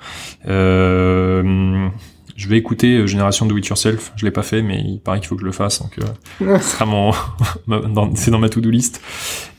Je 2.40 2.48
vais 2.48 2.58
écouter 2.58 3.06
Génération 3.06 3.46
Do 3.46 3.58
It 3.58 3.68
Yourself. 3.68 4.14
Je 4.16 4.24
l'ai 4.24 4.32
pas 4.32 4.44
fait, 4.44 4.62
mais 4.62 4.80
il 4.80 5.02
paraît 5.02 5.20
qu'il 5.20 5.28
faut 5.28 5.36
que 5.36 5.42
je 5.42 5.46
le 5.46 5.52
fasse. 5.52 5.82
Donc, 5.82 6.00
euh, 6.42 6.58
mon, 6.86 7.12
c'est 8.16 8.32
dans 8.32 8.40
ma 8.40 8.48
to-do 8.48 8.70
list. 8.70 9.02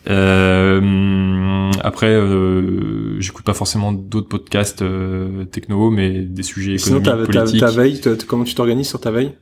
Euh, 0.09 1.71
après, 1.85 2.07
euh, 2.07 3.21
j'écoute 3.21 3.45
pas 3.45 3.53
forcément 3.53 3.93
d'autres 3.93 4.29
podcasts 4.29 4.81
euh, 4.81 5.45
techno, 5.45 5.91
mais 5.91 6.23
des 6.23 6.43
sujets 6.43 6.77
économiques, 6.77 7.05
Sinon, 7.05 7.27
politiques. 7.27 7.61
Ta, 7.61 7.71
veille, 7.71 8.01
comment 8.27 8.45
tu 8.45 8.55
t'organises 8.55 8.89
sur 8.89 8.99
ta 8.99 9.11
veille? 9.11 9.33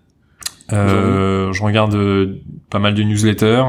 Euh, 0.73 1.53
Je 1.53 1.63
regarde 1.63 1.95
euh, 1.95 2.41
pas 2.71 2.81
mal 2.81 2.95
de 2.95 3.05
newsletters. 3.05 3.63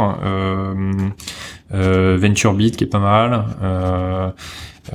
Euh, 1.74 2.17
VentureBeat 2.20 2.78
qui 2.78 2.84
est 2.84 2.88
pas 2.88 2.99
mal. 2.99 3.45
Euh, 3.61 4.30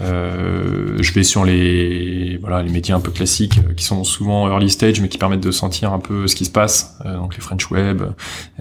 euh, 0.01 0.97
je 1.01 1.13
vais 1.13 1.23
sur 1.23 1.45
les 1.45 2.39
voilà 2.41 2.63
les 2.63 2.71
médias 2.71 2.97
un 2.97 3.01
peu 3.01 3.13
classiques 3.13 3.59
euh, 3.59 3.75
qui 3.75 3.85
sont 3.85 4.03
souvent 4.03 4.49
early 4.49 4.71
stage 4.71 5.01
mais 5.01 5.09
qui 5.09 5.19
permettent 5.19 5.43
de 5.43 5.51
sentir 5.51 5.93
un 5.93 6.01
peu 6.01 6.27
ce 6.27 6.35
qui 6.35 6.45
se 6.45 6.51
passe 6.51 6.99
euh, 7.07 7.17
donc 7.17 7.37
les 7.37 7.41
French 7.41 7.71
Web, 7.71 8.03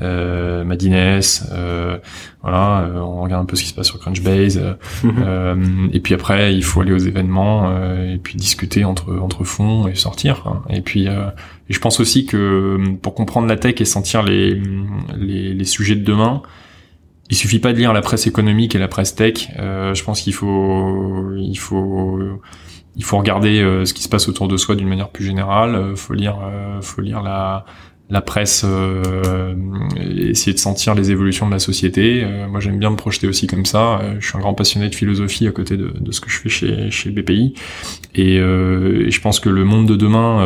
euh, 0.02 0.64
Madines, 0.64 1.22
euh, 1.52 1.98
voilà 2.42 2.88
on 2.96 3.24
regarde 3.24 3.44
un 3.44 3.46
peu 3.46 3.56
ce 3.56 3.64
qui 3.64 3.70
se 3.70 3.74
passe 3.74 3.88
sur 3.88 4.00
Crunchbase 4.00 4.62
mhm. 5.04 5.90
et 5.92 6.00
puis 6.00 6.14
après 6.14 6.54
il 6.54 6.64
faut 6.64 6.82
aller 6.82 6.94
aux 6.94 6.98
événements 6.98 7.72
et 8.04 8.20
puis 8.22 8.36
discuter 8.36 8.84
entre 8.86 9.18
entre 9.18 9.44
fonds 9.44 9.88
et 9.88 9.96
sortir 9.96 10.62
et 10.70 10.82
puis 10.82 11.06
et 11.06 11.74
je 11.74 11.80
pense 11.80 12.00
aussi 12.00 12.26
que 12.26 12.78
pour 13.02 13.16
comprendre 13.16 13.48
la 13.48 13.58
tech 13.58 13.76
et 13.80 13.86
sentir 13.86 14.24
les 14.24 14.62
les, 15.16 15.54
les 15.54 15.66
sujets 15.66 15.96
de 15.96 16.04
demain 16.04 16.42
il 17.34 17.36
suffit 17.36 17.58
pas 17.58 17.74
de 17.74 17.80
lire 17.80 17.94
la 17.94 18.02
presse 18.02 18.28
économique 18.28 18.76
et 18.76 18.78
la 18.78 18.88
presse 18.88 19.16
tech. 19.16 19.50
Euh, 19.58 19.96
je 19.96 20.04
pense 20.04 20.22
qu'il 20.22 20.36
faut, 20.36 21.34
il 21.36 21.58
faut, 21.58 22.20
il 22.96 23.04
faut 23.04 23.18
regarder 23.18 23.60
euh, 23.60 23.86
ce 23.86 23.96
qui 23.96 24.04
se 24.04 24.10
passe 24.10 24.30
autour 24.30 24.48
de 24.48 24.56
soi 24.56 24.76
d'une 24.76 24.88
manière 24.88 25.10
plus 25.10 25.26
générale. 25.26 25.74
Euh, 25.74 25.96
faut 25.96 26.14
lire, 26.14 26.38
faut 26.82 27.02
lire 27.02 27.24
la 27.24 27.66
la 28.10 28.22
presse, 28.22 28.64
euh, 28.68 29.56
essayer 30.06 30.54
de 30.54 30.60
sentir 30.60 30.94
les 30.94 31.10
évolutions 31.10 31.48
de 31.48 31.52
la 31.52 31.60
société. 31.60 32.24
Euh, 32.24 32.48
moi, 32.48 32.60
j'aime 32.60 32.78
bien 32.78 32.90
me 32.90 32.96
projeter 32.96 33.28
aussi 33.28 33.48
comme 33.48 33.66
ça. 33.66 34.00
Euh, 34.00 34.16
je 34.20 34.28
suis 34.28 34.38
un 34.38 34.42
grand 34.42 34.54
passionné 34.54 34.90
de 34.90 34.96
philosophie 34.96 35.48
à 35.48 35.52
côté 35.52 35.78
de, 35.78 35.94
de 36.00 36.12
ce 36.12 36.20
que 36.20 36.30
je 36.30 36.38
fais 36.38 36.50
chez, 36.50 36.92
chez 36.92 37.12
BPI. 37.12 37.56
Et, 38.16 38.36
et, 38.36 39.12
je 39.12 39.22
pense 39.22 39.40
que 39.40 39.50
le 39.50 39.64
monde 39.64 39.88
de 39.88 39.96
demain 39.96 40.42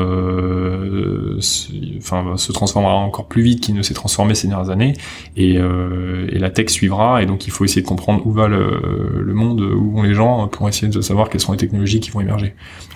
se, 1.40 1.70
enfin, 1.98 2.38
se 2.38 2.52
transformera 2.52 2.94
encore 2.94 3.28
plus 3.28 3.42
vite 3.42 3.62
qu'il 3.62 3.76
ne 3.76 3.82
s'est 3.82 3.94
transformé 3.94 4.36
ces 4.36 4.48
dernières 4.48 4.70
années. 4.70 4.94
Et, 5.36 5.56
et, 5.56 6.40
la 6.40 6.50
tech 6.50 6.70
suivra. 6.70 7.22
Et 7.22 7.26
donc, 7.26 7.48
il 7.48 7.52
faut 7.52 7.66
essayer 7.66 7.82
de 7.82 7.88
comprendre 7.88 8.26
où 8.26 8.32
va 8.32 8.48
le, 8.48 9.22
le, 9.22 9.34
monde, 9.34 9.60
où 9.60 9.92
vont 9.92 10.04
les 10.04 10.14
gens, 10.14 10.48
pour 10.48 10.70
essayer 10.70 10.88
de 10.88 11.02
savoir 11.02 11.30
quelles 11.30 11.42
sont 11.42 11.52
les 11.52 11.58
technologies 11.58 12.00
qui 12.00 12.12
vont 12.12 12.22
émerger. 12.22 12.54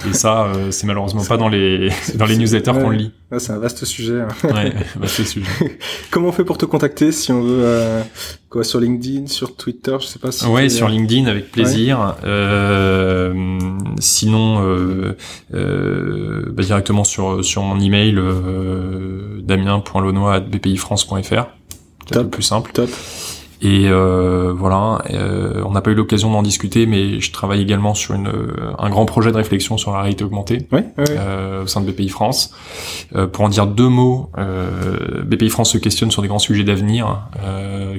Et 0.09 0.13
ça, 0.13 0.49
c'est 0.69 0.87
malheureusement 0.87 1.25
pas 1.25 1.37
dans 1.37 1.49
les, 1.49 1.89
dans 2.15 2.25
les 2.25 2.37
newsletters 2.37 2.71
qu'on 2.71 2.89
le 2.89 3.11
lit. 3.31 3.39
c'est 3.39 3.51
un 3.51 3.59
vaste 3.59 3.85
sujet. 3.85 4.21
Hein. 4.21 4.27
Ouais, 4.43 4.73
c'est 5.07 5.25
sujet. 5.25 5.47
Comment 6.11 6.29
on 6.29 6.31
fait 6.31 6.43
pour 6.43 6.57
te 6.57 6.65
contacter 6.65 7.11
si 7.11 7.31
on 7.31 7.41
veut 7.41 7.61
euh, 7.63 8.01
quoi 8.49 8.63
sur 8.63 8.79
LinkedIn, 8.79 9.27
sur 9.27 9.55
Twitter, 9.55 9.95
je 9.99 10.05
sais 10.05 10.19
pas 10.19 10.31
si. 10.31 10.45
Ouais, 10.45 10.69
sur 10.69 10.87
LinkedIn 10.87 11.27
avec 11.27 11.51
plaisir. 11.51 12.15
Euh, 12.23 13.59
sinon, 13.99 14.63
euh, 14.63 15.17
euh, 15.53 16.45
bah, 16.51 16.63
directement 16.63 17.03
sur 17.03 17.43
sur 17.43 17.63
mon 17.63 17.79
email 17.79 18.15
euh, 18.17 19.41
damien.launois@bpifrance.fr. 19.41 21.47
C'est 22.11 22.21
le 22.21 22.29
plus 22.29 22.43
simple. 22.43 22.71
Top. 22.73 22.89
Et 23.61 23.87
euh, 23.89 24.53
voilà, 24.55 25.03
euh, 25.11 25.61
on 25.65 25.71
n'a 25.71 25.81
pas 25.81 25.91
eu 25.91 25.93
l'occasion 25.93 26.31
d'en 26.31 26.41
discuter, 26.41 26.87
mais 26.87 27.19
je 27.19 27.31
travaille 27.31 27.61
également 27.61 27.93
sur 27.93 28.15
une, 28.15 28.31
un 28.79 28.89
grand 28.89 29.05
projet 29.05 29.31
de 29.31 29.37
réflexion 29.37 29.77
sur 29.77 29.91
la 29.91 30.01
réalité 30.01 30.23
augmentée 30.23 30.67
euh, 30.99 31.63
au 31.63 31.67
sein 31.67 31.81
de 31.81 31.91
BPI 31.91 32.09
France. 32.09 32.55
Euh, 33.15 33.27
pour 33.27 33.45
en 33.45 33.49
dire 33.49 33.67
deux 33.67 33.87
mots, 33.87 34.31
euh, 34.39 35.23
BPI 35.23 35.49
France 35.49 35.71
se 35.71 35.77
questionne 35.77 36.09
sur 36.09 36.23
des 36.23 36.27
grands 36.27 36.39
sujets 36.39 36.63
d'avenir 36.63 37.27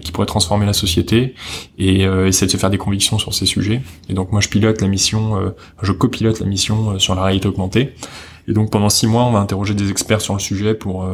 qui 0.02 0.10
pourraient 0.10 0.26
transformer 0.26 0.66
la 0.66 0.72
société 0.72 1.34
et 1.78 2.02
essaie 2.02 2.46
de 2.46 2.50
se 2.50 2.56
faire 2.56 2.70
des 2.70 2.78
convictions 2.78 3.18
sur 3.18 3.34
ces 3.34 3.46
sujets. 3.46 3.82
Et 4.08 4.14
donc 4.14 4.32
moi 4.32 4.40
je 4.40 4.48
pilote 4.48 4.80
la 4.80 4.88
mission, 4.88 5.52
je 5.82 5.92
copilote 5.92 6.40
la 6.40 6.46
mission 6.46 6.98
sur 6.98 7.14
la 7.14 7.22
réalité 7.22 7.48
augmentée. 7.48 7.94
Et 8.48 8.52
donc 8.52 8.70
pendant 8.70 8.88
six 8.88 9.06
mois, 9.06 9.24
on 9.24 9.32
va 9.32 9.40
interroger 9.40 9.74
des 9.74 9.90
experts 9.90 10.20
sur 10.20 10.34
le 10.34 10.40
sujet 10.40 10.74
pour 10.74 11.06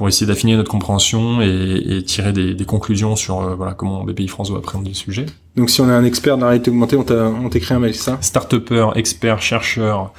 pour 0.00 0.08
essayer 0.08 0.26
d'affiner 0.26 0.56
notre 0.56 0.70
compréhension 0.70 1.42
et, 1.42 1.84
et 1.86 2.02
tirer 2.02 2.32
des, 2.32 2.54
des, 2.54 2.64
conclusions 2.64 3.16
sur 3.16 3.42
euh, 3.42 3.54
voilà 3.54 3.74
comment 3.74 4.02
BPI 4.02 4.28
France 4.28 4.48
doit 4.48 4.56
appréhender 4.56 4.88
le 4.88 4.94
sujet. 4.94 5.26
Donc 5.56 5.68
si 5.68 5.82
on 5.82 5.90
est 5.90 5.92
un 5.92 6.04
expert 6.04 6.38
dans 6.38 6.46
la 6.46 6.52
réalité 6.52 6.70
augmentée, 6.70 6.96
on 6.96 7.50
t'écrit 7.50 7.74
un 7.74 7.80
mail, 7.80 7.92
c'est 7.92 8.04
ça? 8.04 8.16
Start-upper, 8.22 8.92
expert, 8.94 9.42
chercheur, 9.42 10.14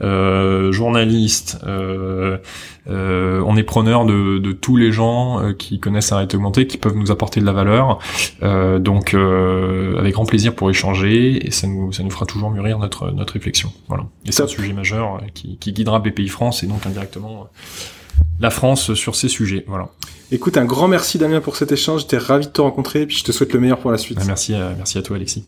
euh, 0.00 0.72
journaliste, 0.72 1.58
euh, 1.66 2.38
euh, 2.88 3.42
on 3.46 3.58
est 3.58 3.62
preneur 3.62 4.06
de, 4.06 4.38
de, 4.38 4.52
tous 4.52 4.78
les 4.78 4.90
gens 4.90 5.38
euh, 5.38 5.52
qui 5.52 5.80
connaissent 5.80 6.12
la 6.12 6.16
réalité 6.16 6.38
augmentée, 6.38 6.66
qui 6.66 6.78
peuvent 6.78 6.96
nous 6.96 7.10
apporter 7.10 7.40
de 7.40 7.44
la 7.44 7.52
valeur. 7.52 7.98
Euh, 8.42 8.78
donc 8.78 9.12
avec 9.12 10.14
grand 10.14 10.24
plaisir 10.24 10.54
pour 10.54 10.70
échanger 10.70 11.46
et 11.46 11.50
ça 11.50 11.66
nous, 11.66 11.92
ça 11.92 12.02
nous 12.02 12.10
fera 12.10 12.24
toujours 12.24 12.50
mûrir 12.50 12.78
notre, 12.78 13.10
notre 13.10 13.34
réflexion. 13.34 13.70
Voilà. 13.88 14.06
Et 14.24 14.32
c'est 14.32 14.44
un 14.44 14.46
sujet 14.46 14.72
majeur 14.72 15.20
qui, 15.34 15.58
qui 15.58 15.74
guidera 15.74 15.98
BPI 15.98 16.28
France 16.28 16.62
et 16.62 16.66
donc 16.66 16.86
indirectement 16.86 17.48
la 18.40 18.50
France 18.50 18.94
sur 18.94 19.14
ces 19.16 19.28
sujets. 19.28 19.64
Voilà. 19.66 19.88
Écoute, 20.32 20.56
un 20.56 20.64
grand 20.64 20.88
merci 20.88 21.18
Damien 21.18 21.40
pour 21.40 21.56
cet 21.56 21.70
échange. 21.72 22.00
J'étais 22.02 22.18
ravi 22.18 22.46
de 22.46 22.50
te 22.50 22.60
rencontrer 22.60 23.02
et 23.02 23.06
puis 23.06 23.16
je 23.16 23.24
te 23.24 23.32
souhaite 23.32 23.52
le 23.52 23.60
meilleur 23.60 23.78
pour 23.78 23.92
la 23.92 23.98
suite. 23.98 24.18
Ah, 24.20 24.24
merci, 24.26 24.54
à, 24.54 24.74
merci 24.76 24.98
à 24.98 25.02
toi 25.02 25.16
Alexis. 25.16 25.44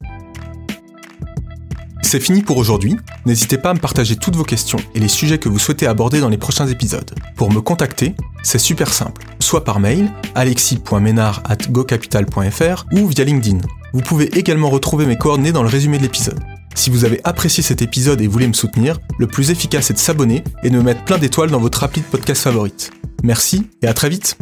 C'est 2.03 2.21
fini 2.21 2.43
pour 2.43 2.57
aujourd'hui. 2.57 2.97
N'hésitez 3.27 3.59
pas 3.59 3.71
à 3.71 3.75
me 3.75 3.81
partager 3.81 4.17
toutes 4.17 4.37
vos 4.37 4.45
questions 4.45 4.79
et 4.95 5.01
les 5.01 5.09
sujets 5.09 5.37
que 5.39 5.51
vous 5.51 5.59
souhaitez 5.59 5.87
aborder 5.87 6.21
dans 6.21 6.31
les 6.31 6.39
prochains 6.39 6.67
épisodes. 6.67 7.11
Pour 7.37 7.53
me 7.53 7.61
contacter, 7.61 8.15
c'est 8.43 8.59
super 8.59 8.95
simple. 8.95 9.23
Soit 9.41 9.65
par 9.65 9.79
mail, 9.79 10.11
alexis.ménard.gocapital.fr 10.35 12.87
ou 12.93 13.09
via 13.09 13.25
LinkedIn. 13.25 13.59
Vous 13.93 14.01
pouvez 14.01 14.39
également 14.39 14.71
retrouver 14.71 15.05
mes 15.05 15.19
coordonnées 15.19 15.53
dans 15.53 15.63
le 15.63 15.69
résumé 15.69 15.99
de 15.99 16.05
l'épisode. 16.05 16.41
Si 16.75 16.91
vous 16.91 17.05
avez 17.05 17.21
apprécié 17.25 17.63
cet 17.63 17.83
épisode 17.83 18.21
et 18.21 18.27
voulez 18.27 18.49
me 18.49 18.53
soutenir, 18.53 18.99
le 19.19 19.27
plus 19.27 19.51
efficace 19.51 19.91
est 19.91 19.95
de 19.95 19.99
s'abonner 19.99 20.45
et 20.63 20.71
de 20.71 20.77
me 20.77 20.83
mettre 20.83 21.05
plein 21.05 21.19
d'étoiles 21.19 21.51
dans 21.51 21.61
votre 21.61 21.83
appli 21.83 22.03
de 22.03 22.07
podcast 22.07 22.43
favorite. 22.43 22.91
Merci 23.23 23.69
et 23.83 23.89
à 23.89 23.95
très 23.95 24.09
vite 24.09 24.39